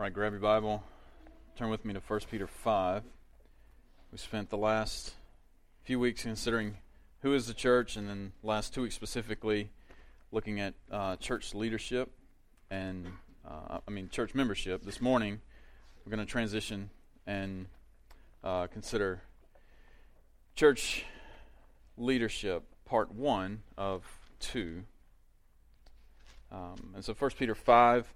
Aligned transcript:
All 0.00 0.04
right, 0.04 0.14
grab 0.14 0.32
your 0.32 0.40
Bible. 0.40 0.82
Turn 1.58 1.68
with 1.68 1.84
me 1.84 1.92
to 1.92 2.00
1 2.00 2.20
Peter 2.30 2.46
5. 2.46 3.02
We 4.10 4.16
spent 4.16 4.48
the 4.48 4.56
last 4.56 5.12
few 5.84 6.00
weeks 6.00 6.22
considering 6.22 6.78
who 7.20 7.34
is 7.34 7.46
the 7.46 7.52
church, 7.52 7.96
and 7.96 8.08
then 8.08 8.32
last 8.42 8.72
two 8.72 8.80
weeks 8.80 8.94
specifically 8.94 9.68
looking 10.32 10.58
at 10.58 10.72
uh, 10.90 11.16
church 11.16 11.54
leadership 11.54 12.10
and, 12.70 13.08
uh, 13.46 13.80
I 13.86 13.90
mean, 13.90 14.08
church 14.08 14.34
membership. 14.34 14.84
This 14.86 15.02
morning, 15.02 15.42
we're 16.06 16.16
going 16.16 16.26
to 16.26 16.32
transition 16.32 16.88
and 17.26 17.66
uh, 18.42 18.68
consider 18.68 19.20
church 20.56 21.04
leadership, 21.98 22.62
part 22.86 23.14
one 23.14 23.64
of 23.76 24.02
two. 24.38 24.84
Um, 26.50 26.94
and 26.94 27.04
so, 27.04 27.12
1 27.12 27.32
Peter 27.32 27.54
5 27.54 28.14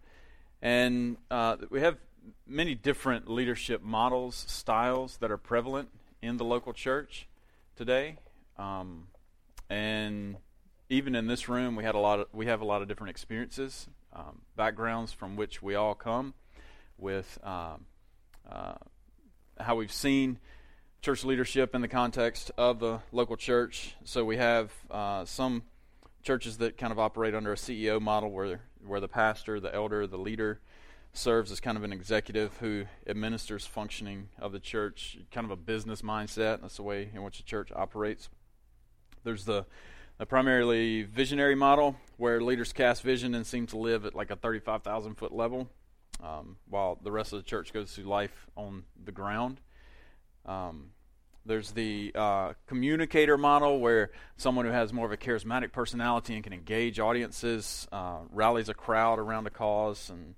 and 0.64 1.18
uh, 1.30 1.58
we 1.68 1.80
have 1.80 1.98
many 2.46 2.74
different 2.74 3.30
leadership 3.30 3.82
models, 3.82 4.46
styles 4.48 5.18
that 5.18 5.30
are 5.30 5.36
prevalent 5.36 5.90
in 6.22 6.38
the 6.38 6.44
local 6.44 6.72
church 6.72 7.28
today. 7.76 8.16
Um, 8.56 9.08
and 9.68 10.38
even 10.88 11.14
in 11.14 11.26
this 11.26 11.50
room, 11.50 11.76
we 11.76 11.84
had 11.84 11.94
a 11.94 11.98
lot 11.98 12.18
of 12.18 12.28
we 12.32 12.46
have 12.46 12.62
a 12.62 12.64
lot 12.64 12.80
of 12.80 12.88
different 12.88 13.10
experiences, 13.10 13.88
um, 14.14 14.40
backgrounds 14.56 15.12
from 15.12 15.36
which 15.36 15.62
we 15.62 15.74
all 15.74 15.94
come, 15.94 16.32
with 16.96 17.38
um, 17.44 17.84
uh, 18.50 18.74
how 19.60 19.76
we've 19.76 19.92
seen 19.92 20.38
church 21.02 21.24
leadership 21.24 21.74
in 21.74 21.82
the 21.82 21.88
context 21.88 22.50
of 22.56 22.78
the 22.78 23.00
local 23.12 23.36
church. 23.36 23.96
So 24.04 24.24
we 24.24 24.38
have 24.38 24.72
uh, 24.90 25.26
some 25.26 25.64
churches 26.22 26.56
that 26.58 26.78
kind 26.78 26.90
of 26.90 26.98
operate 26.98 27.34
under 27.34 27.52
a 27.52 27.56
CEO 27.56 28.00
model, 28.00 28.30
where 28.30 28.60
where 28.84 29.00
the 29.00 29.08
pastor, 29.08 29.60
the 29.60 29.74
elder, 29.74 30.06
the 30.06 30.18
leader 30.18 30.60
serves 31.12 31.52
as 31.52 31.60
kind 31.60 31.76
of 31.76 31.84
an 31.84 31.92
executive 31.92 32.56
who 32.58 32.84
administers 33.06 33.64
functioning 33.64 34.28
of 34.38 34.52
the 34.52 34.58
church, 34.58 35.16
kind 35.30 35.44
of 35.44 35.50
a 35.52 35.56
business 35.56 36.02
mindset. 36.02 36.60
That's 36.60 36.76
the 36.76 36.82
way 36.82 37.08
in 37.14 37.22
which 37.22 37.38
the 37.38 37.44
church 37.44 37.70
operates. 37.74 38.28
There's 39.22 39.44
the, 39.44 39.64
the 40.18 40.26
primarily 40.26 41.02
visionary 41.04 41.54
model 41.54 41.96
where 42.16 42.40
leaders 42.40 42.72
cast 42.72 43.02
vision 43.02 43.34
and 43.34 43.46
seem 43.46 43.66
to 43.68 43.78
live 43.78 44.04
at 44.04 44.14
like 44.14 44.30
a 44.30 44.36
35,000 44.36 45.14
foot 45.14 45.32
level, 45.32 45.70
um, 46.22 46.56
while 46.68 46.98
the 47.02 47.12
rest 47.12 47.32
of 47.32 47.38
the 47.38 47.48
church 47.48 47.72
goes 47.72 47.92
through 47.92 48.04
life 48.04 48.46
on 48.56 48.84
the 49.04 49.12
ground. 49.12 49.60
Um, 50.46 50.90
there's 51.46 51.72
the 51.72 52.12
uh, 52.14 52.52
communicator 52.66 53.36
model 53.36 53.80
where 53.80 54.10
someone 54.36 54.64
who 54.64 54.70
has 54.70 54.92
more 54.92 55.06
of 55.06 55.12
a 55.12 55.16
charismatic 55.16 55.72
personality 55.72 56.34
and 56.34 56.42
can 56.42 56.52
engage 56.52 56.98
audiences, 56.98 57.86
uh, 57.92 58.18
rallies 58.30 58.68
a 58.68 58.74
crowd 58.74 59.18
around 59.18 59.46
a 59.46 59.50
cause, 59.50 60.10
and 60.10 60.34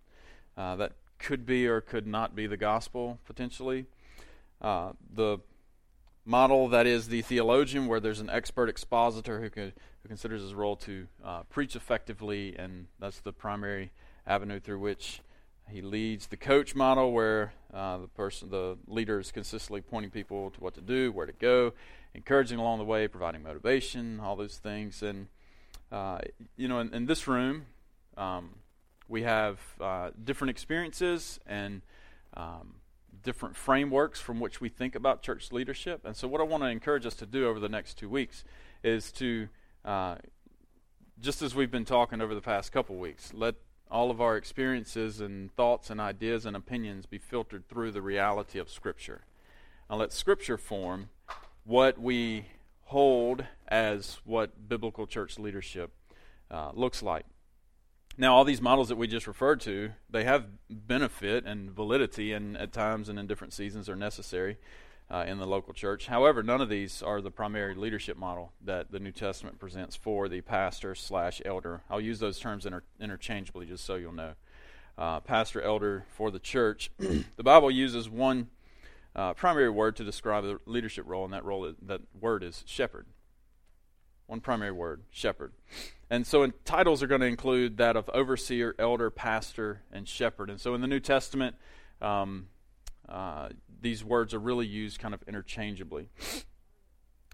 uh, 0.56 0.77
that 0.77 0.92
could 1.18 1.46
be 1.46 1.66
or 1.66 1.80
could 1.80 2.06
not 2.06 2.34
be 2.34 2.46
the 2.46 2.56
gospel 2.56 3.18
potentially. 3.24 3.86
Uh, 4.60 4.92
the 5.14 5.38
model 6.24 6.68
that 6.68 6.86
is 6.86 7.08
the 7.08 7.22
theologian, 7.22 7.86
where 7.86 8.00
there's 8.00 8.20
an 8.20 8.30
expert 8.30 8.68
expositor 8.68 9.40
who, 9.40 9.48
who 9.60 9.72
considers 10.08 10.42
his 10.42 10.54
role 10.54 10.77
to 10.77 11.06
uh, 11.24 11.42
preach 11.44 11.77
effectively, 11.77 12.56
and 12.58 12.86
that's 12.98 13.20
the 13.20 13.32
primary 13.32 13.92
avenue 14.27 14.58
through 14.58 14.80
which 14.80 15.20
he 15.69 15.83
leads 15.83 16.28
the 16.28 16.36
coach 16.36 16.75
model, 16.75 17.12
where 17.12 17.53
uh, 17.75 17.98
the 17.98 18.09
person, 18.09 18.50
the 18.50 18.78
leader, 18.86 19.19
is 19.19 19.33
consistently 19.33 19.81
pointing 19.81 20.11
people 20.11 20.50
to 20.50 20.61
what 20.61 20.75
to 20.75 20.81
do, 20.81 21.11
where 21.12 21.27
to 21.27 21.33
go, 21.33 21.73
encouraging 22.14 22.58
along 22.58 22.78
the 22.78 22.84
way, 22.84 23.08
providing 23.08 23.42
motivation, 23.42 24.20
all 24.20 24.36
those 24.36 24.58
things. 24.58 25.03
And 25.03 25.27
uh, 25.91 26.19
you 26.56 26.69
know, 26.69 26.78
in, 26.81 26.95
in 26.95 27.06
this 27.06 27.27
room, 27.27 27.67
um, 28.17 28.50
we 29.08 29.23
have 29.23 29.58
uh, 29.81 30.11
different 30.23 30.50
experiences 30.50 31.39
and 31.47 31.83
um, 32.34 32.77
different 33.23 33.56
frameworks 33.56 34.20
from 34.20 34.41
which 34.41 34.61
we 34.61 34.69
think 34.69 34.95
about 34.95 35.23
church 35.23 35.53
leadership. 35.53 36.05
And 36.05 36.17
so, 36.17 36.28
what 36.28 36.41
I 36.41 36.45
want 36.45 36.62
to 36.62 36.69
encourage 36.69 37.06
us 37.06 37.14
to 37.17 37.27
do 37.27 37.48
over 37.48 37.61
the 37.61 37.69
next 37.69 37.95
two 37.98 38.08
weeks 38.08 38.45
is 38.83 39.13
to, 39.13 39.48
uh, 39.85 40.17
just 41.20 41.42
as 41.42 41.55
we've 41.55 41.70
been 41.70 41.85
talking 41.85 42.20
over 42.20 42.35
the 42.35 42.40
past 42.40 42.73
couple 42.73 42.96
weeks, 42.96 43.33
let 43.35 43.57
all 43.91 44.11
of 44.11 44.20
our 44.20 44.36
experiences 44.36 45.20
and 45.20 45.55
thoughts 45.55 45.91
and 45.91 46.01
ideas 46.01 46.47
and 46.47 46.57
opinions 46.57 47.07
be 47.07 47.19
filtered 47.19 47.69
through 47.69 47.92
the 47.92 48.02
reality 48.02 48.58
of 48.58 48.69
Scripture. 48.69 49.24
And 49.89 49.98
let 49.98 50.13
Scripture 50.13 50.58
form 50.58 51.11
what 51.64 51.98
we 51.98 52.46
hold 52.85 53.45
as 53.69 54.19
what 54.25 54.69
biblical 54.69 55.07
church 55.07 55.39
leadership 55.39 55.92
uh, 56.51 56.70
looks 56.75 57.02
like. 57.02 57.27
Now, 58.19 58.35
all 58.35 58.45
these 58.45 58.63
models 58.63 58.89
that 58.89 58.96
we 58.96 59.07
just 59.07 59.27
referred 59.27 59.61
to, 59.63 59.91
they 60.08 60.25
have 60.25 60.46
benefit 60.70 61.45
and 61.45 61.70
validity, 61.70 62.33
and 62.33 62.57
at 62.57 62.73
times 62.73 63.08
and 63.08 63.19
in 63.19 63.27
different 63.27 63.52
seasons 63.52 63.89
are 63.89 63.96
necessary 63.96 64.57
uh, 65.11 65.24
in 65.27 65.39
the 65.39 65.46
local 65.46 65.72
church. 65.72 66.06
However, 66.06 66.42
none 66.42 66.61
of 66.61 66.68
these 66.68 67.02
are 67.02 67.20
the 67.20 67.30
primary 67.30 67.74
leadership 67.74 68.17
model 68.17 68.52
that 68.64 68.90
the 68.90 68.98
New 68.98 69.12
Testament 69.12 69.58
presents 69.58 69.94
for 69.94 70.28
the 70.28 70.40
pastor 70.40 70.94
slash 70.94 71.40
elder. 71.44 71.83
I'll 71.89 72.00
use 72.00 72.18
those 72.18 72.39
terms 72.39 72.67
inter- 72.67 72.83
interchangeably 73.00 73.66
just 73.66 73.84
so 73.84 73.95
you'll 73.95 74.12
know. 74.12 74.33
Uh, 74.98 75.20
pastor, 75.20 75.61
elder 75.61 76.06
for 76.16 76.30
the 76.30 76.39
church. 76.39 76.90
the 76.98 77.42
Bible 77.42 77.70
uses 77.70 78.08
one 78.08 78.48
uh, 79.14 79.34
primary 79.34 79.70
word 79.70 79.96
to 79.96 80.05
describe 80.05 80.45
the 80.45 80.58
leadership 80.66 81.05
role, 81.06 81.24
and 81.24 81.33
that 81.33 81.45
role 81.45 81.72
that 81.83 82.00
word 82.18 82.42
is 82.42 82.64
shepherd. 82.66 83.06
One 84.27 84.40
primary 84.40 84.72
word, 84.72 85.02
shepherd. 85.11 85.52
And 86.11 86.27
so 86.27 86.42
in 86.42 86.52
titles 86.64 87.02
are 87.02 87.06
going 87.06 87.20
to 87.20 87.27
include 87.27 87.77
that 87.77 87.96
of 87.96 88.08
overseer, 88.11 88.74
elder, 88.78 89.11
pastor, 89.11 89.83
and 89.92 90.08
shepherd. 90.08 90.50
And 90.50 90.61
so 90.61 90.74
in 90.74 90.80
the 90.80 90.86
New 90.86 91.00
Testament, 91.00 91.56
um, 92.00 92.48
uh, 93.08 93.50
these 93.81 94.05
words 94.05 94.35
are 94.35 94.39
really 94.39 94.67
used 94.67 94.98
kind 94.98 95.14
of 95.14 95.23
interchangeably. 95.27 96.09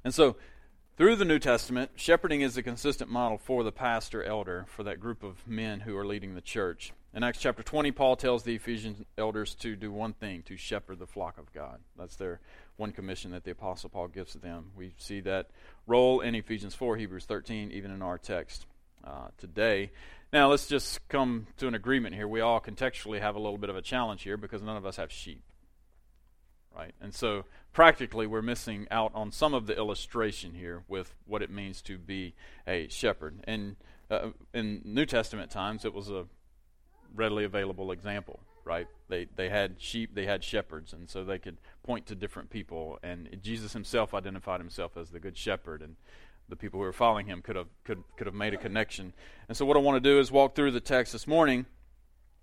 And 0.05 0.13
so 0.15 0.37
through 0.97 1.17
the 1.17 1.25
New 1.25 1.39
Testament, 1.39 1.93
shepherding 1.97 2.43
is 2.43 2.57
a 2.57 2.63
consistent 2.63 3.11
model 3.11 3.39
for 3.39 3.65
the 3.65 3.73
pastor 3.73 4.23
elder, 4.23 4.67
for 4.69 4.83
that 4.83 5.01
group 5.01 5.23
of 5.23 5.47
men 5.49 5.81
who 5.81 5.97
are 5.97 6.07
leading 6.07 6.35
the 6.35 6.41
church. 6.41 6.93
In 7.15 7.23
Acts 7.23 7.41
chapter 7.41 7.63
20, 7.63 7.93
Paul 7.93 8.17
tells 8.17 8.43
the 8.43 8.55
Ephesian 8.55 9.07
elders 9.17 9.55
to 9.57 9.75
do 9.75 9.91
one 9.91 10.13
thing 10.13 10.43
to 10.43 10.57
shepherd 10.57 10.99
the 10.99 11.07
flock 11.07 11.39
of 11.39 11.53
God. 11.53 11.81
That's 11.99 12.17
their 12.17 12.41
one 12.77 12.93
commission 12.93 13.31
that 13.33 13.45
the 13.45 13.53
Apostle 13.53 13.91
Paul 13.91 14.09
gives 14.09 14.33
to 14.33 14.39
them. 14.39 14.71
We 14.77 14.95
see 14.99 15.21
that 15.21 15.51
role 15.87 16.21
in 16.21 16.35
Ephesians 16.35 16.75
4, 16.75 16.97
Hebrews 16.97 17.25
13, 17.25 17.71
even 17.73 17.91
in 17.91 18.03
our 18.03 18.19
text 18.19 18.67
uh, 19.05 19.29
today. 19.39 19.93
Now, 20.33 20.49
let's 20.49 20.67
just 20.67 21.07
come 21.09 21.47
to 21.59 21.69
an 21.69 21.75
agreement 21.75 22.15
here. 22.15 22.29
We 22.29 22.41
all 22.41 22.61
contextually 22.61 23.21
have 23.21 23.35
a 23.35 23.41
little 23.41 23.59
bit 23.59 23.71
of 23.71 23.77
a 23.77 23.83
challenge 23.83 24.23
here 24.23 24.37
because 24.37 24.63
none 24.63 24.77
of 24.77 24.87
us 24.87 24.97
have 24.97 25.13
sheep. 25.13 25.43
Right? 26.77 26.95
And 27.01 27.15
so, 27.15 27.45
practically, 27.73 28.27
we're 28.27 28.43
missing 28.43 28.87
out 28.91 29.13
on 29.15 29.31
some 29.31 29.53
of 29.53 29.67
the 29.67 29.77
illustration 29.77 30.55
here 30.55 30.85
with 30.89 31.15
what 31.27 31.43
it 31.43 31.51
means 31.51 31.83
to 31.83 31.99
be 31.99 32.35
a 32.67 32.89
shepherd. 32.89 33.41
And 33.45 33.77
uh, 34.11 34.31
in 34.55 34.81
New 34.85 35.05
Testament 35.05 35.51
times, 35.51 35.85
it 35.85 35.93
was 35.93 36.09
a 36.09 36.25
readily 37.15 37.45
available 37.45 37.93
example 37.93 38.41
right? 38.65 38.87
They 39.09 39.27
they 39.37 39.49
had 39.49 39.77
sheep, 39.79 40.15
they 40.15 40.27
had 40.27 40.45
shepherds, 40.45 40.93
and 40.93 41.09
so 41.09 41.25
they 41.25 41.39
could 41.39 41.59
point 41.83 42.07
to 42.07 42.15
different 42.15 42.51
people. 42.51 42.99
And 43.03 43.29
Jesus 43.43 43.73
himself 43.73 44.15
identified 44.15 44.61
himself 44.61 44.97
as 44.97 45.11
the 45.11 45.21
good 45.21 45.37
shepherd, 45.37 45.83
and 45.83 45.97
the 46.49 46.57
people 46.57 46.79
who 46.79 46.85
were 46.85 46.93
following 46.93 47.27
him 47.27 47.43
could 47.43 47.57
have 47.57 47.69
could 47.85 48.03
could 48.17 48.27
have 48.27 48.35
made 48.35 48.55
a 48.55 48.57
connection. 48.57 49.13
And 49.49 49.57
so 49.57 49.65
what 49.65 49.77
I 49.77 49.81
want 49.81 50.03
to 50.03 50.09
do 50.09 50.19
is 50.19 50.31
walk 50.31 50.55
through 50.55 50.73
the 50.73 50.81
text 50.81 51.13
this 51.13 51.27
morning 51.27 51.67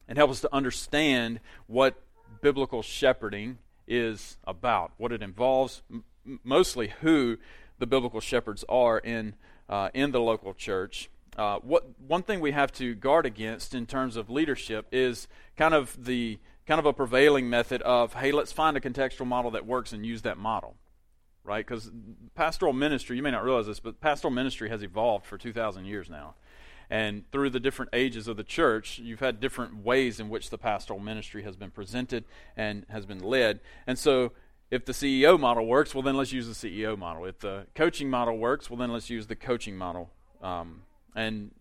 and 0.08 0.18
help 0.18 0.32
us 0.32 0.42
to 0.42 0.54
understand 0.54 1.40
what 1.68 2.02
biblical 2.42 2.82
shepherding 2.82 3.60
is 3.90 4.38
about, 4.46 4.92
what 4.98 5.12
it 5.12 5.22
involves, 5.22 5.82
m- 5.92 6.04
mostly 6.44 6.94
who 7.02 7.38
the 7.80 7.88
biblical 7.88 8.22
shepherds 8.22 8.64
are 8.70 9.00
in 9.00 9.36
uh, 9.68 9.90
in 9.94 10.12
the 10.12 10.22
local 10.22 10.54
church. 10.54 11.10
Uh, 11.38 11.60
what 11.60 11.86
one 12.00 12.24
thing 12.24 12.40
we 12.40 12.52
have 12.52 12.72
to 12.72 12.96
guard 12.96 13.26
against 13.26 13.74
in 13.74 13.86
terms 13.86 14.16
of 14.16 14.30
leadership 14.30 14.88
is 14.92 15.28
kind 15.58 15.74
of 15.74 16.06
the 16.06 16.40
kind 16.68 16.80
of 16.80 16.86
a 16.86 16.94
prevailing 16.94 17.50
method 17.50 17.82
of 17.84 18.14
hey 18.14 18.32
let's 18.32 18.52
find 18.52 18.76
a 18.76 18.80
contextual 18.80 19.26
model 19.26 19.52
that 19.52 19.66
works 19.66 19.94
and 19.94 20.06
use 20.06 20.22
that 20.24 20.38
model 20.38 20.76
right? 21.46 21.66
Because 21.66 21.90
pastoral 22.36 22.74
ministry 22.74 23.16
you 23.16 23.24
may 23.24 23.32
not 23.32 23.44
realize 23.44 23.68
this 23.68 23.80
but 23.80 24.02
pastoral 24.02 24.32
ministry 24.32 24.70
has 24.70 24.84
evolved 24.84 25.26
for 25.26 25.38
2000 25.38 25.86
years 25.86 26.10
now 26.10 26.36
and 26.90 27.30
through 27.32 27.50
the 27.50 27.60
different 27.60 27.90
ages 27.94 28.28
of 28.28 28.38
the 28.38 28.44
church 28.44 29.00
you've 29.00 29.20
had 29.20 29.40
different 29.40 29.84
ways 29.84 30.20
in 30.20 30.30
which 30.30 30.50
the 30.50 30.58
pastoral 30.58 31.00
ministry 31.00 31.44
has 31.44 31.56
been 31.56 31.72
presented 31.72 32.24
and 32.58 32.86
has 32.90 33.06
been 33.06 33.20
led 33.20 33.60
and 33.88 33.98
so 33.98 34.32
if 34.72 34.86
the 34.86 34.92
CEO 34.92 35.40
model 35.40 35.66
works, 35.66 35.96
well, 35.96 36.04
then 36.04 36.16
let's 36.16 36.32
use 36.32 36.46
the 36.46 36.70
CEO 36.70 36.96
model. 36.96 37.26
If 37.26 37.40
the 37.40 37.66
coaching 37.74 38.08
model 38.08 38.38
works, 38.38 38.70
well, 38.70 38.78
then 38.78 38.94
let's 38.94 39.10
use 39.10 39.26
the 39.26 39.36
coaching 39.36 39.76
model 39.76 40.12
um, 40.42 40.84
and 41.16 41.52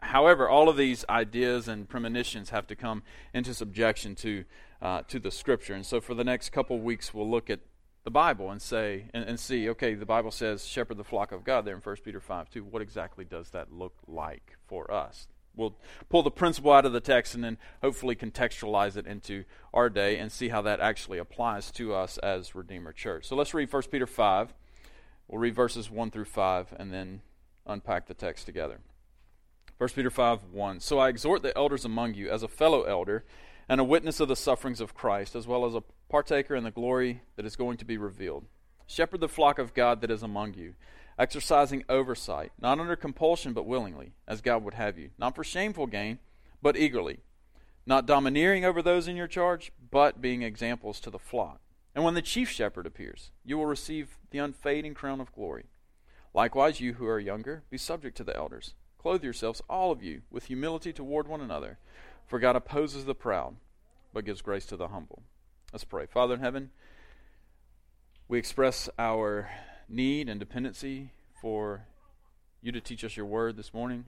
however, 0.00 0.48
all 0.48 0.68
of 0.68 0.76
these 0.76 1.04
ideas 1.08 1.68
and 1.68 1.88
premonitions 1.88 2.50
have 2.50 2.66
to 2.68 2.76
come 2.76 3.02
into 3.34 3.54
subjection 3.54 4.14
to 4.16 4.44
uh, 4.80 5.02
to 5.08 5.18
the 5.18 5.30
Scripture. 5.30 5.74
And 5.74 5.84
so, 5.84 6.00
for 6.00 6.14
the 6.14 6.24
next 6.24 6.50
couple 6.50 6.78
weeks, 6.78 7.12
we'll 7.12 7.28
look 7.28 7.50
at 7.50 7.60
the 8.08 8.12
Bible 8.12 8.50
and 8.50 8.62
say 8.62 9.04
and, 9.12 9.22
and, 9.22 9.38
see. 9.38 9.68
Okay, 9.68 9.92
the 9.92 10.06
Bible 10.06 10.30
says, 10.30 10.64
"Shepherd 10.64 10.96
the 10.96 11.04
flock 11.04 11.30
of 11.30 11.44
God." 11.44 11.66
There 11.66 11.74
in 11.74 11.82
1 11.82 11.96
Peter 12.02 12.20
five 12.20 12.48
two. 12.48 12.64
What 12.64 12.80
exactly 12.80 13.26
does 13.26 13.50
that 13.50 13.70
look 13.70 13.92
like 14.06 14.56
for 14.66 14.90
us? 14.90 15.28
we'll 15.54 15.76
pull 16.08 16.22
the 16.22 16.30
principle 16.30 16.72
out 16.72 16.86
of 16.86 16.92
the 16.92 17.00
text 17.00 17.34
and 17.34 17.42
then 17.42 17.58
hopefully 17.82 18.14
contextualize 18.14 18.96
it 18.96 19.08
into 19.08 19.44
our 19.74 19.90
day 19.90 20.16
and 20.16 20.30
see 20.30 20.50
how 20.50 20.62
that 20.62 20.78
actually 20.78 21.18
applies 21.18 21.72
to 21.72 21.92
us 21.92 22.16
as 22.18 22.54
Redeemer 22.54 22.92
Church. 22.92 23.26
So 23.26 23.34
let's 23.34 23.52
read 23.52 23.72
1 23.72 23.82
Peter 23.90 24.06
5. 24.06 24.54
We'll 25.26 25.40
read 25.40 25.56
verses 25.56 25.90
1 25.90 26.12
through 26.12 26.26
5 26.26 26.74
and 26.78 26.92
then 26.92 27.22
unpack 27.66 28.06
the 28.06 28.14
text 28.14 28.46
together. 28.46 28.78
1 29.78 29.90
Peter 29.90 30.10
5 30.10 30.44
1. 30.52 30.78
So 30.78 31.00
I 31.00 31.08
exhort 31.08 31.42
the 31.42 31.56
elders 31.58 31.84
among 31.84 32.14
you 32.14 32.30
as 32.30 32.44
a 32.44 32.48
fellow 32.48 32.84
elder 32.84 33.24
and 33.68 33.80
a 33.80 33.84
witness 33.84 34.20
of 34.20 34.28
the 34.28 34.36
sufferings 34.36 34.80
of 34.80 34.94
Christ, 34.94 35.34
as 35.34 35.46
well 35.46 35.64
as 35.66 35.74
a 35.74 35.82
partaker 36.08 36.54
in 36.54 36.64
the 36.64 36.70
glory 36.70 37.22
that 37.36 37.46
is 37.46 37.56
going 37.56 37.76
to 37.78 37.84
be 37.84 37.98
revealed. 37.98 38.44
Shepherd 38.86 39.20
the 39.20 39.28
flock 39.28 39.58
of 39.58 39.74
God 39.74 40.00
that 40.00 40.10
is 40.10 40.22
among 40.22 40.54
you 40.54 40.74
exercising 41.18 41.84
oversight, 41.88 42.52
not 42.60 42.78
under 42.78 42.96
compulsion, 42.96 43.52
but 43.52 43.66
willingly, 43.66 44.12
as 44.26 44.40
God 44.40 44.62
would 44.62 44.74
have 44.74 44.98
you, 44.98 45.10
not 45.18 45.34
for 45.34 45.42
shameful 45.42 45.86
gain, 45.86 46.18
but 46.62 46.76
eagerly, 46.76 47.18
not 47.84 48.06
domineering 48.06 48.64
over 48.64 48.80
those 48.80 49.08
in 49.08 49.16
your 49.16 49.26
charge, 49.26 49.72
but 49.90 50.22
being 50.22 50.42
examples 50.42 51.00
to 51.00 51.10
the 51.10 51.18
flock. 51.18 51.60
And 51.94 52.04
when 52.04 52.14
the 52.14 52.22
chief 52.22 52.48
shepherd 52.48 52.86
appears, 52.86 53.32
you 53.44 53.58
will 53.58 53.66
receive 53.66 54.18
the 54.30 54.38
unfading 54.38 54.94
crown 54.94 55.20
of 55.20 55.32
glory. 55.32 55.64
Likewise, 56.32 56.80
you 56.80 56.94
who 56.94 57.06
are 57.06 57.18
younger, 57.18 57.64
be 57.70 57.78
subject 57.78 58.16
to 58.18 58.24
the 58.24 58.36
elders. 58.36 58.74
Clothe 58.98 59.24
yourselves, 59.24 59.62
all 59.68 59.90
of 59.90 60.02
you, 60.02 60.22
with 60.30 60.46
humility 60.46 60.92
toward 60.92 61.26
one 61.26 61.40
another, 61.40 61.78
for 62.28 62.38
God 62.38 62.54
opposes 62.54 63.06
the 63.06 63.14
proud, 63.14 63.56
but 64.12 64.24
gives 64.24 64.42
grace 64.42 64.66
to 64.66 64.76
the 64.76 64.88
humble. 64.88 65.22
Let's 65.72 65.84
pray. 65.84 66.06
Father 66.06 66.34
in 66.34 66.40
heaven, 66.40 66.70
we 68.28 68.38
express 68.38 68.88
our 68.98 69.50
need 69.88 70.28
and 70.28 70.38
dependency 70.38 71.10
for 71.40 71.86
you 72.60 72.70
to 72.70 72.80
teach 72.80 73.02
us 73.02 73.16
your 73.16 73.26
word 73.26 73.56
this 73.56 73.72
morning. 73.72 74.04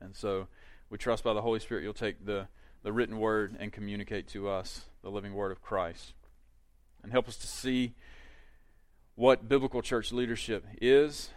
And 0.00 0.14
so 0.14 0.48
we 0.90 0.98
trust 0.98 1.24
by 1.24 1.32
the 1.32 1.40
Holy 1.40 1.60
Spirit 1.60 1.82
you'll 1.82 1.94
take 1.94 2.26
the, 2.26 2.48
the 2.82 2.92
written 2.92 3.18
word 3.18 3.56
and 3.58 3.72
communicate 3.72 4.28
to 4.28 4.48
us 4.48 4.82
the 5.02 5.10
living 5.10 5.32
word 5.32 5.50
of 5.50 5.62
Christ. 5.62 6.12
And 7.02 7.10
help 7.10 7.26
us 7.26 7.36
to 7.38 7.46
see 7.46 7.94
what 9.14 9.48
biblical 9.48 9.80
church 9.80 10.12
leadership 10.12 10.64
is. 10.80 11.30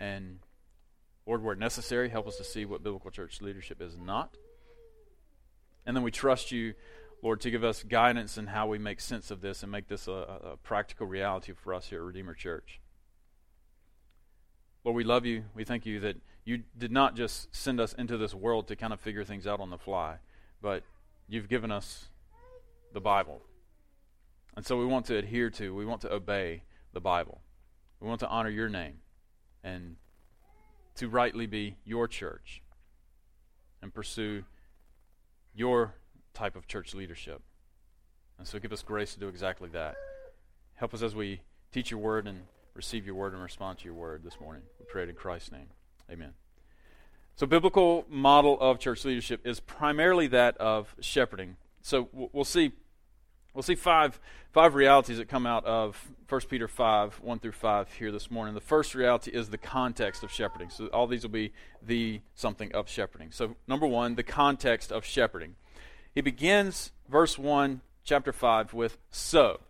And, 0.00 0.40
Lord, 1.26 1.44
where 1.44 1.54
necessary, 1.54 2.08
help 2.08 2.26
us 2.26 2.36
to 2.38 2.44
see 2.44 2.64
what 2.64 2.82
biblical 2.82 3.10
church 3.10 3.40
leadership 3.40 3.80
is 3.80 3.96
not. 3.96 4.36
And 5.86 5.96
then 5.96 6.02
we 6.02 6.10
trust 6.10 6.52
you 6.52 6.74
Lord, 7.22 7.40
to 7.42 7.50
give 7.50 7.64
us 7.64 7.82
guidance 7.82 8.38
in 8.38 8.46
how 8.46 8.66
we 8.66 8.78
make 8.78 9.00
sense 9.00 9.30
of 9.30 9.40
this 9.40 9.62
and 9.62 9.70
make 9.70 9.88
this 9.88 10.08
a, 10.08 10.12
a, 10.52 10.56
practical 10.56 11.06
reality 11.06 11.52
for 11.52 11.74
us 11.74 11.86
here 11.88 11.98
at 11.98 12.04
Redeemer 12.04 12.34
Church. 12.34 12.80
Lord, 14.84 14.96
we 14.96 15.04
love 15.04 15.26
you. 15.26 15.44
We 15.54 15.64
thank 15.64 15.84
you 15.84 16.00
that 16.00 16.16
you 16.44 16.62
did 16.78 16.90
not 16.90 17.16
just 17.16 17.54
send 17.54 17.78
us 17.78 17.92
into 17.92 18.16
this 18.16 18.34
world 18.34 18.68
to 18.68 18.76
kind 18.76 18.92
of 18.92 19.00
figure 19.00 19.24
things 19.24 19.46
out 19.46 19.60
on 19.60 19.68
the 19.68 19.76
fly, 19.76 20.16
but 20.62 20.82
you've 21.28 21.48
given 21.48 21.70
us 21.70 22.06
the 22.94 23.00
Bible. 23.00 23.42
And 24.56 24.64
so 24.64 24.78
we 24.78 24.86
want 24.86 25.04
to 25.06 25.16
adhere 25.16 25.50
to, 25.50 25.74
we 25.74 25.84
want 25.84 26.00
to 26.02 26.12
obey 26.12 26.62
the 26.94 27.00
Bible. 27.00 27.42
We 28.00 28.08
want 28.08 28.20
to 28.20 28.28
honor 28.28 28.48
your 28.48 28.70
name 28.70 29.00
and 29.62 29.96
to 30.96 31.08
rightly 31.08 31.46
be 31.46 31.76
your 31.84 32.08
church 32.08 32.62
and 33.82 33.92
pursue 33.92 34.44
your 35.54 35.94
type 36.34 36.56
of 36.56 36.66
church 36.66 36.94
leadership. 36.94 37.42
And 38.38 38.46
so 38.46 38.58
give 38.58 38.72
us 38.72 38.82
grace 38.82 39.14
to 39.14 39.20
do 39.20 39.28
exactly 39.28 39.68
that. 39.70 39.96
Help 40.74 40.94
us 40.94 41.02
as 41.02 41.14
we 41.14 41.40
teach 41.72 41.90
your 41.90 42.00
word 42.00 42.26
and 42.26 42.42
receive 42.74 43.04
your 43.04 43.14
word 43.14 43.34
and 43.34 43.42
respond 43.42 43.78
to 43.78 43.84
your 43.84 43.94
word 43.94 44.22
this 44.24 44.40
morning. 44.40 44.62
We 44.78 44.86
pray 44.86 45.02
it 45.02 45.08
in 45.08 45.14
Christ's 45.14 45.52
name. 45.52 45.66
Amen. 46.10 46.32
So, 47.36 47.46
biblical 47.46 48.04
model 48.08 48.58
of 48.60 48.78
church 48.78 49.04
leadership 49.04 49.46
is 49.46 49.60
primarily 49.60 50.26
that 50.28 50.56
of 50.58 50.94
shepherding. 51.00 51.56
So, 51.82 52.08
we'll 52.12 52.44
see 52.44 52.72
we'll 53.54 53.62
see 53.62 53.74
five 53.74 54.18
five 54.52 54.74
realities 54.74 55.18
that 55.18 55.28
come 55.28 55.46
out 55.46 55.64
of 55.64 56.10
1 56.28 56.40
Peter 56.48 56.66
5, 56.66 57.20
1 57.20 57.38
through 57.38 57.52
5 57.52 57.92
here 57.92 58.10
this 58.10 58.30
morning. 58.30 58.54
The 58.54 58.60
first 58.60 58.94
reality 58.94 59.30
is 59.30 59.48
the 59.48 59.58
context 59.58 60.22
of 60.22 60.30
shepherding. 60.32 60.70
So 60.70 60.86
all 60.86 61.06
these 61.06 61.22
will 61.22 61.30
be 61.30 61.52
the 61.82 62.20
something 62.34 62.72
of 62.74 62.88
shepherding. 62.88 63.30
So 63.30 63.56
number 63.68 63.86
one, 63.86 64.16
the 64.16 64.22
context 64.22 64.90
of 64.90 65.04
shepherding. 65.04 65.54
He 66.14 66.20
begins 66.20 66.92
verse 67.08 67.38
1, 67.38 67.80
chapter 68.04 68.32
5, 68.32 68.74
with 68.74 68.98
so, 69.10 69.60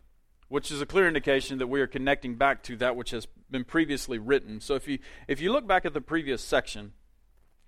which 0.48 0.70
is 0.70 0.80
a 0.80 0.86
clear 0.86 1.06
indication 1.06 1.58
that 1.58 1.66
we 1.66 1.80
are 1.80 1.86
connecting 1.86 2.36
back 2.36 2.62
to 2.64 2.76
that 2.76 2.96
which 2.96 3.10
has 3.10 3.26
been 3.50 3.64
previously 3.64 4.18
written. 4.18 4.60
So 4.60 4.74
if 4.74 4.88
you, 4.88 4.98
if 5.28 5.40
you 5.40 5.52
look 5.52 5.66
back 5.66 5.84
at 5.84 5.92
the 5.92 6.00
previous 6.00 6.42
section, 6.42 6.92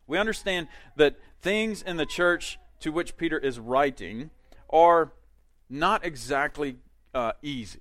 we 0.07 0.19
understand 0.19 0.69
that 0.97 1.17
things 1.41 1.83
in 1.83 1.99
the 1.99 2.07
church 2.07 2.59
to 2.81 2.91
which 2.91 3.17
Peter 3.17 3.39
is 3.39 3.59
writing 3.59 4.31
are 4.71 5.13
not 5.73 6.05
exactly 6.05 6.77
uh, 7.15 7.33
easy. 7.43 7.81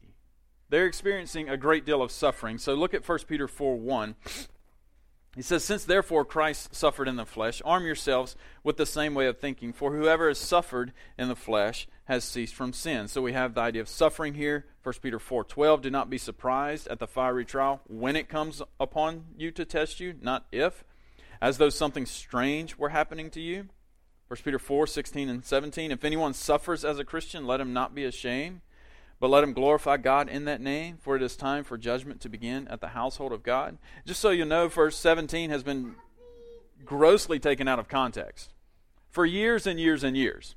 They're 0.70 0.88
experiencing 0.88 1.50
a 1.50 1.58
great 1.58 1.86
deal 1.86 2.02
of 2.02 2.12
suffering. 2.12 2.58
So 2.58 2.74
look 2.74 2.94
at 2.94 3.08
1 3.08 3.20
Peter 3.28 3.48
4 3.48 3.76
1. 3.76 4.16
He 5.36 5.42
says, 5.42 5.64
Since 5.64 5.86
therefore 5.86 6.26
Christ 6.26 6.74
suffered 6.74 7.08
in 7.08 7.18
the 7.18 7.26
flesh, 7.26 7.62
arm 7.64 7.86
yourselves 7.86 8.36
with 8.64 8.78
the 8.78 8.86
same 8.86 9.14
way 9.14 9.28
of 9.28 9.38
thinking, 9.38 9.74
for 9.74 9.94
whoever 9.94 10.28
has 10.30 10.38
suffered 10.38 10.94
in 11.18 11.28
the 11.28 11.36
flesh 11.36 11.88
has 12.06 12.24
ceased 12.24 12.56
from 12.56 12.74
sin. 12.74 13.08
So 13.08 13.22
we 13.22 13.34
have 13.34 13.54
the 13.54 13.62
idea 13.62 13.82
of 13.82 13.90
suffering 13.90 14.34
here. 14.34 14.66
1 14.84 14.96
Peter 15.02 15.20
4:12, 15.20 15.82
do 15.82 15.90
not 15.90 16.10
be 16.10 16.18
surprised 16.18 16.88
at 16.88 17.00
the 17.00 17.08
fiery 17.08 17.46
trial 17.46 17.82
when 17.88 18.16
it 18.16 18.30
comes 18.30 18.62
upon 18.80 19.26
you 19.38 19.52
to 19.52 19.66
test 19.66 20.00
you, 20.00 20.16
not 20.22 20.46
if, 20.52 20.84
as 21.42 21.58
though 21.58 21.70
something 21.70 22.06
strange 22.06 22.78
were 22.78 22.90
happening 22.90 23.30
to 23.32 23.42
you. 23.42 23.68
1 24.32 24.38
Peter 24.46 24.60
4:16 24.60 25.30
and 25.30 25.44
17, 25.44 25.92
if 25.92 26.06
anyone 26.06 26.34
suffers 26.34 26.86
as 26.86 27.00
a 27.00 27.04
Christian, 27.04 27.46
let 27.46 27.60
him 27.60 27.74
not 27.74 27.94
be 27.94 28.06
ashamed 28.06 28.62
but 29.22 29.30
let 29.30 29.44
him 29.44 29.54
glorify 29.54 29.98
God 29.98 30.28
in 30.28 30.46
that 30.46 30.60
name, 30.60 30.98
for 31.00 31.16
it 31.16 31.22
is 31.22 31.36
time 31.36 31.64
for 31.64 31.78
judgment 31.78 32.22
to 32.22 32.28
begin 32.28 32.68
at 32.70 32.82
the 32.82 32.88
household 32.88 33.32
of 33.32 33.44
God. 33.44 33.78
Just 34.04 34.20
so 34.20 34.32
you 34.32 34.46
know, 34.46 34.68
verse 34.68 34.98
17 34.98 35.52
has 35.52 35.62
been 35.62 35.94
grossly 36.84 37.38
taken 37.38 37.68
out 37.68 37.78
of 37.78 37.88
context 37.88 38.52
for 39.12 39.24
years 39.24 39.68
and 39.68 39.80
years 39.80 40.04
and 40.04 40.18
years 40.18 40.56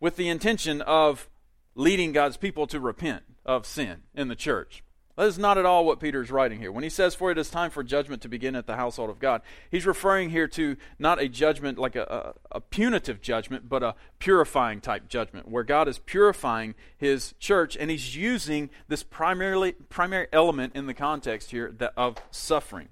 with 0.00 0.16
the 0.16 0.28
intention 0.28 0.82
of 0.82 1.28
leading 1.76 2.10
God's 2.10 2.36
people 2.36 2.66
to 2.66 2.80
repent 2.80 3.22
of 3.46 3.64
sin 3.64 4.02
in 4.12 4.26
the 4.26 4.34
church. 4.34 4.82
That 5.18 5.26
is 5.26 5.36
not 5.36 5.58
at 5.58 5.66
all 5.66 5.84
what 5.84 5.98
Peter 5.98 6.22
is 6.22 6.30
writing 6.30 6.60
here. 6.60 6.70
When 6.70 6.84
he 6.84 6.88
says, 6.88 7.16
For 7.16 7.32
it 7.32 7.38
is 7.38 7.50
time 7.50 7.72
for 7.72 7.82
judgment 7.82 8.22
to 8.22 8.28
begin 8.28 8.54
at 8.54 8.68
the 8.68 8.76
household 8.76 9.10
of 9.10 9.18
God, 9.18 9.42
he's 9.68 9.84
referring 9.84 10.30
here 10.30 10.46
to 10.46 10.76
not 10.96 11.20
a 11.20 11.28
judgment 11.28 11.76
like 11.76 11.96
a, 11.96 12.34
a, 12.52 12.58
a, 12.58 12.60
punitive 12.60 13.20
judgment, 13.20 13.68
but 13.68 13.82
a 13.82 13.96
purifying 14.20 14.80
type 14.80 15.08
judgment, 15.08 15.48
where 15.48 15.64
God 15.64 15.88
is 15.88 15.98
purifying 15.98 16.76
his 16.96 17.34
church, 17.40 17.76
and 17.76 17.90
he's 17.90 18.14
using 18.14 18.70
this 18.86 19.02
primarily 19.02 19.72
primary 19.72 20.28
element 20.32 20.76
in 20.76 20.86
the 20.86 20.94
context 20.94 21.50
here 21.50 21.74
that, 21.78 21.94
of 21.96 22.18
suffering. 22.30 22.88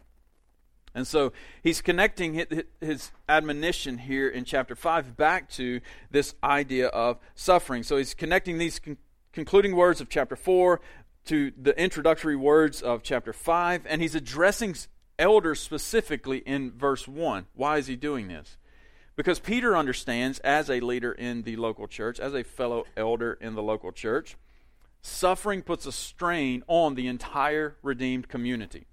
And 0.96 1.06
so 1.06 1.32
he's 1.62 1.80
connecting 1.80 2.44
his 2.80 3.12
admonition 3.28 3.98
here 3.98 4.28
in 4.28 4.44
chapter 4.44 4.74
5 4.74 5.16
back 5.16 5.48
to 5.50 5.80
this 6.10 6.34
idea 6.42 6.88
of 6.88 7.18
suffering. 7.36 7.84
So 7.84 7.98
he's 7.98 8.14
connecting 8.14 8.58
these 8.58 8.80
con- 8.80 8.96
concluding 9.32 9.76
words 9.76 10.00
of 10.00 10.08
chapter 10.08 10.34
4 10.34 10.80
to 11.26 11.52
the 11.60 11.78
introductory 11.80 12.36
words 12.36 12.82
of 12.82 13.02
chapter 13.02 13.32
5, 13.32 13.86
and 13.88 14.00
he's 14.00 14.14
addressing 14.14 14.74
elders 15.18 15.60
specifically 15.60 16.38
in 16.38 16.72
verse 16.72 17.06
1. 17.06 17.46
Why 17.54 17.78
is 17.78 17.86
he 17.86 17.96
doing 17.96 18.28
this? 18.28 18.56
Because 19.16 19.38
Peter 19.38 19.76
understands, 19.76 20.38
as 20.40 20.68
a 20.68 20.80
leader 20.80 21.12
in 21.12 21.42
the 21.42 21.56
local 21.56 21.88
church, 21.88 22.20
as 22.20 22.34
a 22.34 22.44
fellow 22.44 22.84
elder 22.96 23.32
in 23.40 23.54
the 23.54 23.62
local 23.62 23.92
church, 23.92 24.36
suffering 25.00 25.62
puts 25.62 25.86
a 25.86 25.92
strain 25.92 26.62
on 26.66 26.94
the 26.94 27.06
entire 27.06 27.76
redeemed 27.82 28.28
community. 28.28 28.86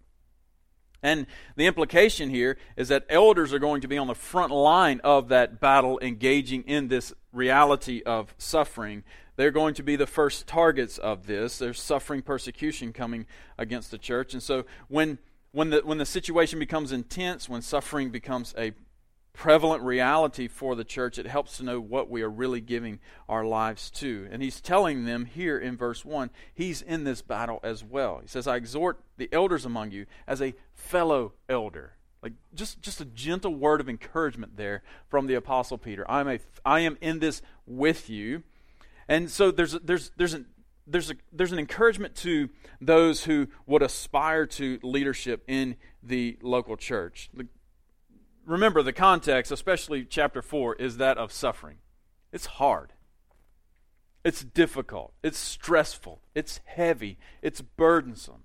And 1.01 1.27
the 1.57 1.67
implication 1.67 2.29
here 2.29 2.57
is 2.77 2.87
that 2.87 3.05
elders 3.09 3.51
are 3.51 3.59
going 3.59 3.81
to 3.81 3.89
be 3.89 3.97
on 3.97 4.07
the 4.07 4.15
front 4.15 4.53
line 4.53 5.01
of 5.03 5.27
that 5.27 5.59
battle, 5.59 5.99
engaging 6.01 6.63
in 6.63 6.87
this 6.87 7.13
reality 7.33 8.01
of 8.05 8.33
suffering 8.37 9.03
they're 9.35 9.51
going 9.51 9.73
to 9.75 9.83
be 9.83 9.95
the 9.95 10.07
first 10.07 10.47
targets 10.47 10.97
of 10.97 11.27
this. 11.27 11.57
They're 11.57 11.73
suffering 11.73 12.21
persecution 12.21 12.93
coming 12.93 13.25
against 13.57 13.91
the 13.91 13.97
church. 13.97 14.33
And 14.33 14.43
so 14.43 14.65
when 14.87 15.17
when 15.51 15.69
the 15.69 15.81
when 15.83 15.97
the 15.97 16.05
situation 16.05 16.59
becomes 16.59 16.91
intense, 16.91 17.47
when 17.47 17.61
suffering 17.61 18.09
becomes 18.09 18.53
a 18.57 18.73
prevalent 19.33 19.81
reality 19.83 20.47
for 20.47 20.75
the 20.75 20.83
church, 20.83 21.17
it 21.17 21.25
helps 21.25 21.57
to 21.57 21.63
know 21.63 21.79
what 21.79 22.09
we 22.09 22.21
are 22.21 22.29
really 22.29 22.61
giving 22.61 22.99
our 23.27 23.43
lives 23.43 23.89
to. 23.89 24.27
And 24.31 24.41
he's 24.41 24.61
telling 24.61 25.05
them 25.05 25.25
here 25.25 25.57
in 25.57 25.75
verse 25.75 26.05
1, 26.05 26.29
he's 26.53 26.81
in 26.81 27.03
this 27.03 27.21
battle 27.21 27.59
as 27.63 27.83
well. 27.83 28.19
He 28.21 28.27
says, 28.27 28.47
I 28.47 28.55
exhort 28.55 28.99
the 29.17 29.29
elders 29.31 29.65
among 29.65 29.91
you 29.91 30.05
as 30.27 30.41
a 30.41 30.53
fellow 30.73 31.33
elder. 31.49 31.93
Like 32.21 32.33
just, 32.53 32.81
just 32.81 33.01
a 33.01 33.05
gentle 33.05 33.53
word 33.53 33.81
of 33.81 33.89
encouragement 33.89 34.55
there 34.55 34.83
from 35.09 35.27
the 35.27 35.33
apostle 35.33 35.77
Peter. 35.77 36.09
I'm 36.09 36.29
a 36.29 36.39
I 36.63 36.81
am 36.81 36.97
in 37.01 37.19
this 37.19 37.41
with 37.65 38.09
you. 38.09 38.43
And 39.07 39.29
so 39.29 39.51
there's 39.51 39.73
there's 39.73 40.11
there's 40.17 40.33
an 40.33 40.47
there's 40.87 41.11
a 41.11 41.15
there's 41.31 41.51
an 41.51 41.59
encouragement 41.59 42.15
to 42.17 42.49
those 42.81 43.23
who 43.23 43.47
would 43.65 43.81
aspire 43.81 44.45
to 44.45 44.79
leadership 44.83 45.43
in 45.47 45.75
the 46.01 46.37
local 46.41 46.75
church. 46.77 47.29
remember 48.45 48.81
the 48.83 48.93
context, 48.93 49.51
especially 49.51 50.05
chapter 50.05 50.41
4, 50.41 50.75
is 50.75 50.97
that 50.97 51.17
of 51.17 51.31
suffering. 51.31 51.77
It's 52.31 52.45
hard. 52.45 52.93
It's 54.23 54.43
difficult. 54.43 55.13
It's 55.21 55.37
stressful. 55.37 56.21
It's 56.33 56.61
heavy. 56.65 57.17
It's 57.41 57.61
burdensome. 57.61 58.42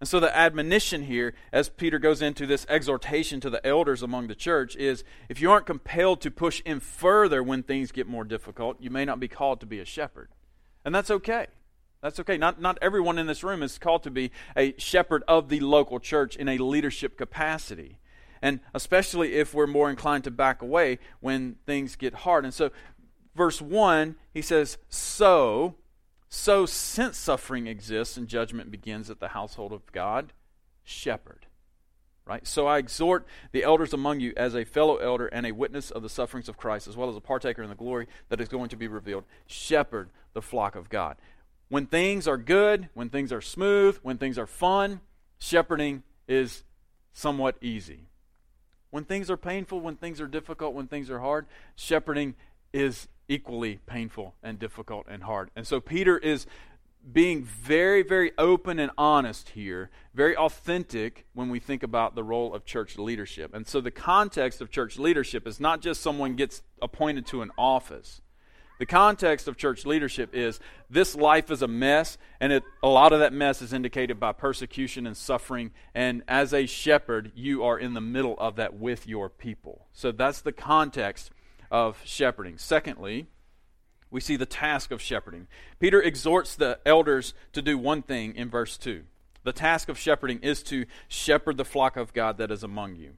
And 0.00 0.08
so 0.08 0.18
the 0.18 0.34
admonition 0.34 1.02
here, 1.02 1.34
as 1.52 1.68
Peter 1.68 1.98
goes 1.98 2.22
into 2.22 2.46
this 2.46 2.64
exhortation 2.70 3.38
to 3.40 3.50
the 3.50 3.64
elders 3.66 4.02
among 4.02 4.28
the 4.28 4.34
church, 4.34 4.74
is 4.76 5.04
if 5.28 5.42
you 5.42 5.50
aren't 5.50 5.66
compelled 5.66 6.22
to 6.22 6.30
push 6.30 6.62
in 6.64 6.80
further 6.80 7.42
when 7.42 7.62
things 7.62 7.92
get 7.92 8.06
more 8.06 8.24
difficult, 8.24 8.80
you 8.80 8.88
may 8.88 9.04
not 9.04 9.20
be 9.20 9.28
called 9.28 9.60
to 9.60 9.66
be 9.66 9.78
a 9.78 9.84
shepherd. 9.84 10.30
And 10.86 10.94
that's 10.94 11.10
okay. 11.10 11.48
That's 12.00 12.18
okay. 12.20 12.38
Not, 12.38 12.58
not 12.58 12.78
everyone 12.80 13.18
in 13.18 13.26
this 13.26 13.44
room 13.44 13.62
is 13.62 13.78
called 13.78 14.02
to 14.04 14.10
be 14.10 14.30
a 14.56 14.74
shepherd 14.78 15.22
of 15.28 15.50
the 15.50 15.60
local 15.60 16.00
church 16.00 16.34
in 16.34 16.48
a 16.48 16.56
leadership 16.56 17.18
capacity. 17.18 17.98
And 18.40 18.60
especially 18.72 19.34
if 19.34 19.52
we're 19.52 19.66
more 19.66 19.90
inclined 19.90 20.24
to 20.24 20.30
back 20.30 20.62
away 20.62 20.98
when 21.20 21.56
things 21.66 21.96
get 21.96 22.14
hard. 22.14 22.44
And 22.44 22.54
so, 22.54 22.70
verse 23.34 23.60
1, 23.60 24.16
he 24.32 24.40
says, 24.40 24.78
So, 24.88 25.74
so, 26.30 26.64
since 26.64 27.18
suffering 27.18 27.66
exists 27.66 28.16
and 28.16 28.28
judgment 28.28 28.70
begins 28.70 29.10
at 29.10 29.18
the 29.18 29.28
household 29.28 29.72
of 29.72 29.90
God, 29.90 30.32
shepherd. 30.84 31.46
Right? 32.24 32.46
So 32.46 32.68
I 32.68 32.78
exhort 32.78 33.26
the 33.50 33.64
elders 33.64 33.92
among 33.92 34.20
you 34.20 34.32
as 34.36 34.54
a 34.54 34.64
fellow 34.64 34.98
elder 34.98 35.26
and 35.26 35.44
a 35.44 35.50
witness 35.50 35.90
of 35.90 36.02
the 36.02 36.08
sufferings 36.08 36.48
of 36.48 36.56
Christ, 36.56 36.86
as 36.86 36.96
well 36.96 37.08
as 37.08 37.16
a 37.16 37.20
partaker 37.20 37.60
in 37.64 37.68
the 37.68 37.74
glory 37.74 38.06
that 38.28 38.40
is 38.40 38.48
going 38.48 38.68
to 38.68 38.76
be 38.76 38.86
revealed. 38.86 39.24
Shepherd 39.46 40.10
the 40.32 40.42
flock 40.42 40.76
of 40.76 40.88
God. 40.88 41.16
When 41.68 41.86
things 41.86 42.28
are 42.28 42.36
good, 42.36 42.88
when 42.94 43.08
things 43.08 43.32
are 43.32 43.40
smooth, 43.40 43.98
when 44.02 44.16
things 44.16 44.38
are 44.38 44.46
fun, 44.46 45.00
shepherding 45.40 46.04
is 46.28 46.62
somewhat 47.12 47.56
easy. 47.60 48.06
When 48.90 49.04
things 49.04 49.30
are 49.30 49.36
painful, 49.36 49.80
when 49.80 49.96
things 49.96 50.20
are 50.20 50.28
difficult, 50.28 50.74
when 50.74 50.86
things 50.86 51.10
are 51.10 51.18
hard, 51.18 51.46
shepherding 51.74 52.36
is 52.72 53.08
equally 53.30 53.78
painful 53.86 54.34
and 54.42 54.58
difficult 54.58 55.06
and 55.08 55.22
hard. 55.22 55.50
And 55.54 55.66
so 55.66 55.80
Peter 55.80 56.18
is 56.18 56.46
being 57.12 57.44
very, 57.44 58.02
very 58.02 58.32
open 58.36 58.78
and 58.78 58.90
honest 58.98 59.50
here, 59.50 59.88
very 60.12 60.36
authentic 60.36 61.24
when 61.32 61.48
we 61.48 61.60
think 61.60 61.82
about 61.82 62.14
the 62.14 62.24
role 62.24 62.52
of 62.52 62.64
church 62.64 62.98
leadership. 62.98 63.54
And 63.54 63.66
so 63.66 63.80
the 63.80 63.90
context 63.90 64.60
of 64.60 64.70
church 64.70 64.98
leadership 64.98 65.46
is 65.46 65.60
not 65.60 65.80
just 65.80 66.02
someone 66.02 66.34
gets 66.34 66.62
appointed 66.82 67.24
to 67.26 67.40
an 67.40 67.52
office. 67.56 68.20
The 68.80 68.86
context 68.86 69.46
of 69.46 69.56
church 69.56 69.86
leadership 69.86 70.34
is 70.34 70.58
this 70.88 71.14
life 71.14 71.50
is 71.50 71.62
a 71.62 71.68
mess, 71.68 72.18
and 72.40 72.52
it, 72.52 72.64
a 72.82 72.88
lot 72.88 73.12
of 73.12 73.20
that 73.20 73.32
mess 73.32 73.62
is 73.62 73.72
indicated 73.72 74.18
by 74.18 74.32
persecution 74.32 75.06
and 75.06 75.16
suffering. 75.16 75.70
And 75.94 76.22
as 76.26 76.52
a 76.52 76.66
shepherd, 76.66 77.30
you 77.34 77.62
are 77.62 77.78
in 77.78 77.94
the 77.94 78.00
middle 78.00 78.36
of 78.38 78.56
that 78.56 78.74
with 78.74 79.06
your 79.06 79.28
people. 79.28 79.86
So 79.92 80.12
that's 80.12 80.40
the 80.40 80.52
context 80.52 81.30
of 81.70 82.00
shepherding. 82.04 82.58
Secondly, 82.58 83.26
we 84.10 84.20
see 84.20 84.36
the 84.36 84.46
task 84.46 84.90
of 84.90 85.00
shepherding. 85.00 85.46
Peter 85.78 86.02
exhorts 86.02 86.56
the 86.56 86.78
elders 86.84 87.32
to 87.52 87.62
do 87.62 87.78
one 87.78 88.02
thing 88.02 88.34
in 88.34 88.50
verse 88.50 88.76
2. 88.76 89.04
The 89.44 89.52
task 89.52 89.88
of 89.88 89.98
shepherding 89.98 90.40
is 90.40 90.62
to 90.64 90.86
shepherd 91.08 91.56
the 91.56 91.64
flock 91.64 91.96
of 91.96 92.12
God 92.12 92.38
that 92.38 92.50
is 92.50 92.62
among 92.62 92.96
you. 92.96 93.12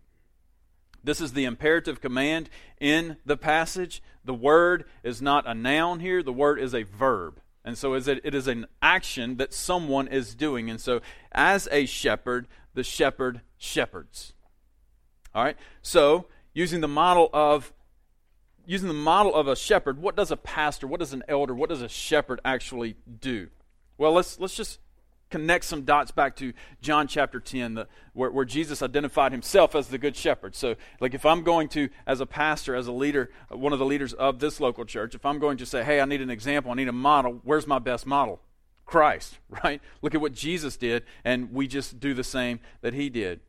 This 1.05 1.21
is 1.21 1.33
the 1.33 1.45
imperative 1.45 2.01
command 2.01 2.49
in 2.81 3.17
the 3.27 3.37
passage. 3.37 4.03
The 4.25 4.35
word 4.35 4.85
is 5.03 5.21
not 5.21 5.49
a 5.49 5.55
noun 5.55 6.01
here, 6.01 6.23
the 6.23 6.33
word 6.33 6.61
is 6.61 6.75
a 6.75 6.85
verb. 6.85 7.41
And 7.65 7.79
so 7.79 7.95
it 7.95 8.35
is 8.35 8.49
an 8.49 8.67
action 8.81 9.37
that 9.37 9.53
someone 9.53 10.09
is 10.09 10.35
doing. 10.35 10.69
And 10.69 10.81
so, 10.81 11.01
as 11.31 11.69
a 11.71 11.87
shepherd, 11.87 12.49
the 12.75 12.83
shepherd 12.83 13.41
shepherds. 13.57 14.33
All 15.33 15.45
right? 15.45 15.57
So, 15.81 16.27
using 16.55 16.81
the 16.81 16.89
model 16.89 17.31
of 17.33 17.73
using 18.67 18.89
the 18.89 18.95
model 18.95 19.35
of 19.35 19.49
a 19.49 19.57
shepherd, 19.57 20.01
what 20.01 20.17
does 20.17 20.31
a 20.31 20.37
pastor, 20.37 20.87
what 20.87 21.01
does 21.01 21.13
an 21.13 21.23
elder, 21.29 21.55
what 21.55 21.69
does 21.69 21.83
a 21.83 21.89
shepherd 21.89 22.41
actually 22.45 22.97
do? 23.21 23.49
Well, 23.99 24.13
let's, 24.13 24.39
let's 24.39 24.55
just 24.55 24.79
connect 25.31 25.65
some 25.65 25.83
dots 25.83 26.11
back 26.11 26.37
to 26.37 26.53
John 26.81 27.09
chapter 27.09 27.41
10, 27.41 27.75
the, 27.75 27.89
where, 28.13 28.31
where 28.31 28.45
Jesus 28.45 28.83
identified 28.83 29.33
himself 29.33 29.75
as 29.75 29.89
the 29.89 29.99
good 29.99 30.15
shepherd. 30.15 30.55
So, 30.55 30.77
like, 31.01 31.15
if 31.15 31.27
I'm 31.27 31.43
going 31.43 31.69
to, 31.71 31.89
as 32.07 32.21
a 32.21 32.27
pastor, 32.27 32.75
as 32.75 32.87
a 32.87 32.93
leader, 32.93 33.31
one 33.49 33.73
of 33.73 33.79
the 33.79 33.85
leaders 33.85 34.13
of 34.13 34.39
this 34.39 34.61
local 34.61 34.85
church, 34.85 35.15
if 35.15 35.27
I'm 35.27 35.39
going 35.39 35.57
to 35.57 35.67
say, 35.67 35.83
hey, 35.83 36.01
I 36.01 36.05
need 36.05 36.21
an 36.21 36.31
example, 36.31 36.71
I 36.71 36.75
need 36.75 36.89
a 36.89 36.93
model, 36.93 37.41
where's 37.43 37.67
my 37.67 37.79
best 37.79 38.07
model? 38.07 38.41
Christ, 38.85 39.39
right? 39.65 39.81
Look 40.03 40.15
at 40.15 40.21
what 40.21 40.35
Jesus 40.35 40.77
did, 40.77 41.05
and 41.25 41.53
we 41.53 41.67
just 41.67 41.99
do 41.99 42.15
the 42.15 42.25
same 42.25 42.61
that 42.83 42.95
he 42.95 43.09
did. 43.09 43.41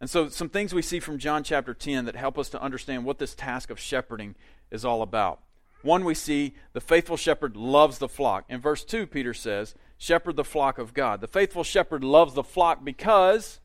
And 0.00 0.10
so, 0.10 0.28
some 0.28 0.48
things 0.48 0.74
we 0.74 0.82
see 0.82 1.00
from 1.00 1.18
John 1.18 1.42
chapter 1.42 1.72
10 1.72 2.04
that 2.04 2.16
help 2.16 2.38
us 2.38 2.50
to 2.50 2.62
understand 2.62 3.04
what 3.04 3.18
this 3.18 3.34
task 3.34 3.70
of 3.70 3.80
shepherding 3.80 4.34
is 4.70 4.84
all 4.84 5.02
about. 5.02 5.40
One, 5.82 6.04
we 6.04 6.14
see 6.14 6.54
the 6.72 6.80
faithful 6.80 7.16
shepherd 7.16 7.56
loves 7.56 7.98
the 7.98 8.08
flock. 8.08 8.44
In 8.48 8.60
verse 8.60 8.84
2, 8.84 9.06
Peter 9.06 9.32
says, 9.32 9.74
Shepherd 9.98 10.36
the 10.36 10.44
flock 10.44 10.78
of 10.78 10.92
God. 10.92 11.20
The 11.20 11.28
faithful 11.28 11.64
shepherd 11.64 12.04
loves 12.04 12.34
the 12.34 12.42
flock 12.42 12.84
because 12.84 13.60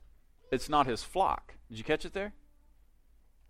it's 0.51 0.69
not 0.69 0.87
his 0.87 1.03
flock. 1.03 1.55
Did 1.69 1.77
you 1.77 1.83
catch 1.83 2.05
it 2.05 2.13
there? 2.13 2.33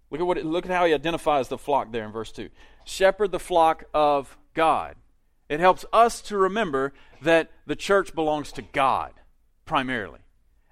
Look 0.09 0.19
at, 0.19 0.27
what 0.27 0.37
it, 0.37 0.45
look 0.45 0.65
at 0.65 0.71
how 0.71 0.85
he 0.85 0.93
identifies 0.93 1.47
the 1.47 1.57
flock 1.57 1.91
there 1.91 2.05
in 2.05 2.11
verse 2.11 2.31
2. 2.31 2.49
Shepherd 2.85 3.31
the 3.31 3.39
flock 3.39 3.85
of 3.93 4.37
God. 4.53 4.95
It 5.47 5.59
helps 5.59 5.85
us 5.93 6.21
to 6.23 6.37
remember 6.37 6.93
that 7.21 7.51
the 7.65 7.75
church 7.75 8.15
belongs 8.15 8.51
to 8.53 8.61
God 8.61 9.13
primarily. 9.65 10.19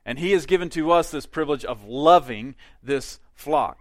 And 0.10 0.18
He 0.18 0.32
has 0.32 0.48
given 0.48 0.70
to 0.70 0.90
us 0.90 1.12
this 1.12 1.28
privilege 1.28 1.64
of 1.64 1.86
loving 1.86 2.56
this 2.82 3.20
flock. 3.36 3.78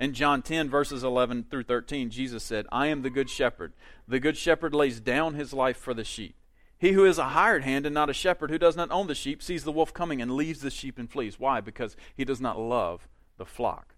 In 0.00 0.14
John 0.14 0.42
10, 0.42 0.68
verses 0.68 1.04
11 1.04 1.44
through 1.48 1.62
13, 1.62 2.10
Jesus 2.10 2.42
said, 2.42 2.66
I 2.72 2.88
am 2.88 3.02
the 3.02 3.08
good 3.08 3.30
shepherd. 3.30 3.72
The 4.08 4.18
good 4.18 4.36
shepherd 4.36 4.74
lays 4.74 4.98
down 4.98 5.34
his 5.34 5.52
life 5.52 5.76
for 5.76 5.94
the 5.94 6.02
sheep. 6.02 6.34
He 6.76 6.90
who 6.90 7.04
is 7.04 7.18
a 7.18 7.28
hired 7.28 7.62
hand 7.62 7.86
and 7.86 7.94
not 7.94 8.10
a 8.10 8.12
shepherd, 8.12 8.50
who 8.50 8.58
does 8.58 8.74
not 8.74 8.90
own 8.90 9.06
the 9.06 9.14
sheep, 9.14 9.44
sees 9.44 9.62
the 9.62 9.70
wolf 9.70 9.94
coming 9.94 10.20
and 10.20 10.32
leaves 10.32 10.60
the 10.60 10.70
sheep 10.70 10.98
and 10.98 11.08
flees. 11.08 11.38
Why? 11.38 11.60
Because 11.60 11.94
he 12.16 12.24
does 12.24 12.40
not 12.40 12.58
love 12.58 13.06
the 13.36 13.46
flock. 13.46 13.94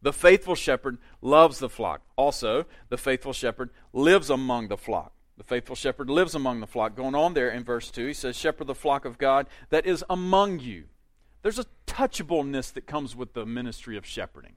The 0.00 0.14
faithful 0.14 0.54
shepherd 0.54 0.96
loves 1.20 1.58
the 1.58 1.68
flock. 1.68 2.00
Also, 2.16 2.64
the 2.88 2.96
faithful 2.96 3.34
shepherd 3.34 3.68
lives 3.92 4.30
among 4.30 4.68
the 4.68 4.78
flock. 4.78 5.12
The 5.36 5.44
faithful 5.44 5.76
shepherd 5.76 6.08
lives 6.08 6.34
among 6.34 6.60
the 6.60 6.66
flock. 6.66 6.96
Going 6.96 7.14
on 7.14 7.34
there 7.34 7.50
in 7.50 7.62
verse 7.62 7.90
2, 7.90 8.06
he 8.06 8.14
says, 8.14 8.38
Shepherd 8.38 8.68
the 8.68 8.74
flock 8.74 9.04
of 9.04 9.18
God 9.18 9.48
that 9.68 9.84
is 9.84 10.02
among 10.08 10.60
you. 10.60 10.84
There's 11.44 11.58
a 11.58 11.66
touchableness 11.86 12.72
that 12.72 12.86
comes 12.86 13.14
with 13.14 13.34
the 13.34 13.44
ministry 13.44 13.98
of 13.98 14.06
shepherding. 14.06 14.54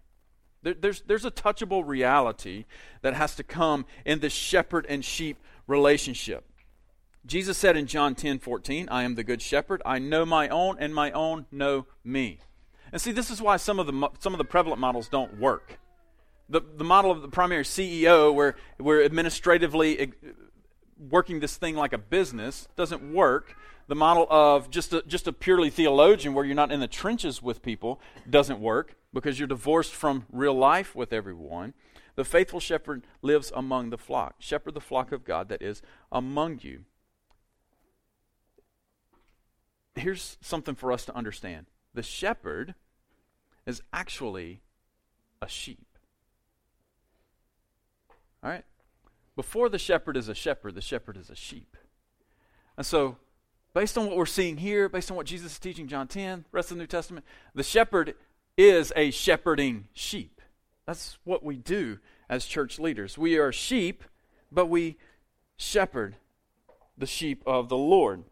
There, 0.63 0.73
there's, 0.73 1.01
there's 1.01 1.25
a 1.25 1.31
touchable 1.31 1.85
reality 1.85 2.63
that 3.01 3.13
has 3.13 3.35
to 3.35 3.43
come 3.43 3.85
in 4.05 4.19
this 4.19 4.31
shepherd 4.31 4.85
and 4.87 5.03
sheep 5.03 5.37
relationship. 5.67 6.45
Jesus 7.25 7.57
said 7.57 7.75
in 7.75 7.87
John 7.87 8.15
10 8.15 8.39
14, 8.39 8.87
I 8.89 9.03
am 9.03 9.15
the 9.15 9.25
good 9.25 9.41
shepherd. 9.41 9.81
I 9.85 9.99
know 9.99 10.25
my 10.25 10.47
own, 10.47 10.77
and 10.79 10.95
my 10.95 11.11
own 11.11 11.45
know 11.51 11.87
me. 12.05 12.39
And 12.93 13.01
see, 13.01 13.11
this 13.11 13.29
is 13.29 13.41
why 13.41 13.57
some 13.57 13.79
of 13.79 13.85
the, 13.85 14.09
some 14.19 14.33
of 14.33 14.37
the 14.37 14.45
prevalent 14.45 14.79
models 14.79 15.09
don't 15.09 15.37
work. 15.37 15.79
The, 16.47 16.61
the 16.61 16.85
model 16.85 17.11
of 17.11 17.21
the 17.21 17.27
primary 17.27 17.65
CEO, 17.65 18.33
where 18.33 18.55
we're 18.79 19.03
administratively 19.03 19.99
eh, 19.99 20.05
working 20.97 21.41
this 21.41 21.57
thing 21.57 21.75
like 21.75 21.91
a 21.91 21.97
business, 21.97 22.69
doesn't 22.77 23.13
work 23.13 23.57
the 23.87 23.95
model 23.95 24.27
of 24.29 24.69
just 24.69 24.93
a, 24.93 25.01
just 25.07 25.27
a 25.27 25.33
purely 25.33 25.69
theologian 25.69 26.33
where 26.33 26.43
you're 26.43 26.55
not 26.55 26.71
in 26.71 26.79
the 26.79 26.87
trenches 26.87 27.41
with 27.41 27.61
people 27.61 28.01
doesn't 28.29 28.59
work 28.59 28.95
because 29.13 29.39
you're 29.39 29.47
divorced 29.47 29.93
from 29.93 30.25
real 30.31 30.53
life 30.53 30.95
with 30.95 31.13
everyone. 31.13 31.73
The 32.15 32.25
faithful 32.25 32.59
shepherd 32.59 33.03
lives 33.21 33.51
among 33.55 33.89
the 33.89 33.97
flock. 33.97 34.35
Shepherd 34.39 34.73
the 34.73 34.81
flock 34.81 35.11
of 35.11 35.23
God 35.23 35.49
that 35.49 35.61
is 35.61 35.81
among 36.11 36.59
you. 36.63 36.83
Here's 39.95 40.37
something 40.41 40.75
for 40.75 40.91
us 40.91 41.05
to 41.05 41.15
understand 41.15 41.67
the 41.93 42.03
shepherd 42.03 42.75
is 43.65 43.81
actually 43.91 44.61
a 45.41 45.47
sheep. 45.47 45.87
All 48.43 48.49
right? 48.49 48.65
Before 49.35 49.69
the 49.69 49.79
shepherd 49.79 50.17
is 50.17 50.27
a 50.27 50.35
shepherd, 50.35 50.75
the 50.75 50.81
shepherd 50.81 51.17
is 51.17 51.29
a 51.29 51.35
sheep. 51.35 51.77
And 52.75 52.85
so 52.85 53.17
based 53.77 53.95
on 53.95 54.07
what 54.07 54.17
we're 54.17 54.25
seeing 54.25 54.57
here, 54.57 54.89
based 54.89 55.11
on 55.11 55.17
what 55.17 55.27
Jesus 55.27 55.51
is 55.51 55.59
teaching, 55.59 55.87
John 55.87 56.07
10, 56.07 56.45
rest 56.51 56.71
of 56.71 56.77
the 56.77 56.81
New 56.81 56.87
Testament, 56.87 57.23
the 57.53 57.61
shepherd 57.61 58.15
is 58.57 58.91
a 58.95 59.11
shepherding 59.11 59.87
sheep. 59.93 60.41
That's 60.87 61.19
what 61.25 61.43
we 61.43 61.57
do 61.57 61.99
as 62.27 62.47
church 62.47 62.79
leaders. 62.79 63.19
We 63.19 63.37
are 63.37 63.51
sheep, 63.51 64.03
but 64.51 64.65
we 64.65 64.97
shepherd 65.57 66.15
the 66.97 67.05
sheep 67.05 67.43
of 67.45 67.69
the 67.69 67.77
Lord. 67.77 68.23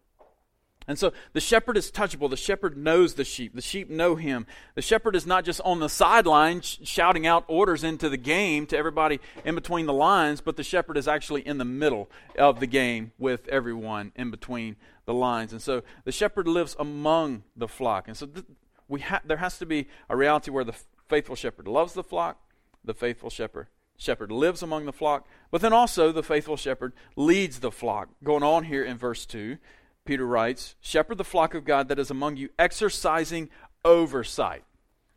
And 0.88 0.98
so 0.98 1.14
the 1.34 1.40
shepherd 1.40 1.78
is 1.78 1.92
touchable. 1.92 2.30
The 2.30 2.38
shepherd 2.38 2.76
knows 2.76 3.14
the 3.14 3.24
sheep. 3.24 3.54
The 3.54 3.62
sheep 3.62 3.88
know 3.88 4.16
him. 4.16 4.48
The 4.74 4.82
shepherd 4.82 5.16
is 5.16 5.28
not 5.28 5.46
just 5.46 5.62
on 5.62 5.80
the 5.80 5.90
sideline 5.90 6.62
sh- 6.62 6.78
shouting 6.84 7.26
out 7.28 7.44
orders 7.48 7.84
into 7.84 8.10
the 8.10 8.18
game 8.18 8.66
to 8.68 8.78
everybody 8.78 9.20
in 9.44 9.54
between 9.54 9.86
the 9.86 9.94
lines, 9.94 10.42
but 10.42 10.58
the 10.58 10.64
shepherd 10.64 10.98
is 10.98 11.08
actually 11.08 11.42
in 11.42 11.60
the 11.60 11.66
middle 11.66 12.10
of 12.38 12.60
the 12.60 12.68
game 12.68 13.12
with 13.20 13.48
everyone 13.48 14.12
in 14.16 14.32
between 14.32 14.76
the 15.06 15.14
lines. 15.14 15.52
And 15.52 15.62
so 15.62 15.84
the 16.04 16.12
shepherd 16.12 16.48
lives 16.48 16.76
among 16.80 17.44
the 17.56 17.68
flock. 17.68 18.08
And 18.08 18.18
so 18.18 18.26
th- 18.26 18.46
we 18.88 19.02
ha- 19.02 19.22
there 19.26 19.38
has 19.38 19.58
to 19.60 19.66
be 19.66 19.88
a 20.10 20.16
reality 20.16 20.52
where 20.52 20.64
the 20.64 20.76
faithful 21.08 21.36
shepherd 21.36 21.68
loves 21.68 21.94
the 21.94 22.04
flock, 22.04 22.40
the 22.84 22.94
faithful 22.94 23.30
shepherd 23.30 23.68
shepherd 23.98 24.32
lives 24.32 24.62
among 24.62 24.86
the 24.86 24.94
flock, 24.94 25.28
but 25.52 25.62
then 25.62 25.74
also 25.74 26.12
the 26.12 26.24
faithful 26.24 26.58
shepherd 26.58 26.94
leads 27.16 27.60
the 27.60 27.72
flock. 27.72 28.10
Going 28.24 28.44
on 28.44 28.66
here 28.66 28.84
in 28.84 28.98
verse 28.98 29.26
2, 29.26 29.58
Peter 30.06 30.26
writes, 30.26 30.76
Shepherd 30.82 31.18
the 31.18 31.24
flock 31.24 31.54
of 31.54 31.66
God 31.66 31.88
that 31.90 32.00
is 32.00 32.12
among 32.12 32.38
you, 32.38 32.50
exercising 32.60 33.50
oversight. 33.84 34.64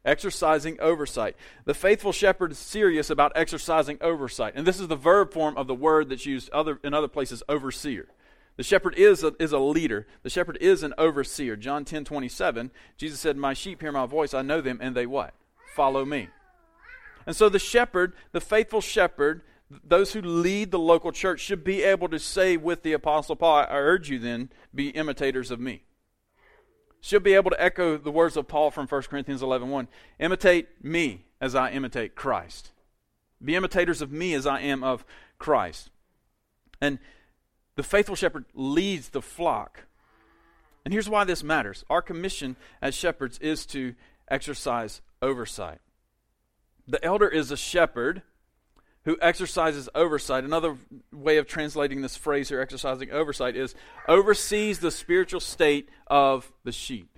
Exercising 0.05 0.81
oversight. 0.81 1.37
The 1.65 1.75
faithful 1.75 2.13
shepherd 2.13 2.53
is 2.53 2.59
serious 2.59 3.11
about 3.11 3.33
exercising 3.35 3.99
oversight. 4.01 4.55
And 4.57 4.67
this 4.67 4.81
is 4.81 4.89
the 4.89 4.97
verb 4.97 5.33
form 5.33 5.57
of 5.57 5.67
the 5.67 5.75
word 5.75 6.09
that's 6.09 6.25
used 6.25 6.49
other, 6.51 6.79
in 6.83 6.95
other 6.95 7.09
places, 7.09 7.43
overseer. 7.49 8.09
The 8.59 8.65
shepherd 8.65 8.97
is 8.97 9.23
a, 9.23 9.33
is 9.39 9.53
a 9.53 9.59
leader. 9.61 10.09
The 10.25 10.31
shepherd 10.31 10.59
is 10.61 10.83
an 10.83 10.93
overseer. 10.99 11.55
John 11.55 11.85
10 11.85 12.05
27, 12.05 12.73
Jesus 12.97 13.21
said, 13.21 13.37
My 13.37 13.55
sheep 13.55 13.81
hear 13.81 13.93
my 13.93 14.05
voice, 14.05 14.35
I 14.35 14.43
know 14.43 14.61
them, 14.61 14.81
and 14.83 14.97
they 14.97 15.07
what? 15.07 15.33
Follow 15.77 16.05
me. 16.05 16.29
And 17.25 17.37
so 17.37 17.49
the 17.49 17.61
shepherd, 17.61 18.15
the 18.33 18.41
faithful 18.41 18.81
shepherd, 18.81 19.43
those 19.85 20.13
who 20.13 20.21
lead 20.21 20.73
the 20.73 20.79
local 20.79 21.13
church 21.13 21.39
should 21.39 21.63
be 21.63 21.85
able 21.85 22.09
to 22.09 22.19
say 22.19 22.57
with 22.57 22.83
the 22.83 22.95
Apostle 22.95 23.37
Paul, 23.37 23.59
I 23.59 23.67
urge 23.71 24.11
you 24.11 24.19
then, 24.19 24.51
be 24.75 24.89
imitators 24.89 25.53
of 25.53 25.61
me. 25.61 25.85
Should 27.01 27.23
be 27.23 27.35
able 27.35 27.53
to 27.53 27.63
echo 27.63 27.97
the 27.97 28.11
words 28.11 28.37
of 28.37 28.49
Paul 28.49 28.73
from 28.73 28.89
1 28.89 29.03
Corinthians 29.03 29.41
11 29.41 29.71
1. 29.71 29.87
Imitate 30.19 30.69
me 30.83 31.27
as 31.41 31.55
I 31.55 31.71
imitate 31.71 32.17
Christ. 32.17 32.73
Be 33.45 33.55
imitators 33.55 34.03
of 34.03 34.11
me 34.11 34.35
as 34.35 34.49
I 34.49 34.63
am 34.63 34.83
of 34.83 35.05
Christ. 35.39 35.91
And 36.81 36.99
the 37.79 37.85
faithful 37.85 38.17
shepherd 38.17 38.45
leads 38.55 39.11
the 39.11 39.23
flock. 39.23 39.85
And 40.85 40.93
here's 40.93 41.09
why 41.09 41.23
this 41.23 41.45
matters 41.45 41.85
our 41.89 42.03
commission 42.03 42.57
as 42.83 42.93
shepherds 42.93 43.39
is 43.39 43.67
to 43.67 43.95
exercise 44.29 45.01
oversight. 45.23 45.79
The 46.89 47.03
elder 47.05 47.29
is 47.29 47.53
a 47.53 47.57
shepherd 47.57 48.23
who 49.05 49.17
exercises 49.23 49.89
oversight. 49.95 50.43
Another 50.43 50.77
way 51.13 51.37
of 51.37 51.47
translating 51.47 52.03
this 52.03 52.17
phrase 52.17 52.49
here, 52.49 52.61
exercising 52.61 53.13
oversight, 53.13 53.55
is 53.55 53.77
oversees 54.09 54.81
the 54.81 54.91
spiritual 54.91 55.39
state 55.39 55.89
of 56.09 56.53
the 56.65 56.73
sheep. 56.73 57.17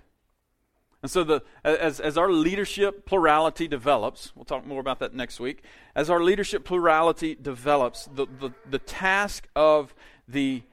And 1.01 1.09
so, 1.09 1.23
the, 1.23 1.41
as, 1.63 1.99
as 1.99 2.15
our 2.19 2.31
leadership 2.31 3.07
plurality 3.07 3.67
develops, 3.67 4.31
we'll 4.35 4.45
talk 4.45 4.67
more 4.67 4.79
about 4.79 4.99
that 4.99 5.15
next 5.15 5.39
week. 5.39 5.63
As 5.95 6.11
our 6.11 6.21
leadership 6.21 6.63
plurality 6.63 7.33
develops, 7.33 8.05
the, 8.13 8.27
the, 8.27 8.51
the 8.69 8.77
task 8.77 9.47
of 9.55 9.95
the 10.31 10.63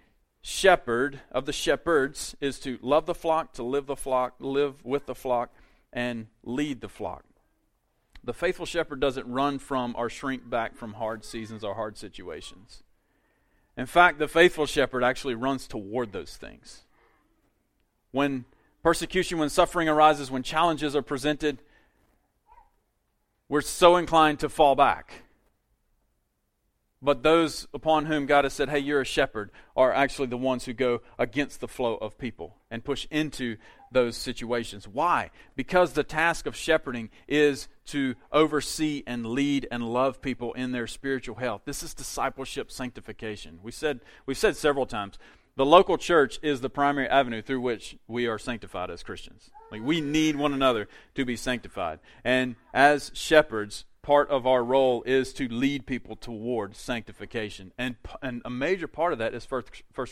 shepherd, 0.40 1.20
of 1.30 1.46
the 1.46 1.52
shepherds, 1.52 2.36
is 2.40 2.58
to 2.60 2.78
love 2.80 3.06
the 3.06 3.14
flock, 3.14 3.52
to 3.54 3.62
live 3.62 3.86
the 3.86 3.96
flock, 3.96 4.34
live 4.38 4.84
with 4.84 5.06
the 5.06 5.14
flock, 5.14 5.50
and 5.92 6.26
lead 6.42 6.80
the 6.80 6.88
flock. 6.88 7.24
The 8.24 8.34
faithful 8.34 8.66
shepherd 8.66 9.00
doesn't 9.00 9.26
run 9.26 9.58
from 9.58 9.94
or 9.96 10.10
shrink 10.10 10.48
back 10.48 10.76
from 10.76 10.94
hard 10.94 11.24
seasons 11.24 11.64
or 11.64 11.74
hard 11.74 11.96
situations. 11.96 12.82
In 13.76 13.86
fact, 13.86 14.18
the 14.18 14.28
faithful 14.28 14.66
shepherd 14.66 15.04
actually 15.04 15.34
runs 15.34 15.66
toward 15.66 16.12
those 16.12 16.36
things. 16.36 16.82
When 18.10 18.44
persecution, 18.82 19.38
when 19.38 19.50
suffering 19.50 19.88
arises, 19.88 20.30
when 20.30 20.42
challenges 20.42 20.96
are 20.96 21.02
presented, 21.02 21.58
we're 23.48 23.60
so 23.60 23.96
inclined 23.96 24.40
to 24.40 24.48
fall 24.48 24.74
back. 24.74 25.22
But 27.00 27.22
those 27.22 27.68
upon 27.72 28.06
whom 28.06 28.26
God 28.26 28.44
has 28.44 28.54
said, 28.54 28.68
hey, 28.68 28.80
you're 28.80 29.00
a 29.00 29.04
shepherd, 29.04 29.50
are 29.76 29.92
actually 29.92 30.26
the 30.26 30.36
ones 30.36 30.64
who 30.64 30.72
go 30.72 31.00
against 31.16 31.60
the 31.60 31.68
flow 31.68 31.94
of 31.96 32.18
people 32.18 32.56
and 32.70 32.84
push 32.84 33.06
into 33.10 33.56
those 33.92 34.16
situations. 34.16 34.88
Why? 34.88 35.30
Because 35.54 35.92
the 35.92 36.02
task 36.02 36.46
of 36.46 36.56
shepherding 36.56 37.10
is 37.28 37.68
to 37.86 38.16
oversee 38.32 39.04
and 39.06 39.26
lead 39.26 39.68
and 39.70 39.84
love 39.84 40.20
people 40.20 40.52
in 40.54 40.72
their 40.72 40.88
spiritual 40.88 41.36
health. 41.36 41.62
This 41.64 41.84
is 41.84 41.94
discipleship 41.94 42.70
sanctification. 42.70 43.60
We 43.62 43.70
said 43.70 44.00
we've 44.26 44.36
said 44.36 44.56
several 44.56 44.84
times 44.84 45.18
the 45.58 45.66
local 45.66 45.98
church 45.98 46.38
is 46.40 46.60
the 46.60 46.70
primary 46.70 47.08
avenue 47.08 47.42
through 47.42 47.60
which 47.60 47.96
we 48.06 48.28
are 48.28 48.38
sanctified 48.38 48.92
as 48.92 49.02
Christians. 49.02 49.50
Like 49.72 49.82
we 49.82 50.00
need 50.00 50.36
one 50.36 50.54
another 50.54 50.86
to 51.16 51.24
be 51.24 51.34
sanctified. 51.34 51.98
And 52.22 52.54
as 52.72 53.10
shepherds, 53.12 53.84
part 54.00 54.30
of 54.30 54.46
our 54.46 54.62
role 54.62 55.02
is 55.02 55.32
to 55.32 55.48
lead 55.48 55.84
people 55.84 56.14
toward 56.14 56.76
sanctification. 56.76 57.72
And, 57.76 57.96
and 58.22 58.40
a 58.44 58.50
major 58.50 58.86
part 58.86 59.12
of 59.12 59.18
that 59.18 59.34
is 59.34 59.50
1 59.50 59.64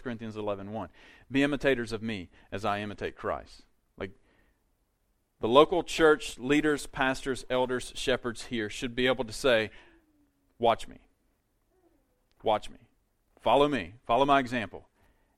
Corinthians 0.03 0.37
11 0.37 0.73
1. 0.73 0.89
Be 1.31 1.45
imitators 1.45 1.93
of 1.93 2.03
me 2.03 2.29
as 2.51 2.65
I 2.65 2.81
imitate 2.81 3.15
Christ. 3.15 3.63
Like 3.97 4.11
the 5.41 5.47
local 5.47 5.85
church 5.85 6.41
leaders, 6.41 6.89
pastors, 6.89 7.45
elders, 7.49 7.93
shepherds 7.95 8.47
here 8.47 8.69
should 8.69 8.97
be 8.97 9.07
able 9.07 9.25
to 9.25 9.33
say, 9.33 9.71
Watch 10.59 10.89
me. 10.89 10.97
Watch 12.43 12.69
me. 12.69 12.79
Follow 13.41 13.69
me. 13.69 13.95
Follow 14.09 14.25
my 14.25 14.41
example. 14.41 14.89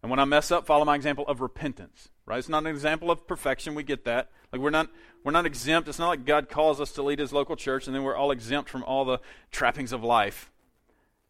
And 0.02 0.10
when 0.10 0.20
I 0.20 0.24
mess 0.24 0.50
up, 0.50 0.66
follow 0.66 0.84
my 0.84 0.94
example 0.94 1.26
of 1.26 1.40
repentance. 1.40 2.08
Right? 2.24 2.38
It's 2.38 2.48
not 2.48 2.64
an 2.64 2.68
example 2.68 3.10
of 3.10 3.26
perfection. 3.26 3.74
We 3.74 3.82
get 3.82 4.04
that. 4.04 4.30
Like 4.52 4.60
we're 4.60 4.70
not 4.70 4.90
we're 5.24 5.32
not 5.32 5.46
exempt. 5.46 5.88
It's 5.88 5.98
not 5.98 6.08
like 6.08 6.24
God 6.24 6.48
calls 6.48 6.80
us 6.80 6.92
to 6.92 7.02
lead 7.02 7.18
his 7.18 7.32
local 7.32 7.56
church 7.56 7.86
and 7.86 7.96
then 7.96 8.02
we're 8.02 8.16
all 8.16 8.30
exempt 8.30 8.70
from 8.70 8.84
all 8.84 9.04
the 9.04 9.18
trappings 9.50 9.92
of 9.92 10.04
life. 10.04 10.50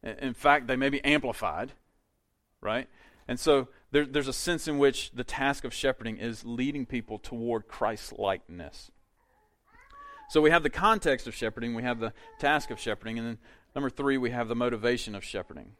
In 0.02 0.34
fact, 0.34 0.66
they 0.66 0.76
may 0.76 0.88
be 0.88 1.02
amplified. 1.04 1.72
Right? 2.60 2.88
And 3.26 3.38
so 3.38 3.68
there, 3.90 4.06
there's 4.06 4.28
a 4.28 4.32
sense 4.32 4.68
in 4.68 4.78
which 4.78 5.12
the 5.12 5.24
task 5.24 5.64
of 5.64 5.72
shepherding 5.72 6.18
is 6.18 6.44
leading 6.44 6.86
people 6.86 7.18
toward 7.18 7.68
Christ 7.68 8.18
likeness. 8.18 8.90
So 10.28 10.42
we 10.42 10.50
have 10.50 10.62
the 10.62 10.70
context 10.70 11.26
of 11.26 11.34
shepherding, 11.34 11.74
we 11.74 11.82
have 11.82 12.00
the 12.00 12.12
task 12.38 12.70
of 12.70 12.78
shepherding, 12.78 13.18
and 13.18 13.26
then 13.26 13.38
number 13.74 13.88
three, 13.88 14.18
we 14.18 14.30
have 14.30 14.48
the 14.48 14.54
motivation 14.54 15.14
of 15.14 15.24
shepherding. 15.24 15.72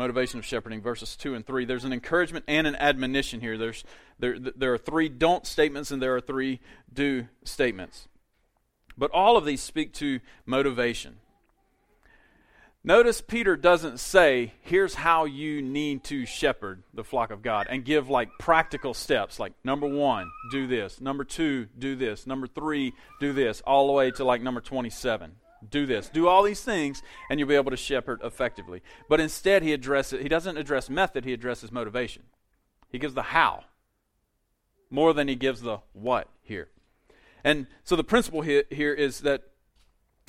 Motivation 0.00 0.38
of 0.38 0.46
shepherding, 0.46 0.80
verses 0.80 1.14
2 1.14 1.34
and 1.34 1.46
3. 1.46 1.66
There's 1.66 1.84
an 1.84 1.92
encouragement 1.92 2.46
and 2.48 2.66
an 2.66 2.74
admonition 2.76 3.42
here. 3.42 3.58
There's, 3.58 3.84
there, 4.18 4.38
there 4.38 4.72
are 4.72 4.78
three 4.78 5.10
don't 5.10 5.46
statements 5.46 5.90
and 5.90 6.00
there 6.00 6.16
are 6.16 6.22
three 6.22 6.60
do 6.90 7.28
statements. 7.44 8.08
But 8.96 9.10
all 9.10 9.36
of 9.36 9.44
these 9.44 9.60
speak 9.60 9.92
to 9.96 10.20
motivation. 10.46 11.16
Notice 12.82 13.20
Peter 13.20 13.58
doesn't 13.58 14.00
say, 14.00 14.54
here's 14.62 14.94
how 14.94 15.26
you 15.26 15.60
need 15.60 16.02
to 16.04 16.24
shepherd 16.24 16.82
the 16.94 17.04
flock 17.04 17.30
of 17.30 17.42
God 17.42 17.66
and 17.68 17.84
give 17.84 18.08
like 18.08 18.30
practical 18.38 18.94
steps 18.94 19.38
like 19.38 19.52
number 19.64 19.86
one, 19.86 20.30
do 20.50 20.66
this, 20.66 20.98
number 20.98 21.24
two, 21.24 21.68
do 21.78 21.94
this, 21.94 22.26
number 22.26 22.46
three, 22.46 22.94
do 23.20 23.34
this, 23.34 23.60
all 23.66 23.86
the 23.86 23.92
way 23.92 24.10
to 24.12 24.24
like 24.24 24.40
number 24.40 24.62
27. 24.62 25.32
Do 25.68 25.86
this, 25.86 26.08
do 26.08 26.26
all 26.26 26.42
these 26.42 26.62
things, 26.62 27.02
and 27.28 27.38
you'll 27.38 27.48
be 27.48 27.54
able 27.54 27.70
to 27.70 27.76
shepherd 27.76 28.20
effectively. 28.24 28.82
But 29.08 29.20
instead, 29.20 29.62
he 29.62 29.72
addresses, 29.72 30.22
he 30.22 30.28
doesn't 30.28 30.56
address 30.56 30.88
method, 30.88 31.24
he 31.24 31.32
addresses 31.32 31.70
motivation. 31.70 32.22
He 32.90 32.98
gives 32.98 33.14
the 33.14 33.22
how 33.22 33.64
more 34.90 35.12
than 35.12 35.28
he 35.28 35.36
gives 35.36 35.60
the 35.62 35.78
what 35.92 36.28
here. 36.42 36.68
And 37.44 37.66
so 37.84 37.96
the 37.96 38.04
principle 38.04 38.42
here, 38.42 38.64
here 38.70 38.92
is 38.92 39.20
that 39.20 39.42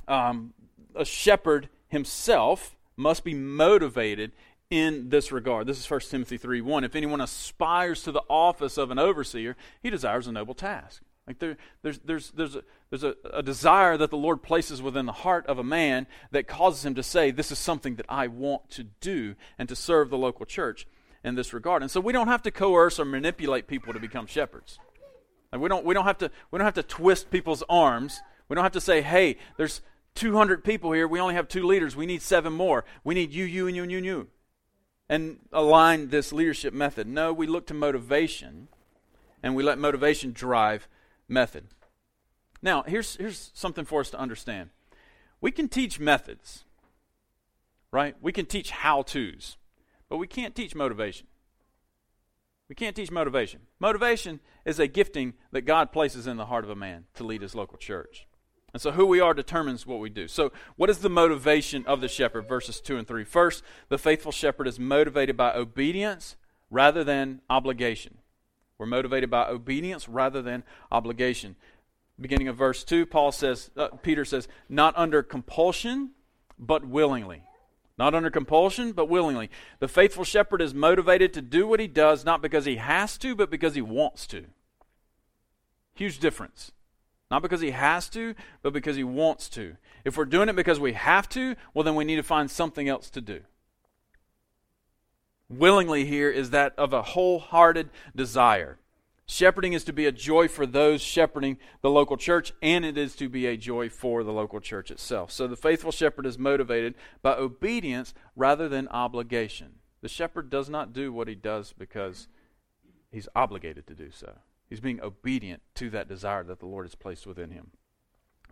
um, 0.08 0.54
a 0.96 1.06
shepherd 1.06 1.70
himself 1.88 2.76
must 2.96 3.24
be 3.24 3.34
motivated 3.34 4.32
in 4.70 5.10
this 5.10 5.32
regard. 5.32 5.68
This 5.68 5.80
is 5.80 5.90
1 5.90 6.00
Timothy 6.02 6.38
3 6.38 6.62
1. 6.62 6.84
If 6.84 6.96
anyone 6.96 7.22
aspires 7.22 8.04
to 8.04 8.12
the 8.12 8.24
office 8.30 8.78
of 8.78 8.92
an 8.92 9.00
overseer, 9.00 9.58
he 9.82 9.90
desires 9.90 10.28
a 10.28 10.32
noble 10.32 10.54
task. 10.54 11.02
Like 11.28 11.40
there, 11.40 11.58
there's 11.82 12.00
there's, 12.00 12.32
there's, 12.32 12.56
a, 12.56 12.64
there's 12.90 13.04
a, 13.04 13.16
a 13.32 13.44
desire 13.44 13.98
that 13.98 14.10
the 14.10 14.18
Lord 14.18 14.42
places 14.42 14.82
within 14.82 15.06
the 15.06 15.12
heart 15.12 15.46
of 15.48 15.60
a 15.60 15.64
man 15.64 16.08
that 16.32 16.48
causes 16.48 16.86
him 16.86 16.96
to 16.96 17.04
say, 17.04 17.32
This 17.32 17.52
is 17.52 17.60
something 17.60 17.96
that 17.96 18.06
I 18.10 18.28
want 18.28 18.70
to 18.72 18.84
do 18.84 19.36
and 19.58 19.70
to 19.70 19.76
serve 19.76 20.10
the 20.10 20.18
local 20.18 20.46
church 20.46 20.88
in 21.24 21.36
this 21.36 21.54
regard. 21.54 21.84
And 21.84 21.92
so 21.92 22.00
we 22.00 22.14
don't 22.14 22.28
have 22.28 22.42
to 22.44 22.52
coerce 22.52 23.00
or 23.00 23.06
manipulate 23.06 23.68
people 23.68 23.94
to 23.94 24.00
become 24.00 24.26
shepherds. 24.26 24.80
Like 25.52 25.62
we, 25.62 25.70
don't, 25.70 25.86
we, 25.86 25.94
don't 25.94 26.06
have 26.06 26.18
to, 26.20 26.32
we 26.50 26.58
don't 26.58 26.66
have 26.66 26.74
to 26.76 26.84
twist 26.84 27.30
people's 27.30 27.64
arms. 27.70 28.22
We 28.50 28.56
don't 28.56 28.64
have 28.64 28.74
to 28.74 28.82
say, 28.82 29.02
Hey, 29.02 29.38
there's, 29.58 29.82
200 30.16 30.64
people 30.64 30.92
here. 30.92 31.08
We 31.08 31.20
only 31.20 31.36
have 31.36 31.48
two 31.48 31.66
leaders. 31.66 31.96
We 31.96 32.06
need 32.06 32.22
seven 32.22 32.54
more. 32.54 32.86
We 33.04 33.16
need 33.16 33.32
you, 33.32 33.46
you, 33.46 33.68
and 33.68 33.76
you, 33.76 33.84
and 33.84 33.92
you, 33.92 33.98
and 33.98 34.06
you. 34.06 34.28
And 35.10 35.40
align 35.52 36.10
this 36.10 36.32
leadership 36.32 36.74
method. 36.74 37.08
No, 37.08 37.34
we 37.34 37.48
look 37.48 37.68
to 37.68 37.74
motivation 37.74 38.68
and 39.44 39.56
we 39.56 39.64
let 39.64 39.78
motivation 39.78 40.32
drive 40.32 40.88
method. 41.32 41.66
Now, 42.62 42.84
here's, 42.84 43.16
here's 43.16 43.50
something 43.54 43.86
for 43.86 44.02
us 44.02 44.12
to 44.12 44.20
understand. 44.20 44.70
We 45.40 45.52
can 45.52 45.68
teach 45.68 46.00
methods, 46.00 46.64
right? 47.92 48.16
We 48.22 48.32
can 48.32 48.46
teach 48.46 48.70
how 48.70 49.02
to's, 49.02 49.58
but 50.10 50.18
we 50.18 50.28
can't 50.28 50.54
teach 50.54 50.76
motivation. 50.76 51.28
We 52.70 52.76
can't 52.76 52.96
teach 52.96 53.12
motivation. 53.12 53.62
Motivation 53.80 54.40
is 54.66 54.80
a 54.80 54.88
gifting 54.88 55.34
that 55.52 55.62
God 55.62 55.92
places 55.92 56.28
in 56.28 56.38
the 56.38 56.46
heart 56.46 56.64
of 56.64 56.70
a 56.70 56.76
man 56.76 57.06
to 57.16 57.24
lead 57.24 57.42
his 57.42 57.56
local 57.56 57.78
church. 57.78 58.28
And 58.74 58.82
so, 58.82 58.92
who 58.92 59.06
we 59.06 59.20
are 59.20 59.34
determines 59.34 59.86
what 59.86 60.00
we 60.00 60.10
do. 60.10 60.30
So, 60.30 60.54
what 60.78 60.90
is 60.90 61.00
the 61.00 61.10
motivation 61.10 61.86
of 61.86 62.00
the 62.00 62.08
shepherd? 62.08 62.48
Verses 62.48 62.80
2 62.80 62.98
and 62.98 63.06
3. 63.06 63.26
First, 63.26 63.64
the 63.90 63.98
faithful 63.98 64.32
shepherd 64.32 64.68
is 64.68 64.80
motivated 64.80 65.36
by 65.36 65.54
obedience 65.54 66.38
rather 66.70 67.04
than 67.04 67.42
obligation. 67.50 68.20
We're 68.82 68.88
motivated 68.88 69.30
by 69.30 69.48
obedience 69.48 70.10
rather 70.10 70.42
than 70.42 70.64
obligation. 70.92 71.56
beginning 72.20 72.48
of 72.48 72.58
verse 72.58 72.84
2, 72.84 73.06
Paul 73.06 73.32
says, 73.32 73.70
uh, 73.78 73.90
Peter 74.02 74.26
says, 74.26 74.48
not 74.68 74.98
under 74.98 75.22
compulsion, 75.22 76.14
but 76.58 76.84
willingly. 76.88 77.44
Not 78.00 78.16
under 78.16 78.32
compulsion, 78.32 78.94
but 78.94 79.08
willingly. 79.08 79.52
The 79.78 79.88
faithful 79.88 80.24
shepherd 80.24 80.64
is 80.64 80.74
motivated 80.74 81.32
to 81.34 81.44
do 81.44 81.68
what 81.68 81.80
he 81.80 81.86
does, 81.86 82.26
not 82.26 82.42
because 82.42 82.66
he 82.66 82.78
has 82.78 83.20
to, 83.20 83.36
but 83.36 83.52
because 83.52 83.76
he 83.76 83.84
wants 83.84 84.26
to. 84.26 84.46
Huge 85.94 86.18
difference. 86.18 86.72
Not 87.30 87.44
because 87.44 87.62
he 87.62 87.70
has 87.70 88.10
to, 88.10 88.34
but 88.64 88.74
because 88.74 88.96
he 88.96 89.04
wants 89.04 89.48
to. 89.50 89.78
If 90.04 90.18
we're 90.18 90.26
doing 90.26 90.50
it 90.50 90.56
because 90.56 90.80
we 90.80 90.94
have 90.94 91.30
to, 91.30 91.56
well, 91.76 91.84
then 91.84 91.94
we 91.94 92.04
need 92.04 92.16
to 92.16 92.24
find 92.24 92.50
something 92.50 92.90
else 92.90 93.12
to 93.12 93.22
do. 93.22 93.42
Willingly 95.52 96.06
here 96.06 96.30
is 96.30 96.52
that 96.52 96.74
of 96.78 96.94
a 96.94 97.02
wholehearted 97.02 97.90
desire. 98.16 98.80
Shepherding 99.26 99.74
is 99.74 99.84
to 99.84 99.94
be 99.94 100.06
a 100.06 100.12
joy 100.12 100.48
for 100.48 100.66
those 100.66 101.02
shepherding 101.02 101.58
the 101.82 101.90
local 101.90 102.16
church, 102.16 102.54
and 102.62 102.86
it 102.86 102.98
is 102.98 103.16
to 103.18 103.28
be 103.28 103.46
a 103.46 103.58
joy 103.58 103.90
for 103.90 104.24
the 104.24 104.32
local 104.32 104.62
church 104.62 104.92
itself. 104.92 105.30
So 105.32 105.48
the 105.48 105.58
faithful 105.58 105.92
shepherd 105.92 106.26
is 106.26 106.38
motivated 106.38 106.96
by 107.22 107.36
obedience 107.36 108.14
rather 108.36 108.70
than 108.70 108.88
obligation. 108.90 109.74
The 110.02 110.10
shepherd 110.10 110.50
does 110.50 110.70
not 110.70 110.94
do 110.94 111.12
what 111.12 111.28
he 111.28 111.36
does 111.36 111.74
because 111.78 112.30
he's 113.12 113.28
obligated 113.36 113.88
to 113.88 113.94
do 113.94 114.10
so. 114.10 114.34
He's 114.70 114.80
being 114.80 115.02
obedient 115.02 115.62
to 115.76 115.90
that 115.90 116.08
desire 116.08 116.46
that 116.46 116.60
the 116.60 116.66
Lord 116.66 116.86
has 116.86 116.96
placed 116.96 117.28
within 117.28 117.52
him. 117.52 117.72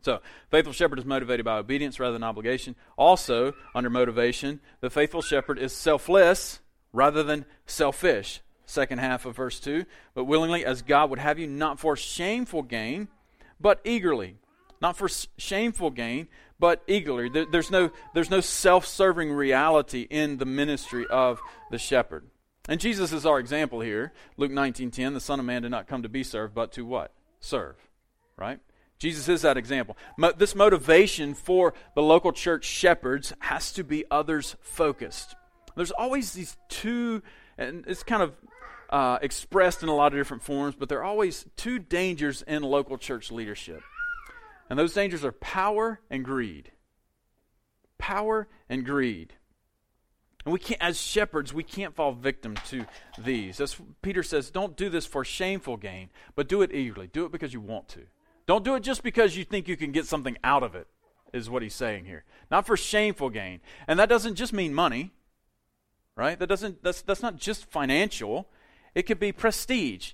So, 0.02 0.20
faithful 0.50 0.74
shepherd 0.74 1.00
is 1.00 1.06
motivated 1.06 1.46
by 1.46 1.58
obedience 1.58 2.00
rather 2.00 2.14
than 2.14 2.24
obligation. 2.24 2.76
Also, 2.98 3.54
under 3.74 3.90
motivation, 3.90 4.60
the 4.82 4.90
faithful 4.90 5.22
shepherd 5.22 5.60
is 5.60 5.74
selfless 5.74 6.60
rather 6.94 7.24
than 7.24 7.46
selfish 7.66 8.42
second 8.66 9.00
half 9.00 9.26
of 9.26 9.36
verse 9.36 9.60
2. 9.60 9.86
But 10.14 10.26
willingly, 10.26 10.66
as 10.66 10.82
God 10.82 11.10
would 11.10 11.20
have 11.20 11.40
you, 11.40 11.48
not 11.48 11.80
for 11.80 11.96
shameful 11.96 12.62
gain, 12.62 13.08
but 13.60 13.82
eagerly. 13.84 14.38
Not 14.82 14.96
for 14.96 15.10
shameful 15.38 15.90
gain, 15.90 16.28
but 16.60 16.84
eagerly. 16.88 17.30
there's 17.52 17.72
no, 17.72 17.92
there's 18.14 18.30
no 18.30 18.42
self 18.42 18.86
serving 18.86 19.32
reality 19.32 20.08
in 20.10 20.38
the 20.38 20.46
ministry 20.46 21.06
of 21.10 21.42
the 21.72 21.78
shepherd. 21.78 22.28
And 22.70 22.80
Jesus 22.80 23.12
is 23.12 23.26
our 23.26 23.40
example 23.40 23.82
here. 23.82 24.14
Luke 24.38 24.52
19:10, 24.52 25.14
the 25.14 25.20
Son 25.20 25.40
of 25.40 25.46
Man 25.46 25.64
did 25.64 25.72
not 25.72 25.88
come 25.88 26.04
to 26.04 26.10
be 26.10 26.24
served, 26.24 26.54
but 26.54 26.72
to 26.74 26.86
what? 26.86 27.14
Serve. 27.40 27.76
Right? 28.38 28.60
Jesus 29.00 29.28
is 29.28 29.42
that 29.42 29.58
example. 29.58 29.98
Mo- 30.18 30.34
this 30.38 30.54
motivation 30.54 31.34
for 31.34 31.74
the 31.96 32.02
local 32.02 32.32
church 32.32 32.66
shepherds 32.66 33.34
has 33.40 33.72
to 33.74 33.84
be 33.84 34.06
others 34.12 34.56
focused. 34.62 35.36
There's 35.76 35.92
always 35.92 36.34
these 36.34 36.58
two, 36.68 37.22
and 37.58 37.86
it's 37.88 38.04
kind 38.04 38.22
of 38.24 38.36
uh, 38.90 39.20
expressed 39.22 39.84
in 39.84 39.90
a 39.90 39.96
lot 39.96 40.14
of 40.14 40.20
different 40.20 40.44
forms, 40.44 40.76
but 40.76 40.90
there 40.90 41.00
are 41.00 41.04
always 41.04 41.46
two 41.56 41.80
dangers 41.80 42.42
in 42.42 42.64
local 42.64 42.98
church 42.98 43.32
leadership. 43.32 43.82
And 44.70 44.78
those 44.78 44.94
dangers 44.94 45.26
are 45.26 45.32
power 45.32 46.00
and 46.10 46.24
greed. 46.24 46.72
Power 47.98 48.48
and 48.70 48.86
greed. 48.86 49.34
And 50.46 50.54
we 50.54 50.60
can't, 50.60 50.82
as 50.82 51.00
shepherds, 51.00 51.54
we 51.54 51.64
can't 51.64 51.96
fall 51.96 52.14
victim 52.14 52.56
to 52.68 52.86
these. 53.18 53.60
As 53.60 53.76
Peter 54.02 54.24
says, 54.24 54.50
don't 54.50 54.78
do 54.78 54.90
this 54.90 55.06
for 55.06 55.26
shameful 55.26 55.78
gain, 55.78 56.10
but 56.36 56.48
do 56.48 56.62
it 56.62 56.74
eagerly. 56.74 57.08
Do 57.08 57.26
it 57.26 57.32
because 57.32 57.54
you 57.54 57.60
want 57.60 57.90
to. 57.90 58.02
Don't 58.48 58.64
do 58.64 58.76
it 58.76 58.82
just 58.82 59.04
because 59.04 59.36
you 59.36 59.44
think 59.44 59.68
you 59.68 59.78
can 59.78 59.92
get 59.92 60.06
something 60.06 60.38
out 60.44 60.64
of 60.64 60.76
it, 60.76 60.88
is 61.34 61.50
what 61.50 61.62
he's 61.62 61.76
saying 61.76 62.06
here. 62.06 62.24
Not 62.50 62.66
for 62.66 62.78
shameful 62.78 63.30
gain. 63.30 63.60
And 63.88 64.00
that 64.00 64.10
doesn't 64.10 64.36
just 64.36 64.54
mean 64.54 64.74
money, 64.74 65.12
right? 66.20 66.38
That 66.38 66.48
doesn't, 66.48 66.84
that's, 66.84 67.02
that's 67.02 67.22
not 67.22 67.38
just 67.38 67.66
financial. 67.66 68.50
It 68.94 69.04
could 69.04 69.20
be 69.20 69.32
prestige. 69.32 70.12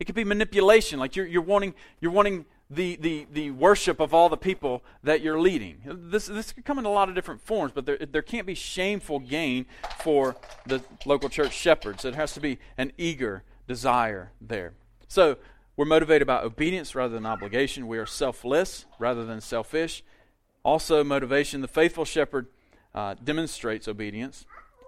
It 0.00 0.04
could 0.04 0.16
be 0.16 0.24
manipulation, 0.24 0.98
like 0.98 1.14
you're, 1.14 1.26
you're, 1.26 1.40
wanting, 1.40 1.74
you're 2.00 2.10
wanting 2.10 2.44
the, 2.68 2.96
the, 2.96 3.26
the 3.32 3.52
worship 3.52 4.00
of 4.00 4.12
all 4.12 4.28
the 4.28 4.36
people 4.36 4.82
that 5.04 5.20
you're 5.20 5.40
leading. 5.40 5.78
This, 5.84 6.26
this 6.26 6.52
could 6.52 6.64
come 6.64 6.80
in 6.80 6.84
a 6.84 6.90
lot 6.90 7.08
of 7.08 7.14
different 7.14 7.40
forms, 7.40 7.72
but 7.72 7.86
there, 7.86 7.96
there 7.96 8.22
can't 8.22 8.46
be 8.46 8.56
shameful 8.56 9.20
gain 9.20 9.66
for 10.00 10.36
the 10.66 10.82
local 11.06 11.28
church 11.28 11.52
shepherds. 11.52 12.04
It 12.04 12.16
has 12.16 12.32
to 12.34 12.40
be 12.40 12.58
an 12.76 12.92
eager 12.98 13.44
desire 13.68 14.32
there. 14.40 14.74
So 15.06 15.36
we're 15.76 15.84
motivated 15.86 16.26
by 16.26 16.42
obedience 16.42 16.96
rather 16.96 17.14
than 17.14 17.24
obligation. 17.24 17.86
We 17.86 17.98
are 17.98 18.06
selfless 18.06 18.84
rather 18.98 19.24
than 19.24 19.40
selfish. 19.40 20.02
Also, 20.64 21.04
motivation 21.04 21.60
the 21.60 21.68
faithful 21.68 22.04
shepherd 22.04 22.48
uh, 22.92 23.14
demonstrates 23.22 23.86
obedience, 23.86 24.44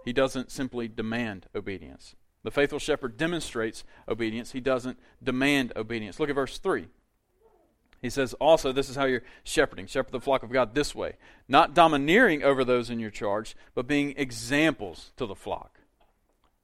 he 0.08 0.12
doesn't 0.14 0.50
simply 0.50 0.88
demand 0.88 1.44
obedience. 1.54 2.16
The 2.42 2.50
faithful 2.50 2.78
shepherd 2.78 3.18
demonstrates 3.18 3.84
obedience, 4.08 4.52
he 4.52 4.60
doesn't 4.60 4.98
demand 5.22 5.74
obedience. 5.76 6.18
Look 6.18 6.30
at 6.30 6.34
verse 6.34 6.56
3. 6.56 6.88
He 8.00 8.08
says, 8.08 8.32
also, 8.40 8.72
this 8.72 8.88
is 8.88 8.96
how 8.96 9.04
you're 9.04 9.24
shepherding. 9.44 9.86
Shepherd 9.86 10.12
the 10.12 10.20
flock 10.20 10.42
of 10.42 10.50
God 10.50 10.74
this 10.74 10.94
way. 10.94 11.16
Not 11.46 11.74
domineering 11.74 12.42
over 12.42 12.64
those 12.64 12.88
in 12.88 13.00
your 13.00 13.10
charge, 13.10 13.54
but 13.74 13.86
being 13.86 14.14
examples 14.16 15.12
to 15.18 15.26
the 15.26 15.34
flock. 15.34 15.78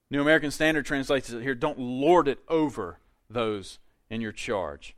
New 0.09 0.21
American 0.21 0.49
Standard 0.49 0.87
translates 0.87 1.29
it 1.29 1.43
here 1.43 1.53
don't 1.53 1.77
lord 1.77 2.27
it 2.27 2.39
over 2.49 2.97
those 3.29 3.77
in 4.09 4.21
your 4.21 4.31
charge. 4.31 4.95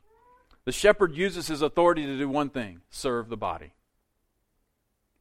The 0.64 0.72
shepherd 0.72 1.14
uses 1.14 1.48
his 1.48 1.60
authority 1.60 2.06
to 2.06 2.16
do 2.16 2.30
one 2.30 2.48
thing 2.48 2.80
serve 2.88 3.28
the 3.28 3.36
body. 3.36 3.74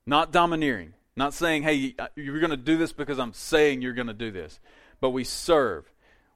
Not 0.05 0.31
domineering. 0.31 0.93
Not 1.17 1.33
saying, 1.33 1.63
hey, 1.63 1.95
you're 2.15 2.39
going 2.39 2.51
to 2.51 2.57
do 2.57 2.77
this 2.77 2.93
because 2.93 3.19
I'm 3.19 3.33
saying 3.33 3.81
you're 3.81 3.93
going 3.93 4.07
to 4.07 4.13
do 4.13 4.31
this 4.31 4.59
but 4.99 5.11
we 5.11 5.23
serve. 5.23 5.91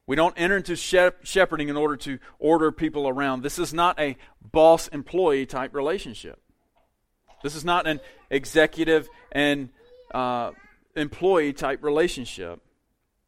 We 0.07 0.15
don't 0.15 0.33
enter 0.37 0.57
into 0.57 0.75
shepherding 0.75 1.69
in 1.69 1.77
order 1.77 1.95
to 1.97 2.19
order 2.39 2.71
people 2.71 3.07
around. 3.07 3.43
This 3.43 3.59
is 3.59 3.73
not 3.73 3.99
a 3.99 4.17
boss 4.41 4.87
employee 4.89 5.45
type 5.45 5.73
relationship. 5.73 6.41
This 7.43 7.55
is 7.55 7.63
not 7.63 7.87
an 7.87 8.01
executive 8.29 9.09
and 9.31 9.69
uh, 10.13 10.51
employee 10.95 11.53
type 11.53 11.83
relationship. 11.83 12.59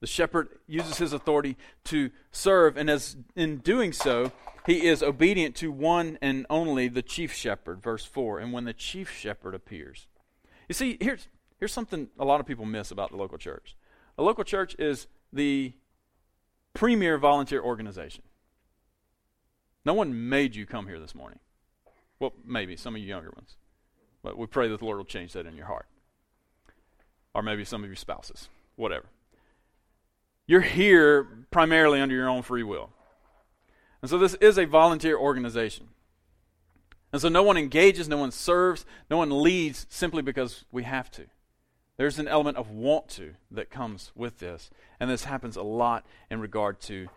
The 0.02 0.08
shepherd 0.08 0.50
uses 0.68 0.98
his 0.98 1.14
authority 1.14 1.56
to 1.86 2.12
serve, 2.32 2.76
and 2.76 2.90
as 2.90 3.16
in 3.36 3.60
doing 3.60 3.94
so, 3.94 4.32
he 4.66 4.86
is 4.86 5.02
obedient 5.02 5.56
to 5.58 5.72
one 5.72 6.18
and 6.22 6.46
only 6.50 6.90
the 6.90 7.02
chief 7.02 7.34
shepherd, 7.34 7.82
verse 7.82 8.04
4. 8.04 8.40
And 8.40 8.52
when 8.52 8.66
the 8.66 8.74
chief 8.74 9.12
shepherd 9.12 9.56
appears. 9.56 10.08
You 10.68 10.74
see, 10.74 10.98
here's, 11.00 11.28
here's 11.64 11.72
something 11.72 12.10
a 12.20 12.26
lot 12.26 12.42
of 12.42 12.46
people 12.46 12.66
miss 12.66 12.92
about 12.92 13.10
the 13.10 13.16
local 13.16 13.38
church. 13.38 13.78
A 14.18 14.22
local 14.22 14.44
church 14.44 14.76
is 14.78 15.08
the 15.32 15.72
premier 16.74 17.18
volunteer 17.18 17.62
organization. 17.62 18.22
No 19.86 19.94
one 19.94 20.28
made 20.28 20.58
you 20.58 20.66
come 20.66 20.88
here 20.88 21.00
this 21.00 21.16
morning. 21.16 21.40
Well, 22.20 22.34
maybe 22.44 22.76
some 22.76 22.96
of 22.96 23.02
you 23.02 23.08
younger 23.08 23.32
ones. 23.34 23.56
But 24.22 24.38
we 24.38 24.46
pray 24.46 24.68
that 24.68 24.80
the 24.80 24.84
Lord 24.84 24.98
will 24.98 25.06
change 25.06 25.32
that 25.34 25.46
in 25.46 25.56
your 25.56 25.68
heart. 25.68 25.86
Or 27.34 27.42
maybe 27.42 27.64
some 27.64 27.82
of 27.82 27.90
your 27.90 27.96
spouses. 27.96 28.50
Whatever. 28.76 29.06
You're 30.46 30.60
here 30.60 31.46
primarily 31.50 32.02
under 32.02 32.14
your 32.14 32.28
own 32.28 32.42
free 32.42 32.64
will. 32.64 32.90
And 34.02 34.10
so 34.10 34.18
this 34.18 34.34
is 34.42 34.58
a 34.58 34.66
volunteer 34.66 35.18
organization. 35.18 35.88
And 37.14 37.22
so 37.22 37.30
no 37.30 37.42
one 37.42 37.56
engages, 37.56 38.10
no 38.10 38.18
one 38.18 38.32
serves, 38.32 38.86
no 39.10 39.16
one 39.16 39.42
leads 39.42 39.86
simply 39.90 40.22
because 40.22 40.66
we 40.70 40.84
have 40.84 41.10
to. 41.12 41.28
There's 41.98 42.20
an 42.20 42.28
element 42.28 42.58
of 42.58 42.72
want 42.72 43.08
to 43.10 43.34
that 43.52 43.70
comes 43.70 44.12
with 44.16 44.40
this. 44.40 44.70
And 45.00 45.10
this 45.10 45.26
happens 45.26 45.56
a 45.56 45.64
lot 45.64 46.06
in 46.30 46.40
regard 46.40 46.80
to 46.82 47.08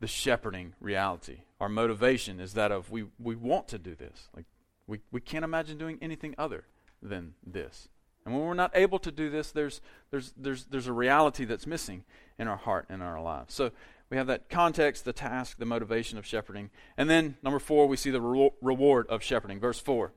the 0.00 0.06
shepherding 0.06 0.74
reality. 0.80 1.40
Our 1.60 1.68
motivation 1.68 2.40
is 2.40 2.54
that 2.54 2.72
of 2.72 2.90
we, 2.90 3.04
we 3.18 3.36
want 3.36 3.68
to 3.68 3.78
do 3.78 3.94
this. 3.94 4.28
Like 4.34 4.46
we, 4.86 5.00
we 5.10 5.20
can't 5.20 5.44
imagine 5.44 5.78
doing 5.78 5.98
anything 6.00 6.34
other 6.38 6.64
than 7.02 7.34
this. 7.46 7.88
And 8.24 8.34
when 8.34 8.44
we're 8.44 8.54
not 8.54 8.70
able 8.74 8.98
to 9.00 9.10
do 9.10 9.28
this, 9.28 9.50
there's, 9.52 9.82
there's, 10.10 10.32
there's, 10.36 10.64
there's 10.64 10.86
a 10.86 10.92
reality 10.92 11.44
that's 11.44 11.66
missing 11.66 12.04
in 12.38 12.48
our 12.48 12.56
heart 12.56 12.86
and 12.88 13.02
our 13.02 13.20
lives. 13.20 13.52
So 13.52 13.70
we 14.10 14.16
have 14.16 14.26
that 14.28 14.48
context, 14.48 15.04
the 15.04 15.12
task, 15.12 15.58
the 15.58 15.66
motivation 15.66 16.16
of 16.18 16.26
shepherding. 16.26 16.70
And 16.96 17.10
then, 17.10 17.36
number 17.42 17.58
four, 17.58 17.86
we 17.86 17.96
see 17.96 18.10
the 18.10 18.20
re- 18.20 18.50
reward 18.62 19.06
of 19.08 19.22
shepherding. 19.22 19.60
Verse 19.60 19.78
4. 19.78 20.12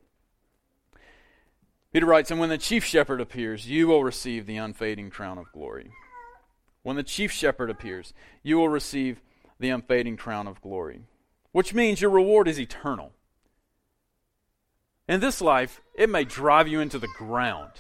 Peter 1.94 2.06
writes, 2.06 2.32
And 2.32 2.40
when 2.40 2.50
the 2.50 2.58
chief 2.58 2.84
shepherd 2.84 3.22
appears, 3.22 3.70
you 3.70 3.88
will 3.88 4.04
receive 4.04 4.46
the 4.46 4.58
unfading 4.58 5.10
crown 5.10 5.38
of 5.38 5.52
glory. 5.52 5.92
When 6.84 6.96
the 6.96 7.04
chief 7.04 7.32
shepherd 7.32 7.70
appears, 7.70 8.14
you 8.44 8.58
will 8.58 8.70
receive 8.70 9.22
the 9.60 9.70
unfading 9.70 10.18
crown 10.18 10.48
of 10.48 10.62
glory, 10.62 11.02
which 11.52 11.74
means 11.74 12.02
your 12.02 12.12
reward 12.12 12.48
is 12.48 12.60
eternal. 12.60 13.12
In 15.08 15.20
this 15.20 15.42
life, 15.42 15.82
it 15.96 16.10
may 16.10 16.24
drive 16.24 16.68
you 16.68 16.80
into 16.80 17.00
the 17.00 17.08
ground. 17.18 17.72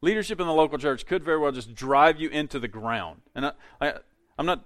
Leadership 0.00 0.40
in 0.40 0.46
the 0.46 0.52
local 0.52 0.78
church 0.78 1.06
could 1.06 1.22
very 1.22 1.38
well 1.38 1.52
just 1.52 1.74
drive 1.74 2.20
you 2.20 2.28
into 2.30 2.58
the 2.58 2.68
ground. 2.68 3.20
And 3.34 3.46
I, 3.46 3.52
I, 3.80 3.94
I'm 4.38 4.46
not 4.46 4.64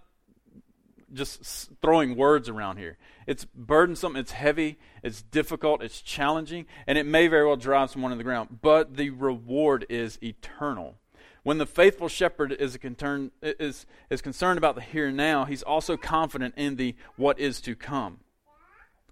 just 1.12 1.70
throwing 1.80 2.16
words 2.16 2.48
around 2.48 2.78
here. 2.78 2.98
It's 3.26 3.44
burdensome, 3.44 4.16
it's 4.16 4.32
heavy, 4.32 4.78
it's 5.02 5.22
difficult, 5.22 5.82
it's 5.82 6.00
challenging, 6.00 6.66
and 6.86 6.98
it 6.98 7.06
may 7.06 7.28
very 7.28 7.46
well 7.46 7.56
drive 7.56 7.90
someone 7.90 8.10
to 8.10 8.16
the 8.16 8.24
ground, 8.24 8.58
but 8.62 8.96
the 8.96 9.10
reward 9.10 9.86
is 9.88 10.18
eternal. 10.22 10.96
When 11.42 11.58
the 11.58 11.66
faithful 11.66 12.08
shepherd 12.08 12.52
is, 12.52 12.76
concern, 12.76 13.30
is, 13.40 13.86
is 14.10 14.20
concerned 14.20 14.58
about 14.58 14.74
the 14.74 14.80
here 14.80 15.06
and 15.06 15.16
now, 15.16 15.44
he's 15.44 15.62
also 15.62 15.96
confident 15.96 16.54
in 16.56 16.74
the 16.76 16.96
what 17.16 17.38
is 17.38 17.60
to 17.62 17.76
come. 17.76 18.18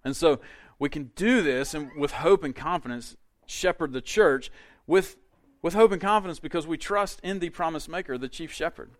And 0.05 0.17
so 0.17 0.41
we 0.79 0.89
can 0.89 1.13
do 1.15 1.43
this 1.43 1.75
and 1.75 1.91
with 1.97 2.11
hope 2.11 2.43
and 2.43 2.55
confidence 2.55 3.17
shepherd 3.47 3.93
the 3.93 4.01
church 4.01 4.51
with, 4.87 5.17
with 5.63 5.75
hope 5.75 5.93
and 5.93 6.01
confidence 6.01 6.41
because 6.41 6.67
we 6.67 6.77
trust 6.77 7.21
in 7.23 7.39
the 7.39 7.51
promise 7.51 7.89
maker, 7.89 8.19
the 8.19 8.29
chief 8.29 8.53
shepherd. 8.53 8.91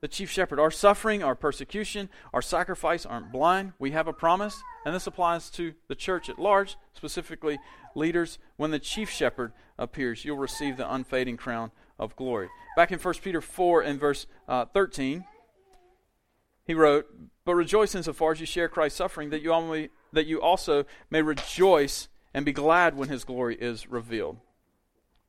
The 0.00 0.08
chief 0.08 0.30
shepherd. 0.30 0.58
Our 0.58 0.70
suffering, 0.70 1.22
our 1.22 1.34
persecution, 1.34 2.08
our 2.32 2.40
sacrifice 2.40 3.04
aren't 3.04 3.30
blind. 3.30 3.74
We 3.78 3.90
have 3.90 4.08
a 4.08 4.14
promise, 4.14 4.62
and 4.86 4.94
this 4.94 5.06
applies 5.06 5.50
to 5.50 5.74
the 5.88 5.94
church 5.94 6.30
at 6.30 6.38
large, 6.38 6.76
specifically 6.94 7.58
leaders. 7.94 8.38
When 8.56 8.70
the 8.70 8.78
chief 8.78 9.10
shepherd 9.10 9.52
appears, 9.78 10.24
you'll 10.24 10.38
receive 10.38 10.78
the 10.78 10.90
unfading 10.90 11.36
crown 11.36 11.70
of 11.98 12.16
glory. 12.16 12.48
Back 12.76 12.92
in 12.92 12.98
1 12.98 13.14
Peter 13.22 13.42
4 13.42 13.82
and 13.82 14.00
verse 14.00 14.26
uh, 14.48 14.64
13, 14.64 15.26
he 16.64 16.72
wrote, 16.72 17.06
But 17.44 17.56
rejoice 17.56 17.94
insofar 17.94 18.32
as 18.32 18.40
you 18.40 18.46
share 18.46 18.70
Christ's 18.70 18.96
suffering, 18.96 19.28
that 19.30 19.42
you, 19.42 19.52
only, 19.52 19.90
that 20.14 20.26
you 20.26 20.40
also 20.40 20.86
may 21.10 21.20
rejoice 21.20 22.08
and 22.32 22.46
be 22.46 22.52
glad 22.52 22.96
when 22.96 23.10
his 23.10 23.24
glory 23.24 23.56
is 23.56 23.86
revealed. 23.86 24.38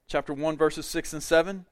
Chapter 0.08 0.34
1, 0.34 0.56
verses 0.56 0.86
6 0.86 1.12
and 1.12 1.24
7. 1.24 1.66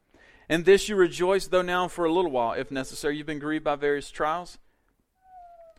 In 0.50 0.64
this 0.64 0.90
you 0.90 0.96
rejoice, 0.96 1.48
though 1.48 1.62
now 1.62 1.88
for 1.88 2.06
a 2.06 2.12
little 2.12 2.32
while, 2.32 2.54
if 2.54 2.72
necessary, 2.72 3.18
you've 3.18 3.28
been 3.28 3.40
grieved 3.40 3.64
by 3.64 3.76
various 3.76 4.10
trials, 4.10 4.58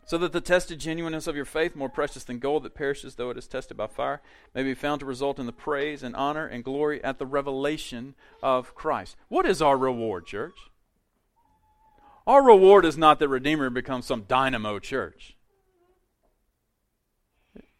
so 0.05 0.17
that 0.17 0.31
the 0.31 0.41
tested 0.41 0.79
genuineness 0.79 1.27
of 1.27 1.35
your 1.35 1.45
faith, 1.45 1.75
more 1.75 1.89
precious 1.89 2.23
than 2.23 2.39
gold 2.39 2.63
that 2.63 2.73
perishes 2.73 3.15
though 3.15 3.29
it 3.29 3.37
is 3.37 3.47
tested 3.47 3.75
by 3.75 3.87
fire, 3.87 4.21
may 4.55 4.63
be 4.63 4.73
found 4.73 5.01
to 5.01 5.05
result 5.05 5.39
in 5.39 5.45
the 5.45 5.51
praise 5.51 6.03
and 6.03 6.15
honor 6.15 6.47
and 6.47 6.63
glory 6.63 7.03
at 7.03 7.19
the 7.19 7.25
revelation 7.25 8.15
of 8.41 8.73
Christ. 8.73 9.17
What 9.27 9.45
is 9.45 9.61
our 9.61 9.77
reward, 9.77 10.25
church? 10.25 10.55
Our 12.25 12.43
reward 12.43 12.85
is 12.85 12.97
not 12.97 13.19
that 13.19 13.27
Redeemer 13.27 13.69
becomes 13.69 14.05
some 14.05 14.23
dynamo 14.23 14.79
church. 14.79 15.35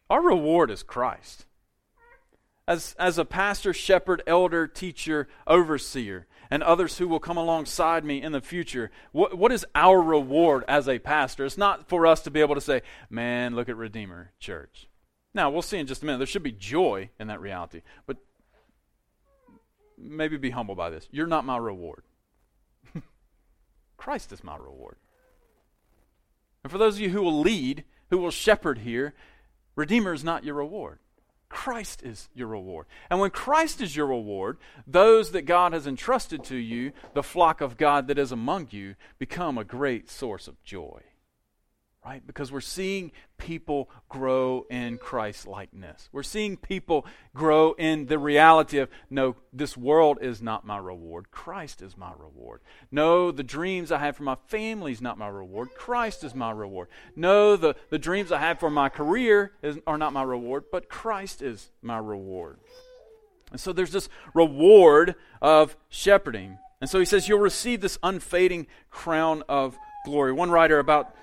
Our 0.10 0.21
reward 0.21 0.71
is 0.71 0.84
Christ. 0.84 1.45
As, 2.67 2.95
as 2.99 3.17
a 3.17 3.25
pastor, 3.25 3.73
shepherd, 3.73 4.21
elder, 4.27 4.67
teacher, 4.67 5.27
overseer, 5.47 6.27
and 6.51 6.61
others 6.61 6.97
who 6.97 7.07
will 7.07 7.21
come 7.21 7.37
alongside 7.37 8.03
me 8.03 8.21
in 8.21 8.33
the 8.33 8.41
future, 8.41 8.91
what, 9.13 9.37
what 9.37 9.53
is 9.53 9.65
our 9.73 10.01
reward 10.01 10.65
as 10.67 10.89
a 10.89 10.99
pastor? 10.99 11.45
It's 11.45 11.57
not 11.57 11.87
for 11.87 12.05
us 12.05 12.21
to 12.23 12.31
be 12.31 12.41
able 12.41 12.55
to 12.55 12.61
say, 12.61 12.81
man, 13.09 13.55
look 13.55 13.69
at 13.69 13.77
Redeemer 13.77 14.33
Church. 14.37 14.89
Now, 15.33 15.49
we'll 15.49 15.61
see 15.61 15.79
in 15.79 15.87
just 15.87 16.03
a 16.03 16.05
minute. 16.05 16.17
There 16.17 16.27
should 16.27 16.43
be 16.43 16.51
joy 16.51 17.09
in 17.17 17.27
that 17.27 17.39
reality. 17.39 17.83
But 18.05 18.17
maybe 19.97 20.35
be 20.35 20.49
humble 20.49 20.75
by 20.75 20.89
this. 20.89 21.07
You're 21.09 21.25
not 21.25 21.45
my 21.45 21.55
reward. 21.55 22.03
Christ 23.97 24.33
is 24.33 24.43
my 24.43 24.57
reward. 24.57 24.97
And 26.65 26.71
for 26.71 26.77
those 26.77 26.95
of 26.95 27.01
you 27.01 27.11
who 27.11 27.21
will 27.21 27.39
lead, 27.39 27.85
who 28.09 28.17
will 28.17 28.29
shepherd 28.29 28.79
here, 28.79 29.13
Redeemer 29.77 30.13
is 30.13 30.25
not 30.25 30.43
your 30.43 30.55
reward. 30.55 30.99
Christ 31.51 32.01
is 32.01 32.29
your 32.33 32.47
reward. 32.47 32.87
And 33.09 33.19
when 33.19 33.29
Christ 33.29 33.81
is 33.81 33.95
your 33.95 34.07
reward, 34.07 34.57
those 34.87 35.31
that 35.31 35.43
God 35.43 35.73
has 35.73 35.85
entrusted 35.85 36.43
to 36.45 36.55
you, 36.55 36.93
the 37.13 37.21
flock 37.21 37.61
of 37.61 37.77
God 37.77 38.07
that 38.07 38.17
is 38.17 38.31
among 38.31 38.69
you, 38.71 38.95
become 39.19 39.57
a 39.57 39.63
great 39.63 40.09
source 40.09 40.47
of 40.47 40.63
joy 40.63 41.01
right? 42.03 42.25
Because 42.25 42.51
we're 42.51 42.61
seeing 42.61 43.11
people 43.37 43.89
grow 44.09 44.65
in 44.71 44.97
Christ 44.97 45.45
likeness. 45.45 46.09
We're 46.11 46.23
seeing 46.23 46.57
people 46.57 47.05
grow 47.35 47.73
in 47.73 48.07
the 48.07 48.17
reality 48.17 48.79
of 48.79 48.89
no, 49.09 49.35
this 49.53 49.77
world 49.77 50.17
is 50.19 50.41
not 50.41 50.65
my 50.65 50.77
reward. 50.77 51.29
Christ 51.29 51.81
is 51.83 51.95
my 51.95 52.11
reward. 52.17 52.61
No, 52.91 53.31
the 53.31 53.43
dreams 53.43 53.91
I 53.91 53.99
have 53.99 54.17
for 54.17 54.23
my 54.23 54.35
family 54.47 54.91
is 54.91 55.01
not 55.01 55.19
my 55.19 55.27
reward. 55.27 55.69
Christ 55.75 56.23
is 56.23 56.33
my 56.33 56.49
reward. 56.49 56.87
No, 57.15 57.55
the, 57.55 57.75
the 57.89 57.99
dreams 57.99 58.31
I 58.31 58.39
have 58.39 58.59
for 58.59 58.71
my 58.71 58.89
career 58.89 59.51
is, 59.61 59.77
are 59.85 59.97
not 59.97 60.13
my 60.13 60.23
reward, 60.23 60.65
but 60.71 60.89
Christ 60.89 61.43
is 61.43 61.69
my 61.83 61.99
reward. 61.99 62.57
And 63.51 63.59
so 63.59 63.73
there's 63.73 63.91
this 63.91 64.09
reward 64.33 65.15
of 65.39 65.77
shepherding. 65.89 66.57
And 66.79 66.89
so 66.89 66.97
he 66.97 67.05
says, 67.05 67.27
You'll 67.27 67.39
receive 67.39 67.81
this 67.81 67.99
unfading 68.01 68.65
crown 68.89 69.43
of 69.47 69.77
glory. 70.05 70.31
One 70.31 70.49
writer 70.49 70.79
about 70.79 71.13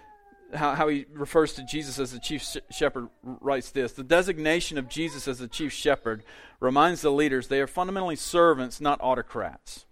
how, 0.54 0.74
how 0.74 0.88
he 0.88 1.06
refers 1.12 1.52
to 1.54 1.64
Jesus 1.64 1.98
as 1.98 2.12
the 2.12 2.18
chief 2.18 2.44
shepherd 2.70 3.08
writes 3.22 3.70
this 3.70 3.92
The 3.92 4.04
designation 4.04 4.78
of 4.78 4.88
Jesus 4.88 5.28
as 5.28 5.38
the 5.38 5.48
chief 5.48 5.72
shepherd 5.72 6.24
reminds 6.60 7.02
the 7.02 7.10
leaders 7.10 7.48
they 7.48 7.60
are 7.60 7.66
fundamentally 7.66 8.16
servants, 8.16 8.80
not 8.80 9.00
autocrats. 9.02 9.86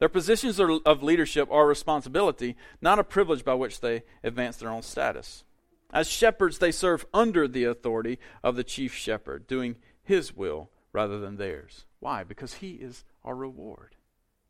Their 0.00 0.08
positions 0.08 0.60
of 0.60 1.02
leadership 1.02 1.48
are 1.50 1.64
a 1.64 1.66
responsibility, 1.66 2.56
not 2.80 2.98
a 2.98 3.04
privilege 3.04 3.44
by 3.44 3.54
which 3.54 3.80
they 3.80 4.02
advance 4.22 4.56
their 4.56 4.70
own 4.70 4.82
status. 4.82 5.44
As 5.92 6.08
shepherds, 6.08 6.58
they 6.58 6.72
serve 6.72 7.06
under 7.14 7.46
the 7.46 7.64
authority 7.64 8.18
of 8.42 8.56
the 8.56 8.64
chief 8.64 8.92
shepherd, 8.92 9.46
doing 9.46 9.76
his 10.02 10.34
will 10.36 10.70
rather 10.92 11.20
than 11.20 11.36
theirs. 11.36 11.84
Why? 12.00 12.24
Because 12.24 12.54
he 12.54 12.72
is 12.72 13.04
our 13.24 13.36
reward. 13.36 13.94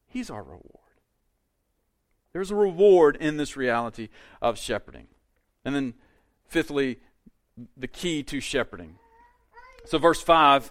He's 0.06 0.30
our 0.30 0.42
reward. 0.42 0.83
There's 2.34 2.50
a 2.50 2.56
reward 2.56 3.16
in 3.16 3.38
this 3.38 3.56
reality 3.56 4.10
of 4.42 4.58
shepherding. 4.58 5.06
And 5.64 5.74
then, 5.74 5.94
fifthly, 6.48 6.98
the 7.76 7.88
key 7.88 8.22
to 8.24 8.40
shepherding. 8.40 8.98
So, 9.86 9.96
verse 9.96 10.20
5, 10.20 10.70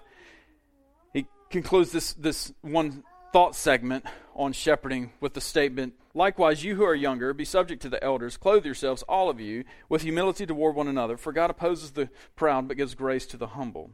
he 1.13 1.25
concludes 1.49 1.91
this, 1.91 2.13
this 2.13 2.53
one 2.61 3.03
thought 3.31 3.55
segment 3.55 4.05
on 4.35 4.53
shepherding 4.53 5.13
with 5.19 5.33
the 5.33 5.41
statement 5.41 5.95
Likewise, 6.15 6.63
you 6.63 6.75
who 6.75 6.83
are 6.83 6.93
younger, 6.93 7.33
be 7.33 7.45
subject 7.45 7.81
to 7.81 7.89
the 7.89 8.03
elders. 8.03 8.37
Clothe 8.37 8.65
yourselves, 8.65 9.01
all 9.03 9.29
of 9.29 9.39
you, 9.39 9.63
with 9.89 10.03
humility 10.03 10.45
toward 10.45 10.75
one 10.75 10.87
another, 10.87 11.17
for 11.17 11.33
God 11.33 11.49
opposes 11.49 11.91
the 11.91 12.09
proud 12.35 12.67
but 12.67 12.77
gives 12.77 12.93
grace 12.93 13.25
to 13.27 13.37
the 13.37 13.47
humble. 13.47 13.89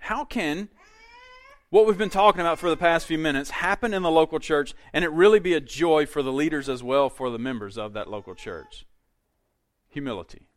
How 0.00 0.24
can 0.24 0.68
what 1.70 1.86
we've 1.86 1.98
been 1.98 2.10
talking 2.10 2.40
about 2.40 2.58
for 2.58 2.70
the 2.70 2.76
past 2.76 3.06
few 3.06 3.18
minutes 3.18 3.50
happen 3.50 3.92
in 3.92 4.02
the 4.02 4.10
local 4.10 4.38
church 4.38 4.74
and 4.92 5.04
it 5.04 5.12
really 5.12 5.38
be 5.38 5.54
a 5.54 5.60
joy 5.60 6.06
for 6.06 6.22
the 6.22 6.32
leaders 6.32 6.68
as 6.68 6.82
well 6.82 7.10
for 7.10 7.30
the 7.30 7.38
members 7.38 7.76
of 7.76 7.92
that 7.92 8.08
local 8.08 8.34
church. 8.34 8.86
Humility. 9.88 10.48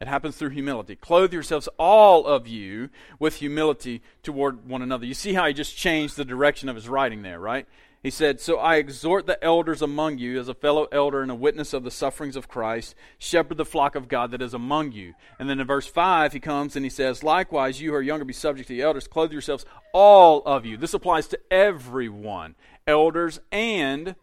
It 0.00 0.08
happens 0.08 0.36
through 0.36 0.50
humility. 0.50 0.96
Clothe 0.96 1.32
yourselves, 1.32 1.68
all 1.78 2.26
of 2.26 2.48
you, 2.48 2.90
with 3.20 3.36
humility 3.36 4.02
toward 4.24 4.68
one 4.68 4.82
another. 4.82 5.06
You 5.06 5.14
see 5.14 5.32
how 5.34 5.46
he 5.46 5.54
just 5.54 5.76
changed 5.76 6.16
the 6.16 6.24
direction 6.24 6.68
of 6.68 6.74
his 6.74 6.88
writing 6.88 7.22
there, 7.22 7.38
right? 7.38 7.68
He 8.02 8.10
said, 8.10 8.40
So 8.40 8.58
I 8.58 8.76
exhort 8.76 9.26
the 9.26 9.42
elders 9.44 9.80
among 9.80 10.18
you, 10.18 10.40
as 10.40 10.48
a 10.48 10.54
fellow 10.54 10.88
elder 10.90 11.22
and 11.22 11.30
a 11.30 11.36
witness 11.36 11.72
of 11.72 11.84
the 11.84 11.90
sufferings 11.90 12.34
of 12.34 12.48
Christ, 12.48 12.96
shepherd 13.16 13.58
the 13.58 13.64
flock 13.64 13.94
of 13.94 14.08
God 14.08 14.32
that 14.32 14.42
is 14.42 14.54
among 14.54 14.90
you. 14.90 15.14
And 15.38 15.48
then 15.48 15.60
in 15.60 15.66
verse 15.66 15.86
5, 15.86 16.32
he 16.32 16.40
comes 16.40 16.74
and 16.74 16.84
he 16.84 16.90
says, 16.90 17.22
Likewise, 17.22 17.80
you 17.80 17.90
who 17.90 17.96
are 17.96 18.02
younger, 18.02 18.24
be 18.24 18.32
subject 18.32 18.68
to 18.68 18.74
the 18.74 18.82
elders. 18.82 19.06
Clothe 19.06 19.30
yourselves, 19.30 19.64
all 19.92 20.42
of 20.42 20.66
you. 20.66 20.76
This 20.76 20.94
applies 20.94 21.28
to 21.28 21.38
everyone, 21.52 22.56
elders 22.88 23.40
and 23.52 24.16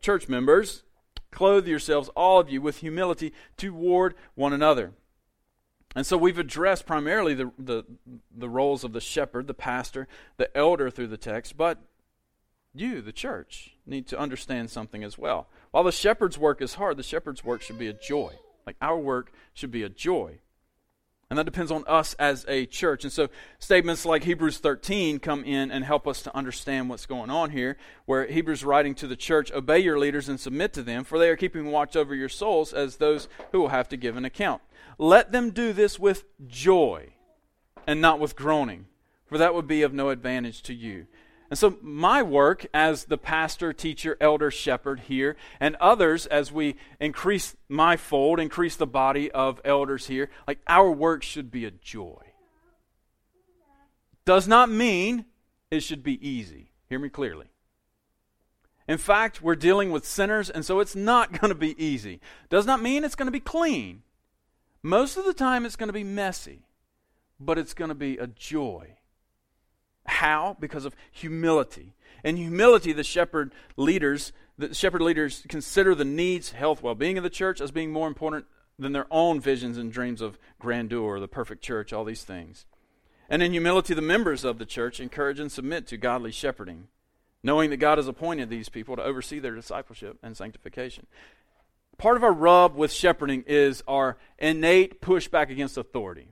church 0.00 0.28
members. 0.28 0.82
Clothe 1.30 1.68
yourselves, 1.68 2.08
all 2.16 2.40
of 2.40 2.50
you, 2.50 2.60
with 2.60 2.78
humility 2.78 3.32
toward 3.56 4.14
one 4.34 4.52
another. 4.52 4.92
And 5.94 6.04
so 6.04 6.16
we've 6.16 6.38
addressed 6.38 6.84
primarily 6.84 7.34
the, 7.34 7.52
the, 7.58 7.84
the 8.36 8.48
roles 8.48 8.82
of 8.82 8.92
the 8.92 9.00
shepherd, 9.00 9.46
the 9.46 9.54
pastor, 9.54 10.08
the 10.36 10.54
elder 10.56 10.90
through 10.90 11.08
the 11.08 11.16
text, 11.16 11.56
but 11.56 11.78
you, 12.80 13.02
the 13.02 13.12
church, 13.12 13.76
need 13.86 14.06
to 14.08 14.18
understand 14.18 14.70
something 14.70 15.04
as 15.04 15.18
well. 15.18 15.48
While 15.70 15.84
the 15.84 15.92
shepherd's 15.92 16.38
work 16.38 16.62
is 16.62 16.74
hard, 16.74 16.96
the 16.96 17.02
shepherd's 17.02 17.44
work 17.44 17.62
should 17.62 17.78
be 17.78 17.88
a 17.88 17.92
joy. 17.92 18.32
Like 18.66 18.76
our 18.80 18.98
work 18.98 19.32
should 19.54 19.70
be 19.70 19.82
a 19.82 19.88
joy. 19.88 20.40
And 21.30 21.38
that 21.38 21.44
depends 21.44 21.70
on 21.70 21.84
us 21.86 22.14
as 22.14 22.46
a 22.48 22.64
church. 22.64 23.04
And 23.04 23.12
so 23.12 23.28
statements 23.58 24.06
like 24.06 24.24
Hebrews 24.24 24.58
13 24.58 25.18
come 25.18 25.44
in 25.44 25.70
and 25.70 25.84
help 25.84 26.08
us 26.08 26.22
to 26.22 26.34
understand 26.34 26.88
what's 26.88 27.04
going 27.04 27.28
on 27.28 27.50
here, 27.50 27.76
where 28.06 28.26
Hebrews 28.26 28.64
writing 28.64 28.94
to 28.96 29.06
the 29.06 29.16
church, 29.16 29.52
obey 29.52 29.78
your 29.78 29.98
leaders 29.98 30.30
and 30.30 30.40
submit 30.40 30.72
to 30.74 30.82
them, 30.82 31.04
for 31.04 31.18
they 31.18 31.28
are 31.28 31.36
keeping 31.36 31.70
watch 31.70 31.96
over 31.96 32.14
your 32.14 32.30
souls 32.30 32.72
as 32.72 32.96
those 32.96 33.28
who 33.52 33.60
will 33.60 33.68
have 33.68 33.88
to 33.90 33.98
give 33.98 34.16
an 34.16 34.24
account. 34.24 34.62
Let 34.96 35.30
them 35.30 35.50
do 35.50 35.74
this 35.74 35.98
with 35.98 36.24
joy 36.46 37.10
and 37.86 38.00
not 38.00 38.20
with 38.20 38.34
groaning, 38.34 38.86
for 39.26 39.36
that 39.36 39.54
would 39.54 39.66
be 39.66 39.82
of 39.82 39.92
no 39.92 40.08
advantage 40.08 40.62
to 40.64 40.74
you. 40.74 41.06
And 41.50 41.58
so, 41.58 41.78
my 41.80 42.22
work 42.22 42.66
as 42.74 43.04
the 43.04 43.16
pastor, 43.16 43.72
teacher, 43.72 44.18
elder, 44.20 44.50
shepherd 44.50 45.00
here, 45.00 45.36
and 45.58 45.76
others 45.76 46.26
as 46.26 46.52
we 46.52 46.76
increase 47.00 47.56
my 47.68 47.96
fold, 47.96 48.38
increase 48.38 48.76
the 48.76 48.86
body 48.86 49.30
of 49.30 49.60
elders 49.64 50.08
here, 50.08 50.28
like 50.46 50.58
our 50.66 50.90
work 50.90 51.22
should 51.22 51.50
be 51.50 51.64
a 51.64 51.70
joy. 51.70 52.22
Does 54.26 54.46
not 54.46 54.68
mean 54.68 55.24
it 55.70 55.80
should 55.80 56.02
be 56.02 56.26
easy. 56.26 56.72
Hear 56.90 56.98
me 56.98 57.08
clearly. 57.08 57.46
In 58.86 58.98
fact, 58.98 59.40
we're 59.40 59.56
dealing 59.56 59.90
with 59.90 60.06
sinners, 60.06 60.50
and 60.50 60.66
so 60.66 60.80
it's 60.80 60.96
not 60.96 61.32
going 61.40 61.50
to 61.50 61.58
be 61.58 61.82
easy. 61.82 62.20
Does 62.50 62.66
not 62.66 62.82
mean 62.82 63.04
it's 63.04 63.14
going 63.14 63.26
to 63.26 63.32
be 63.32 63.40
clean. 63.40 64.02
Most 64.82 65.16
of 65.16 65.24
the 65.24 65.34
time, 65.34 65.64
it's 65.64 65.76
going 65.76 65.88
to 65.88 65.94
be 65.94 66.04
messy, 66.04 66.66
but 67.40 67.58
it's 67.58 67.72
going 67.72 67.88
to 67.88 67.94
be 67.94 68.18
a 68.18 68.26
joy 68.26 68.97
how? 70.08 70.56
Because 70.58 70.84
of 70.84 70.96
humility. 71.10 71.94
In 72.24 72.36
humility, 72.36 72.92
the 72.92 73.04
shepherd 73.04 73.52
leaders, 73.76 74.32
the 74.56 74.74
shepherd 74.74 75.02
leaders 75.02 75.44
consider 75.48 75.94
the 75.94 76.04
needs, 76.04 76.52
health, 76.52 76.82
well-being 76.82 77.16
of 77.16 77.24
the 77.24 77.30
church 77.30 77.60
as 77.60 77.70
being 77.70 77.92
more 77.92 78.08
important 78.08 78.46
than 78.78 78.92
their 78.92 79.06
own 79.10 79.40
visions 79.40 79.76
and 79.76 79.92
dreams 79.92 80.20
of 80.20 80.38
grandeur, 80.58 81.20
the 81.20 81.28
perfect 81.28 81.62
church, 81.62 81.92
all 81.92 82.04
these 82.04 82.24
things. 82.24 82.66
And 83.28 83.42
in 83.42 83.52
humility, 83.52 83.94
the 83.94 84.02
members 84.02 84.44
of 84.44 84.58
the 84.58 84.66
church 84.66 85.00
encourage 85.00 85.38
and 85.38 85.52
submit 85.52 85.86
to 85.88 85.96
godly 85.96 86.32
shepherding, 86.32 86.88
knowing 87.42 87.70
that 87.70 87.76
God 87.76 87.98
has 87.98 88.08
appointed 88.08 88.48
these 88.48 88.68
people 88.68 88.96
to 88.96 89.02
oversee 89.02 89.38
their 89.38 89.54
discipleship 89.54 90.18
and 90.22 90.36
sanctification. 90.36 91.06
Part 91.98 92.16
of 92.16 92.24
our 92.24 92.32
rub 92.32 92.76
with 92.76 92.92
shepherding 92.92 93.44
is 93.46 93.82
our 93.88 94.16
innate 94.38 95.02
pushback 95.02 95.50
against 95.50 95.76
authority. 95.76 96.28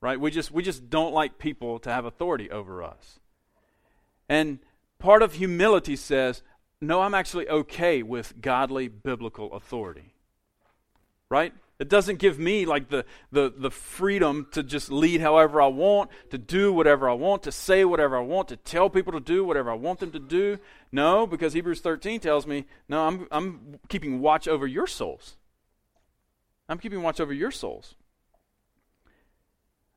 Right? 0.00 0.20
We 0.20 0.30
just 0.30 0.50
we 0.50 0.62
just 0.62 0.90
don't 0.90 1.12
like 1.12 1.38
people 1.38 1.78
to 1.80 1.90
have 1.90 2.04
authority 2.04 2.50
over 2.50 2.82
us. 2.82 3.18
And 4.28 4.58
part 4.98 5.22
of 5.22 5.34
humility 5.34 5.96
says, 5.96 6.42
no, 6.80 7.00
I'm 7.00 7.14
actually 7.14 7.48
okay 7.48 8.02
with 8.02 8.40
godly 8.40 8.88
biblical 8.88 9.52
authority. 9.54 10.14
Right? 11.28 11.52
It 11.78 11.88
doesn't 11.90 12.18
give 12.18 12.38
me 12.38 12.64
like 12.64 12.88
the, 12.88 13.04
the, 13.30 13.52
the 13.54 13.70
freedom 13.70 14.46
to 14.52 14.62
just 14.62 14.90
lead 14.90 15.20
however 15.20 15.60
I 15.60 15.66
want, 15.66 16.10
to 16.30 16.38
do 16.38 16.72
whatever 16.72 17.08
I 17.08 17.12
want, 17.12 17.42
to 17.42 17.52
say 17.52 17.84
whatever 17.84 18.16
I 18.16 18.22
want, 18.22 18.48
to 18.48 18.56
tell 18.56 18.88
people 18.88 19.12
to 19.12 19.20
do 19.20 19.44
whatever 19.44 19.70
I 19.70 19.74
want 19.74 20.00
them 20.00 20.10
to 20.12 20.18
do. 20.18 20.58
No, 20.90 21.26
because 21.26 21.52
Hebrews 21.52 21.80
13 21.80 22.20
tells 22.20 22.46
me, 22.46 22.64
no, 22.88 23.06
I'm, 23.06 23.28
I'm 23.30 23.78
keeping 23.88 24.20
watch 24.20 24.48
over 24.48 24.66
your 24.66 24.86
souls. 24.86 25.36
I'm 26.68 26.78
keeping 26.78 27.02
watch 27.02 27.20
over 27.20 27.32
your 27.32 27.50
souls. 27.50 27.94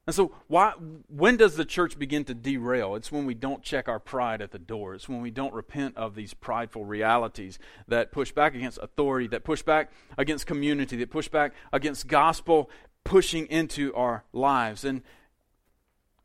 And 0.09 0.15
so, 0.15 0.31
why, 0.47 0.71
when 1.07 1.37
does 1.37 1.55
the 1.55 1.63
church 1.63 1.99
begin 1.99 2.25
to 2.25 2.33
derail? 2.33 2.95
It's 2.95 3.11
when 3.11 3.27
we 3.27 3.35
don't 3.35 3.61
check 3.61 3.87
our 3.87 3.99
pride 3.99 4.41
at 4.41 4.49
the 4.49 4.57
door. 4.57 4.95
It's 4.95 5.07
when 5.07 5.21
we 5.21 5.29
don't 5.29 5.53
repent 5.53 5.97
of 5.97 6.15
these 6.15 6.33
prideful 6.33 6.83
realities 6.83 7.59
that 7.87 8.11
push 8.11 8.31
back 8.31 8.55
against 8.55 8.79
authority, 8.81 9.27
that 9.27 9.43
push 9.43 9.61
back 9.61 9.91
against 10.17 10.47
community, 10.47 10.97
that 10.97 11.11
push 11.11 11.27
back 11.27 11.53
against 11.71 12.07
gospel 12.07 12.71
pushing 13.03 13.45
into 13.51 13.93
our 13.93 14.23
lives. 14.33 14.83
And 14.83 15.03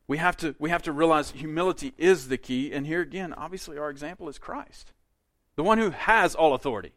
we 0.09 0.16
have 0.16 0.38
to, 0.38 0.55
we 0.59 0.70
have 0.70 0.85
to 0.85 0.92
realize 0.92 1.33
humility 1.33 1.92
is 1.99 2.29
the 2.29 2.38
key. 2.38 2.73
And 2.73 2.87
here 2.87 3.03
again, 3.03 3.35
obviously, 3.35 3.77
our 3.77 3.90
example 3.90 4.31
is 4.31 4.38
Christ, 4.38 4.94
the 5.57 5.62
one 5.62 5.77
who 5.77 5.90
has 5.90 6.35
all 6.35 6.55
authority, 6.55 6.94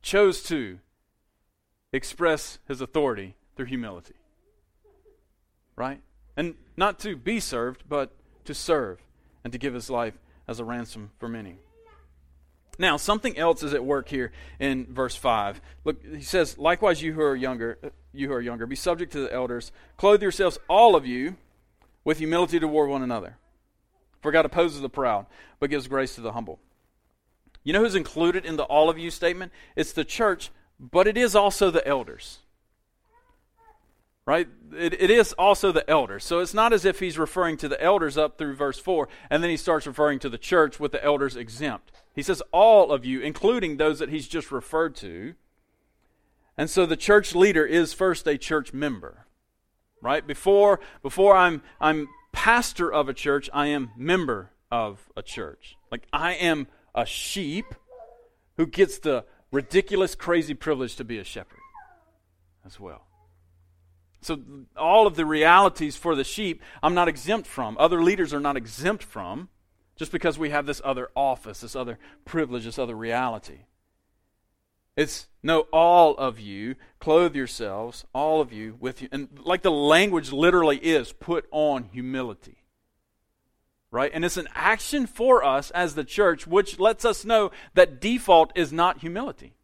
chose 0.00 0.42
to 0.44 0.78
express 1.92 2.58
his 2.66 2.80
authority 2.80 3.36
through 3.56 3.66
humility. 3.66 4.14
Right? 5.76 6.00
And 6.36 6.54
not 6.76 6.98
to 7.00 7.16
be 7.16 7.40
served, 7.40 7.84
but 7.88 8.10
to 8.44 8.54
serve 8.54 9.00
and 9.42 9.52
to 9.52 9.58
give 9.58 9.74
his 9.74 9.90
life 9.90 10.14
as 10.46 10.60
a 10.60 10.64
ransom 10.64 11.10
for 11.18 11.28
many. 11.28 11.56
Now, 12.78 12.96
something 12.96 13.38
else 13.38 13.62
is 13.62 13.72
at 13.72 13.84
work 13.84 14.08
here 14.08 14.32
in 14.58 14.86
verse 14.86 15.14
5. 15.14 15.60
Look, 15.84 16.02
he 16.04 16.22
says, 16.22 16.58
Likewise, 16.58 17.02
you 17.02 17.12
who 17.12 17.20
are 17.20 17.36
younger, 17.36 17.78
you 18.12 18.28
who 18.28 18.34
are 18.34 18.40
younger, 18.40 18.66
be 18.66 18.74
subject 18.74 19.12
to 19.12 19.20
the 19.20 19.32
elders. 19.32 19.70
Clothe 19.96 20.22
yourselves, 20.22 20.58
all 20.68 20.96
of 20.96 21.06
you, 21.06 21.36
with 22.02 22.18
humility 22.18 22.58
toward 22.58 22.90
one 22.90 23.02
another. 23.02 23.36
For 24.22 24.32
God 24.32 24.44
opposes 24.44 24.80
the 24.80 24.88
proud, 24.88 25.26
but 25.60 25.70
gives 25.70 25.86
grace 25.86 26.16
to 26.16 26.20
the 26.20 26.32
humble. 26.32 26.58
You 27.62 27.72
know 27.72 27.80
who's 27.80 27.94
included 27.94 28.44
in 28.44 28.56
the 28.56 28.64
all 28.64 28.90
of 28.90 28.98
you 28.98 29.10
statement? 29.10 29.52
It's 29.76 29.92
the 29.92 30.04
church, 30.04 30.50
but 30.80 31.06
it 31.06 31.16
is 31.16 31.36
also 31.36 31.70
the 31.70 31.86
elders 31.86 32.38
right? 34.26 34.48
It, 34.76 35.00
it 35.00 35.10
is 35.10 35.32
also 35.34 35.70
the 35.70 35.88
elders. 35.88 36.24
So 36.24 36.40
it's 36.40 36.54
not 36.54 36.72
as 36.72 36.84
if 36.84 37.00
he's 37.00 37.18
referring 37.18 37.56
to 37.58 37.68
the 37.68 37.82
elders 37.82 38.16
up 38.16 38.38
through 38.38 38.54
verse 38.54 38.78
4, 38.78 39.08
and 39.30 39.42
then 39.42 39.50
he 39.50 39.56
starts 39.56 39.86
referring 39.86 40.18
to 40.20 40.28
the 40.28 40.38
church 40.38 40.80
with 40.80 40.92
the 40.92 41.04
elders 41.04 41.36
exempt. 41.36 41.92
He 42.14 42.22
says, 42.22 42.42
all 42.52 42.92
of 42.92 43.04
you, 43.04 43.20
including 43.20 43.76
those 43.76 43.98
that 43.98 44.08
he's 44.08 44.28
just 44.28 44.50
referred 44.50 44.96
to. 44.96 45.34
And 46.56 46.70
so 46.70 46.86
the 46.86 46.96
church 46.96 47.34
leader 47.34 47.66
is 47.66 47.92
first 47.92 48.26
a 48.26 48.38
church 48.38 48.72
member, 48.72 49.26
right? 50.00 50.26
Before, 50.26 50.80
before 51.02 51.36
I'm, 51.36 51.62
I'm 51.80 52.08
pastor 52.32 52.92
of 52.92 53.08
a 53.08 53.14
church, 53.14 53.50
I 53.52 53.66
am 53.66 53.90
member 53.96 54.50
of 54.70 55.08
a 55.16 55.22
church. 55.22 55.76
Like 55.90 56.06
I 56.12 56.34
am 56.34 56.68
a 56.94 57.04
sheep 57.04 57.66
who 58.56 58.66
gets 58.66 58.98
the 58.98 59.24
ridiculous, 59.50 60.14
crazy 60.14 60.54
privilege 60.54 60.96
to 60.96 61.04
be 61.04 61.18
a 61.18 61.24
shepherd 61.24 61.58
as 62.64 62.78
well. 62.78 63.06
So, 64.24 64.40
all 64.76 65.06
of 65.06 65.16
the 65.16 65.26
realities 65.26 65.96
for 65.96 66.14
the 66.14 66.24
sheep, 66.24 66.62
I'm 66.82 66.94
not 66.94 67.08
exempt 67.08 67.46
from. 67.46 67.76
Other 67.78 68.02
leaders 68.02 68.32
are 68.32 68.40
not 68.40 68.56
exempt 68.56 69.02
from 69.02 69.50
just 69.96 70.12
because 70.12 70.38
we 70.38 70.50
have 70.50 70.64
this 70.64 70.80
other 70.82 71.10
office, 71.14 71.60
this 71.60 71.76
other 71.76 71.98
privilege, 72.24 72.64
this 72.64 72.78
other 72.78 72.94
reality. 72.94 73.66
It's 74.96 75.26
no, 75.42 75.60
all 75.72 76.16
of 76.16 76.40
you, 76.40 76.76
clothe 77.00 77.36
yourselves, 77.36 78.06
all 78.14 78.40
of 78.40 78.52
you, 78.52 78.76
with 78.80 79.02
you. 79.02 79.08
And 79.12 79.28
like 79.44 79.62
the 79.62 79.70
language 79.70 80.32
literally 80.32 80.78
is, 80.78 81.12
put 81.12 81.46
on 81.50 81.90
humility. 81.92 82.56
Right? 83.90 84.10
And 84.14 84.24
it's 84.24 84.38
an 84.38 84.48
action 84.54 85.06
for 85.06 85.44
us 85.44 85.70
as 85.72 85.94
the 85.94 86.04
church, 86.04 86.46
which 86.46 86.80
lets 86.80 87.04
us 87.04 87.24
know 87.24 87.50
that 87.74 88.00
default 88.00 88.52
is 88.54 88.72
not 88.72 88.98
humility. 88.98 89.54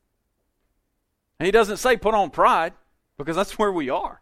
And 1.39 1.47
he 1.47 1.51
doesn't 1.51 1.79
say 1.79 1.97
put 1.97 2.15
on 2.15 2.29
pride, 2.31 2.75
because 3.17 3.37
that's 3.37 3.59
where 3.59 3.73
we 3.73 3.89
are. 3.89 4.21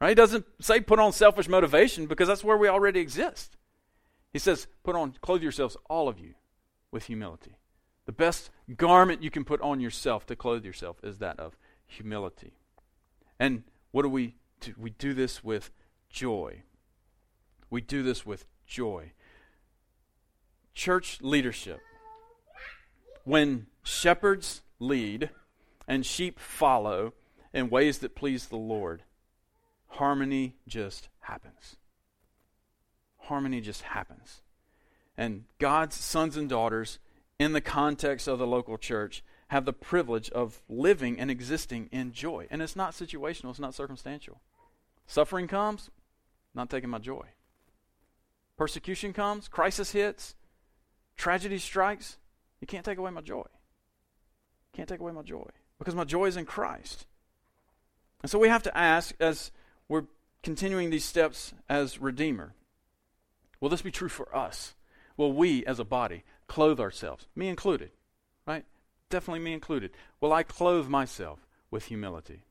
Right? 0.00 0.10
He 0.10 0.14
doesn't 0.14 0.46
say 0.60 0.80
put 0.80 0.98
on 0.98 1.12
selfish 1.12 1.48
motivation 1.48 2.06
because 2.06 2.28
that's 2.28 2.44
where 2.44 2.56
we 2.56 2.68
already 2.68 3.00
exist. 3.00 3.56
He 4.32 4.38
says, 4.38 4.66
put 4.82 4.96
on, 4.96 5.14
clothe 5.20 5.42
yourselves, 5.42 5.76
all 5.88 6.08
of 6.08 6.18
you, 6.18 6.34
with 6.90 7.04
humility. 7.04 7.56
The 8.06 8.12
best 8.12 8.50
garment 8.76 9.22
you 9.22 9.30
can 9.30 9.44
put 9.44 9.60
on 9.60 9.80
yourself 9.80 10.26
to 10.26 10.36
clothe 10.36 10.64
yourself 10.64 10.98
is 11.02 11.18
that 11.18 11.38
of 11.38 11.56
humility. 11.86 12.54
And 13.38 13.64
what 13.90 14.02
do 14.02 14.08
we 14.08 14.36
do? 14.60 14.74
We 14.78 14.90
do 14.90 15.14
this 15.14 15.44
with 15.44 15.70
joy. 16.08 16.62
We 17.68 17.80
do 17.80 18.02
this 18.02 18.24
with 18.24 18.46
joy. 18.66 19.12
Church 20.74 21.18
leadership. 21.20 21.80
When 23.24 23.66
shepherds 23.82 24.62
lead 24.78 25.30
and 25.86 26.06
sheep 26.06 26.38
follow 26.38 27.12
in 27.52 27.68
ways 27.68 27.98
that 27.98 28.14
please 28.14 28.46
the 28.46 28.56
Lord, 28.56 29.02
harmony 29.90 30.54
just 30.66 31.08
happens. 31.20 31.76
Harmony 33.18 33.60
just 33.60 33.82
happens. 33.82 34.40
And 35.16 35.44
God's 35.58 35.96
sons 35.96 36.36
and 36.36 36.48
daughters, 36.48 36.98
in 37.38 37.52
the 37.52 37.60
context 37.60 38.26
of 38.26 38.38
the 38.38 38.46
local 38.46 38.78
church, 38.78 39.22
have 39.48 39.64
the 39.64 39.72
privilege 39.72 40.30
of 40.30 40.62
living 40.68 41.18
and 41.18 41.30
existing 41.30 41.88
in 41.92 42.12
joy. 42.12 42.46
And 42.50 42.62
it's 42.62 42.76
not 42.76 42.92
situational, 42.92 43.50
it's 43.50 43.58
not 43.58 43.74
circumstantial. 43.74 44.40
Suffering 45.06 45.48
comes, 45.48 45.90
not 46.54 46.70
taking 46.70 46.90
my 46.90 46.98
joy. 46.98 47.26
Persecution 48.56 49.12
comes, 49.12 49.48
crisis 49.48 49.92
hits, 49.92 50.34
tragedy 51.16 51.58
strikes, 51.58 52.16
you 52.60 52.66
can't 52.66 52.84
take 52.84 52.98
away 52.98 53.10
my 53.10 53.22
joy. 53.22 53.46
Can't 54.72 54.88
take 54.88 55.00
away 55.00 55.12
my 55.12 55.22
joy 55.22 55.48
because 55.78 55.94
my 55.94 56.04
joy 56.04 56.26
is 56.26 56.36
in 56.36 56.44
Christ. 56.46 57.06
And 58.22 58.30
so 58.30 58.38
we 58.38 58.48
have 58.48 58.62
to 58.64 58.76
ask, 58.76 59.14
as 59.18 59.50
we're 59.90 60.04
continuing 60.44 60.88
these 60.88 61.04
steps 61.04 61.52
as 61.68 62.00
Redeemer. 62.00 62.54
Will 63.60 63.68
this 63.68 63.82
be 63.82 63.90
true 63.90 64.08
for 64.08 64.34
us? 64.34 64.74
Will 65.16 65.32
we, 65.32 65.66
as 65.66 65.80
a 65.80 65.84
body, 65.84 66.22
clothe 66.46 66.78
ourselves, 66.80 67.26
me 67.34 67.48
included, 67.48 67.90
right? 68.46 68.64
Definitely 69.10 69.40
me 69.40 69.52
included. 69.52 69.90
Will 70.20 70.32
I 70.32 70.44
clothe 70.44 70.86
myself 70.86 71.44
with 71.72 71.86
humility? 71.86 72.44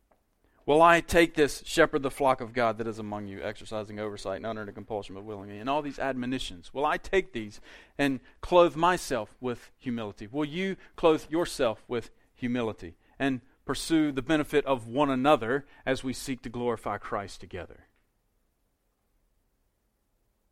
Will 0.66 0.82
I 0.82 1.00
take 1.00 1.34
this 1.34 1.64
shepherd 1.66 2.04
the 2.04 2.12
flock 2.12 2.42
of 2.42 2.54
God 2.54 2.78
that 2.78 2.88
is 2.88 3.00
among 3.00 3.28
you, 3.28 3.42
exercising 3.42 4.00
oversight 4.00 4.38
and 4.38 4.46
under 4.46 4.72
compulsion 4.74 5.16
but 5.16 5.24
willingly, 5.24 5.60
and 5.60 5.70
all 5.70 5.82
these 5.82 5.98
admonitions? 5.98 6.74
Will 6.74 6.86
I 6.86 6.98
take 6.98 7.32
these 7.32 7.62
and 7.98 8.20
clothe 8.42 8.76
myself 8.76 9.38
with 9.40 9.72
humility? 9.78 10.28
Will 10.28 10.46
you 10.46 10.76
clothe 10.98 11.24
yourself 11.30 11.86
with 11.88 12.12
humility? 12.36 12.98
And 13.18 13.40
pursue 13.70 14.12
the 14.12 14.24
benefit 14.24 14.66
of 14.66 14.88
one 14.88 15.12
another 15.12 15.64
as 15.86 16.04
we 16.04 16.12
seek 16.12 16.42
to 16.42 16.50
glorify 16.50 16.98
Christ 16.98 17.40
together. 17.40 17.86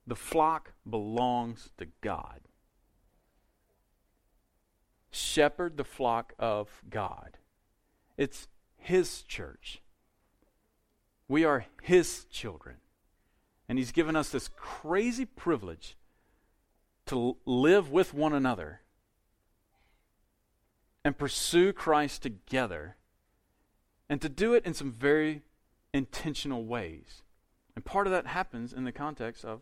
The 0.05 0.15
flock 0.15 0.73
belongs 0.87 1.71
to 1.79 1.87
God. 2.01 2.41
Shepherd 5.09 5.77
the 5.77 5.83
flock 5.83 6.33
of 6.37 6.83
God. 6.91 7.39
It's 8.17 8.47
His 8.75 9.23
church. 9.23 9.81
We 11.27 11.43
are 11.43 11.65
His 11.81 12.25
children. 12.25 12.75
And 13.67 13.79
He's 13.79 13.91
given 13.91 14.15
us 14.15 14.29
this 14.29 14.47
crazy 14.57 15.25
privilege 15.25 15.97
to 17.07 17.37
live 17.47 17.89
with 17.89 18.13
one 18.13 18.33
another 18.33 18.81
and 21.03 21.17
pursue 21.17 21.73
Christ 21.73 22.21
together 22.21 22.95
and 24.09 24.21
to 24.21 24.29
do 24.29 24.53
it 24.53 24.65
in 24.65 24.73
some 24.73 24.91
very 24.91 25.41
intentional 25.93 26.65
ways. 26.65 27.23
And 27.75 27.85
part 27.85 28.07
of 28.07 28.11
that 28.11 28.27
happens 28.27 28.73
in 28.73 28.83
the 28.83 28.91
context 28.91 29.45
of 29.45 29.61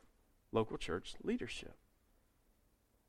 local 0.51 0.77
church 0.77 1.15
leadership. 1.23 1.75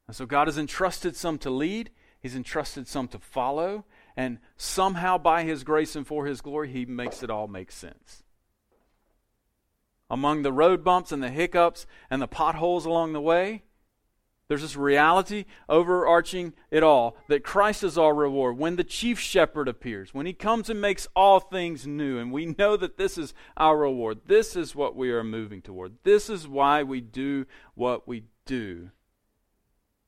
And 0.07 0.17
so 0.17 0.27
God 0.27 0.49
has 0.49 0.59
entrusted 0.59 1.17
some 1.17 1.39
to 1.39 1.51
lead, 1.51 1.91
He's 2.21 2.37
entrusted 2.37 2.89
some 2.89 3.09
to 3.09 3.19
follow, 3.19 3.85
and 4.17 4.39
somehow 4.57 5.19
by 5.19 5.45
His 5.45 5.63
grace 5.63 5.95
and 5.95 6.07
for 6.07 6.27
His 6.27 6.41
glory, 6.41 6.71
He 6.73 6.85
makes 6.85 7.23
it 7.23 7.31
all 7.31 7.47
make 7.47 7.71
sense. 7.71 8.23
Among 10.09 10.43
the 10.43 10.53
road 10.53 10.85
bumps 10.85 11.13
and 11.13 11.23
the 11.23 11.31
hiccups 11.31 11.87
and 12.11 12.23
the 12.23 12.29
potholes 12.29 12.87
along 12.87 13.13
the 13.13 13.21
way, 13.21 13.63
there's 14.49 14.63
this 14.63 14.77
reality 14.77 15.45
overarching 15.69 16.53
it 16.71 16.85
all 16.85 17.17
that 17.29 17.43
Christ 17.43 17.83
is 17.83 17.99
our 17.99 18.15
reward. 18.15 18.57
When 18.57 18.77
the 18.77 18.85
chief 18.85 19.19
shepherd 19.19 19.67
appears, 19.67 20.15
when 20.15 20.27
he 20.27 20.33
comes 20.33 20.71
and 20.71 20.81
makes 20.81 21.09
all 21.17 21.41
things 21.41 21.87
new, 21.87 22.19
and 22.19 22.31
we 22.31 22.55
know 22.59 22.77
that 22.77 22.97
this 22.97 23.19
is 23.19 23.35
our 23.57 23.77
reward, 23.77 24.21
this 24.27 24.55
is 24.55 24.75
what 24.75 24.95
we 24.95 25.11
are 25.11 25.25
moving 25.25 25.63
toward. 25.63 25.95
This 26.05 26.31
is 26.31 26.47
why 26.47 26.85
we 26.85 27.01
do 27.01 27.47
what 27.75 28.07
we 28.07 28.25
do. 28.45 28.91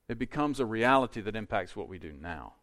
It 0.08 0.18
becomes 0.18 0.60
a 0.60 0.66
reality 0.66 1.20
that 1.20 1.36
impacts 1.36 1.74
what 1.74 1.88
we 1.88 1.98
do 1.98 2.12
now. 2.12 2.54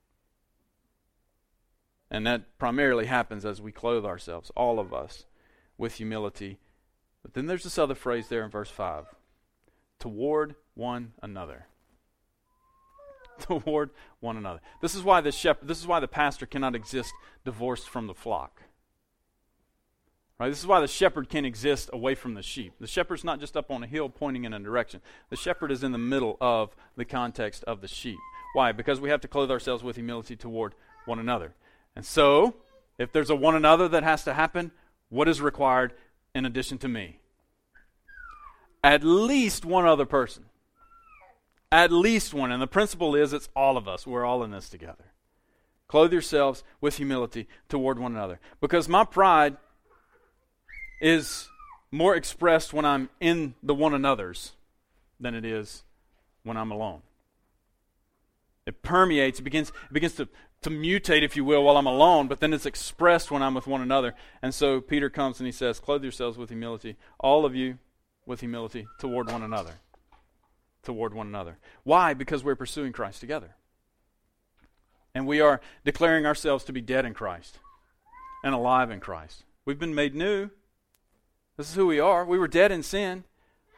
And 2.09 2.25
that 2.25 2.57
primarily 2.57 3.07
happens 3.07 3.45
as 3.45 3.61
we 3.61 3.73
clothe 3.73 4.05
ourselves, 4.05 4.49
all 4.55 4.79
of 4.79 4.93
us, 4.93 5.25
with 5.77 5.95
humility. 5.95 6.59
But 7.21 7.33
then 7.33 7.47
there's 7.47 7.63
this 7.63 7.77
other 7.77 7.95
phrase 7.95 8.29
there 8.29 8.45
in 8.45 8.49
verse 8.49 8.69
5 8.69 9.07
toward 9.99 10.55
one 10.73 11.13
another. 11.21 11.67
Toward 13.39 13.89
one 14.19 14.37
another. 14.37 14.61
This 14.81 14.95
is 14.95 15.03
why 15.03 15.21
the 15.21 15.31
shepherd, 15.31 15.67
this 15.67 15.79
is 15.79 15.87
why 15.87 15.99
the 15.99 16.07
pastor 16.07 16.45
cannot 16.45 16.75
exist 16.75 17.13
divorced 17.43 17.89
from 17.89 18.07
the 18.07 18.13
flock. 18.13 18.61
Right? 20.39 20.49
This 20.49 20.59
is 20.59 20.67
why 20.67 20.81
the 20.81 20.87
shepherd 20.87 21.29
can 21.29 21.45
exist 21.45 21.89
away 21.93 22.13
from 22.15 22.33
the 22.33 22.41
sheep. 22.41 22.73
The 22.79 22.87
shepherd's 22.87 23.23
not 23.23 23.39
just 23.39 23.55
up 23.55 23.71
on 23.71 23.83
a 23.83 23.87
hill 23.87 24.09
pointing 24.09 24.43
in 24.43 24.53
a 24.53 24.59
direction. 24.59 25.01
The 25.29 25.37
shepherd 25.37 25.71
is 25.71 25.83
in 25.83 25.93
the 25.93 25.97
middle 25.97 26.37
of 26.41 26.75
the 26.97 27.05
context 27.05 27.63
of 27.63 27.81
the 27.81 27.87
sheep. 27.87 28.17
Why? 28.53 28.73
Because 28.73 28.99
we 28.99 29.09
have 29.09 29.21
to 29.21 29.29
clothe 29.29 29.51
ourselves 29.51 29.83
with 29.83 29.95
humility 29.95 30.35
toward 30.35 30.75
one 31.05 31.19
another. 31.19 31.53
And 31.95 32.05
so, 32.05 32.55
if 32.97 33.13
there's 33.13 33.29
a 33.29 33.35
one 33.35 33.55
another 33.55 33.87
that 33.87 34.03
has 34.03 34.25
to 34.25 34.33
happen, 34.33 34.71
what 35.09 35.29
is 35.29 35.41
required 35.41 35.93
in 36.33 36.45
addition 36.45 36.77
to 36.79 36.87
me? 36.89 37.19
At 38.85 39.03
least 39.03 39.65
one 39.65 39.87
other 39.87 40.05
person. 40.05 40.45
At 41.71 41.91
least 41.91 42.35
one. 42.35 42.51
And 42.51 42.61
the 42.61 42.67
principle 42.67 43.15
is 43.15 43.33
it's 43.33 43.49
all 43.55 43.77
of 43.77 43.87
us. 43.87 44.05
We're 44.05 44.23
all 44.23 44.43
in 44.43 44.51
this 44.51 44.69
together. 44.69 45.05
Clothe 45.87 46.13
yourselves 46.13 46.63
with 46.81 46.97
humility 46.97 47.47
toward 47.67 47.97
one 47.97 48.15
another. 48.15 48.39
Because 48.61 48.87
my 48.87 49.03
pride 49.03 49.57
is 51.01 51.49
more 51.89 52.15
expressed 52.15 52.73
when 52.73 52.85
I'm 52.85 53.09
in 53.19 53.55
the 53.63 53.73
one 53.73 53.95
another's 53.95 54.51
than 55.19 55.33
it 55.33 55.45
is 55.45 55.83
when 56.43 56.55
I'm 56.55 56.69
alone. 56.69 57.01
It 58.67 58.83
permeates, 58.83 59.39
it 59.39 59.43
begins, 59.43 59.69
it 59.69 59.93
begins 59.93 60.13
to, 60.13 60.27
to 60.61 60.69
mutate, 60.69 61.23
if 61.23 61.35
you 61.35 61.43
will, 61.43 61.63
while 61.63 61.77
I'm 61.77 61.87
alone, 61.87 62.27
but 62.27 62.39
then 62.39 62.53
it's 62.53 62.67
expressed 62.67 63.31
when 63.31 63.41
I'm 63.41 63.55
with 63.55 63.65
one 63.65 63.81
another. 63.81 64.13
And 64.43 64.53
so 64.53 64.79
Peter 64.79 65.09
comes 65.09 65.39
and 65.39 65.47
he 65.47 65.51
says, 65.51 65.79
Clothe 65.79 66.03
yourselves 66.03 66.37
with 66.37 66.49
humility, 66.49 66.97
all 67.19 67.45
of 67.45 67.55
you 67.55 67.79
with 68.25 68.39
humility 68.39 68.87
toward 68.99 69.31
one 69.31 69.43
another 69.43 69.73
toward 70.85 71.13
one 71.13 71.27
another. 71.27 71.57
Why? 71.83 72.13
Because 72.13 72.43
we're 72.43 72.55
pursuing 72.55 72.93
Christ 72.93 73.19
together. 73.19 73.55
And 75.13 75.27
we 75.27 75.41
are 75.41 75.59
declaring 75.83 76.25
ourselves 76.25 76.63
to 76.65 76.73
be 76.73 76.81
dead 76.81 77.05
in 77.05 77.13
Christ 77.13 77.59
and 78.43 78.53
alive 78.53 78.91
in 78.91 78.99
Christ. 78.99 79.43
We've 79.65 79.79
been 79.79 79.95
made 79.95 80.15
new. 80.15 80.49
This 81.57 81.69
is 81.69 81.75
who 81.75 81.87
we 81.87 81.99
are. 81.99 82.23
We 82.23 82.37
were 82.37 82.47
dead 82.47 82.71
in 82.71 82.83
sin, 82.83 83.23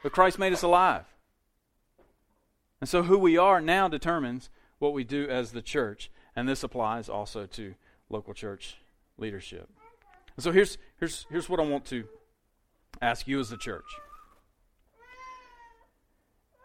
but 0.03 0.11
Christ 0.11 0.37
made 0.37 0.53
us 0.53 0.63
alive. 0.63 1.05
And 2.81 2.89
so 2.89 3.03
who 3.03 3.17
we 3.17 3.37
are 3.37 3.61
now 3.61 3.87
determines 3.87 4.49
what 4.79 4.93
we 4.93 5.03
do 5.03 5.27
as 5.29 5.51
the 5.51 5.61
church. 5.61 6.11
And 6.35 6.47
this 6.47 6.63
applies 6.63 7.09
also 7.09 7.45
to 7.45 7.73
local 8.09 8.33
church 8.33 8.77
leadership. 9.17 9.69
And 10.35 10.43
so 10.43 10.51
here's, 10.51 10.77
here's, 10.99 11.25
here's 11.29 11.49
what 11.49 11.59
I 11.59 11.63
want 11.63 11.85
to 11.85 12.05
ask 13.01 13.27
you 13.27 13.39
as 13.39 13.49
the 13.49 13.57
church 13.57 13.85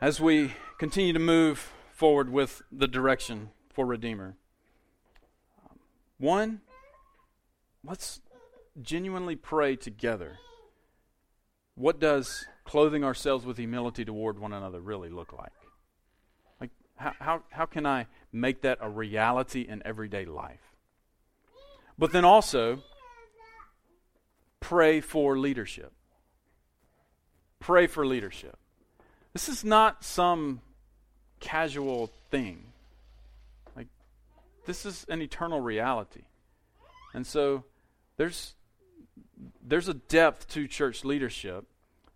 as 0.03 0.21
we 0.21 0.53
continue 0.79 1.13
to 1.13 1.19
move 1.21 1.73
forward 1.93 2.29
with 2.29 2.61
the 2.73 2.89
direction 2.89 3.51
for 3.73 3.87
Redeemer. 3.87 4.35
One, 6.19 6.61
let's 7.85 8.21
genuinely 8.81 9.37
pray 9.37 9.77
together. 9.77 10.39
What 11.77 12.01
does 12.01 12.45
clothing 12.65 13.05
ourselves 13.05 13.47
with 13.47 13.59
humility 13.59 14.05
toward 14.05 14.41
one 14.41 14.53
another 14.53 14.81
really 14.81 15.09
look 15.09 15.33
like? 15.33 15.53
Like, 16.61 16.71
how, 16.97 17.13
how, 17.21 17.43
how 17.51 17.67
can 17.67 17.87
I 17.87 18.09
make 18.33 18.63
that 18.63 18.79
a 18.81 18.91
reality 18.91 19.61
in 19.61 19.83
everyday 19.85 20.25
life? 20.25 20.75
But 21.97 22.11
then 22.11 22.25
also, 22.25 22.83
pray 24.59 25.01
for 25.01 25.39
leadership. 25.39 25.93
Pray 27.61 27.87
for 27.87 28.05
leadership. 28.05 28.59
This 29.33 29.49
is 29.49 29.65
not 29.65 30.05
some 30.05 30.61
casual 31.41 32.11
thing. 32.31 32.65
Like, 33.75 33.89
this 34.67 34.85
is 34.85 35.07
an 35.09 35.23
eternal 35.23 35.61
reality. 35.61 36.23
And 37.15 37.27
so 37.27 37.65
there's 38.17 38.55
there's 39.67 39.89
a 39.89 39.95
depth 39.95 40.49
to 40.49 40.69
church 40.69 41.05
leadership 41.05 41.65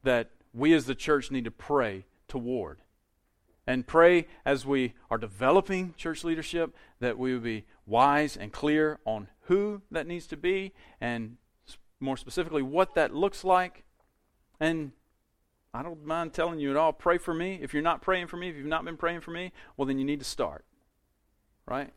that 0.03 0.31
we 0.55 0.73
as 0.73 0.87
the 0.87 0.95
church 0.95 1.31
need 1.31 1.45
to 1.45 1.51
pray 1.51 2.05
toward. 2.29 2.79
And 3.67 3.87
pray 3.87 4.29
as 4.45 4.65
we 4.65 4.95
are 5.11 5.19
developing 5.19 5.95
church 5.97 6.23
leadership 6.23 6.75
that 7.01 7.19
we 7.19 7.33
will 7.33 7.41
be 7.41 7.65
wise 7.85 8.37
and 8.37 8.53
clear 8.53 9.01
on 9.05 9.29
who 9.43 9.83
that 9.91 10.07
needs 10.07 10.27
to 10.29 10.37
be 10.37 10.73
and 11.01 11.37
more 11.99 12.17
specifically 12.17 12.63
what 12.63 12.95
that 12.95 13.15
looks 13.15 13.43
like 13.43 13.83
and 14.61 14.93
I 15.77 15.83
don't 15.83 16.05
mind 16.05 16.33
telling 16.33 16.59
you 16.59 16.71
at 16.71 16.77
all. 16.77 16.93
Pray 16.93 17.19
for 17.19 17.35
me. 17.35 17.59
If 17.61 17.75
you're 17.75 17.83
not 17.83 18.03
praying 18.03 18.29
for 18.29 18.37
me, 18.37 18.49
if 18.49 18.57
you've 18.57 18.67
not 18.67 18.85
been 18.85 18.97
praying 18.97 19.21
for 19.21 19.31
me, 19.31 19.53
well, 19.77 19.87
then 19.87 19.99
you 19.99 20.05
need 20.05 20.19
to 20.21 20.25
start. 20.25 20.65
Right? 21.67 21.93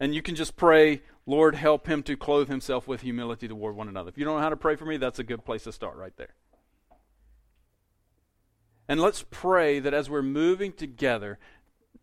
And 0.00 0.14
you 0.14 0.22
can 0.22 0.34
just 0.34 0.56
pray, 0.56 1.02
Lord, 1.26 1.54
help 1.54 1.86
him 1.86 2.02
to 2.04 2.16
clothe 2.16 2.48
himself 2.48 2.86
with 2.86 3.00
humility 3.00 3.48
toward 3.48 3.74
one 3.74 3.88
another. 3.88 4.10
If 4.10 4.18
you 4.18 4.24
don't 4.24 4.36
know 4.36 4.42
how 4.42 4.50
to 4.50 4.56
pray 4.56 4.76
for 4.76 4.84
me, 4.84 4.96
that's 4.96 5.18
a 5.18 5.24
good 5.24 5.44
place 5.44 5.64
to 5.64 5.72
start 5.72 5.96
right 5.96 6.16
there. 6.16 6.34
And 8.86 9.00
let's 9.00 9.24
pray 9.30 9.80
that 9.80 9.92
as 9.92 10.08
we're 10.08 10.22
moving 10.22 10.72
together, 10.72 11.38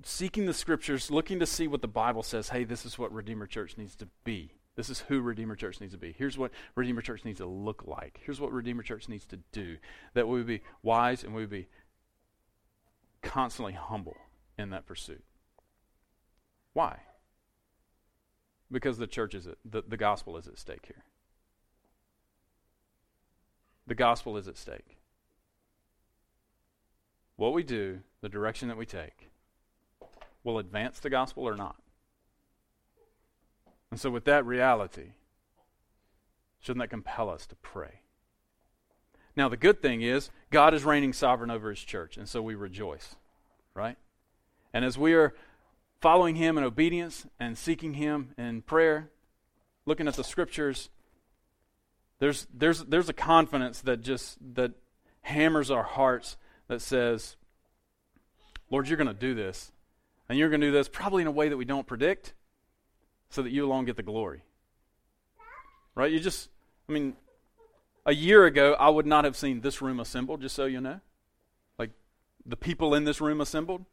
seeking 0.03 0.45
the 0.45 0.53
scriptures, 0.53 1.09
looking 1.09 1.39
to 1.39 1.45
see 1.45 1.67
what 1.67 1.81
the 1.81 1.87
Bible 1.87 2.21
says, 2.21 2.49
hey, 2.49 2.63
this 2.63 2.85
is 2.85 2.99
what 2.99 3.13
Redeemer 3.13 3.47
Church 3.47 3.77
needs 3.77 3.95
to 3.95 4.07
be. 4.23 4.54
This 4.75 4.89
is 4.89 4.99
who 5.01 5.21
Redeemer 5.21 5.55
Church 5.55 5.79
needs 5.79 5.93
to 5.93 5.99
be. 5.99 6.13
Here's 6.17 6.37
what 6.37 6.51
Redeemer 6.75 7.01
Church 7.01 7.23
needs 7.23 7.39
to 7.39 7.45
look 7.45 7.83
like. 7.85 8.19
Here's 8.25 8.41
what 8.41 8.51
Redeemer 8.51 8.83
Church 8.83 9.07
needs 9.07 9.25
to 9.27 9.39
do. 9.51 9.77
That 10.13 10.27
we 10.27 10.37
would 10.37 10.47
be 10.47 10.61
wise 10.83 11.23
and 11.23 11.33
we 11.33 11.41
would 11.41 11.49
be 11.49 11.67
constantly 13.21 13.73
humble 13.73 14.17
in 14.57 14.69
that 14.71 14.85
pursuit. 14.85 15.23
Why? 16.73 16.99
Because 18.69 18.97
the 18.97 19.07
church 19.07 19.33
is 19.33 19.47
at, 19.47 19.57
the, 19.63 19.81
the 19.87 19.97
gospel 19.97 20.35
is 20.35 20.47
at 20.47 20.59
stake 20.59 20.85
here. 20.87 21.05
The 23.87 23.95
gospel 23.95 24.35
is 24.35 24.47
at 24.47 24.57
stake. 24.57 24.97
What 27.37 27.53
we 27.53 27.63
do, 27.63 27.99
the 28.21 28.29
direction 28.29 28.67
that 28.67 28.77
we 28.77 28.85
take, 28.85 29.29
will 30.43 30.59
advance 30.59 30.99
the 30.99 31.09
gospel 31.09 31.47
or 31.47 31.55
not. 31.55 31.75
And 33.95 33.99
so, 34.01 34.09
with 34.09 34.25
that 34.25 34.45
reality, 34.45 35.13
shouldn't 36.59 36.81
that 36.81 36.89
compel 36.89 37.29
us 37.29 37.45
to 37.45 37.55
pray? 37.55 38.01
Now, 39.37 39.47
the 39.47 39.55
good 39.55 39.81
thing 39.81 40.01
is, 40.01 40.31
God 40.51 40.73
is 40.73 40.83
reigning 40.83 41.13
sovereign 41.13 41.49
over 41.49 41.69
his 41.69 41.79
church, 41.79 42.17
and 42.17 42.27
so 42.27 42.41
we 42.41 42.55
rejoice, 42.55 43.15
right? 43.73 43.95
And 44.73 44.83
as 44.83 44.97
we 44.97 45.13
are 45.13 45.33
following 46.01 46.35
him 46.35 46.57
in 46.57 46.65
obedience 46.65 47.25
and 47.39 47.57
seeking 47.57 47.93
him 47.93 48.33
in 48.37 48.63
prayer, 48.63 49.11
looking 49.85 50.09
at 50.09 50.15
the 50.15 50.25
scriptures, 50.25 50.89
there's, 52.19 52.47
there's, 52.53 52.83
there's 52.83 53.07
a 53.07 53.13
confidence 53.13 53.79
that 53.79 54.01
just 54.01 54.37
that 54.55 54.73
hammers 55.21 55.71
our 55.71 55.83
hearts 55.83 56.35
that 56.67 56.81
says, 56.81 57.37
Lord, 58.69 58.89
you're 58.89 58.97
going 58.97 59.07
to 59.07 59.13
do 59.13 59.33
this. 59.33 59.71
And 60.27 60.37
you're 60.37 60.49
going 60.49 60.59
to 60.59 60.67
do 60.67 60.73
this 60.73 60.89
probably 60.89 61.21
in 61.21 61.29
a 61.29 61.31
way 61.31 61.47
that 61.47 61.55
we 61.55 61.63
don't 61.63 61.87
predict 61.87 62.33
so 63.35 63.41
that 63.41 63.51
you 63.51 63.65
alone 63.65 63.85
get 63.85 63.97
the 63.97 64.03
glory. 64.03 64.41
Right? 65.93 66.11
You 66.11 66.19
just, 66.19 66.49
I 66.89 66.93
mean, 66.93 67.15
a 68.05 68.13
year 68.13 68.45
ago, 68.45 68.75
I 68.79 68.89
would 68.89 69.05
not 69.05 69.25
have 69.25 69.35
seen 69.35 69.61
this 69.61 69.81
room 69.81 69.99
assembled, 69.99 70.41
just 70.41 70.55
so 70.55 70.65
you 70.65 70.79
know. 70.79 71.01
Like, 71.77 71.91
the 72.45 72.55
people 72.55 72.95
in 72.95 73.03
this 73.03 73.19
room 73.19 73.41
assembled 73.41 73.85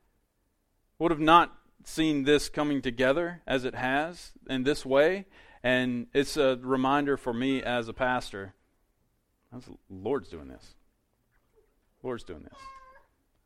would 0.99 1.11
have 1.11 1.21
not 1.21 1.57
seen 1.85 2.23
this 2.23 2.49
coming 2.49 2.81
together 2.81 3.43
as 3.47 3.65
it 3.65 3.75
has 3.75 4.33
in 4.49 4.63
this 4.63 4.87
way. 4.87 5.27
And 5.65 6.07
it's 6.15 6.37
a 6.37 6.59
reminder 6.63 7.17
for 7.17 7.33
me 7.33 7.63
as 7.63 7.89
a 7.89 7.93
pastor 7.93 8.55
the 9.53 9.61
Lord's 9.91 10.31
doing 10.31 10.49
this. 10.49 10.75
Lord's 12.03 12.25
doing 12.25 12.43
this. 12.43 12.59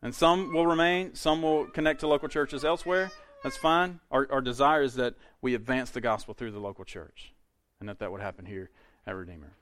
And 0.03 0.15
some 0.15 0.53
will 0.53 0.67
remain, 0.67 1.15
some 1.15 1.43
will 1.43 1.65
connect 1.67 2.01
to 2.01 2.07
local 2.07 2.29
churches 2.29 2.65
elsewhere, 2.65 3.11
That's 3.43 3.57
fine. 3.57 4.01
Our, 4.11 4.27
our 4.31 4.41
desire 4.41 4.83
is 4.83 4.95
that 4.95 5.15
we 5.41 5.55
advance 5.55 5.91
the 5.91 6.01
gospel 6.01 6.35
through 6.35 6.53
the 6.53 6.61
local 6.61 6.85
church, 6.85 7.33
and 7.81 7.89
that 7.89 7.99
that 8.01 8.11
would 8.11 8.21
happen 8.21 8.47
here 8.47 8.71
at 9.07 9.15
Redeemer. 9.15 9.53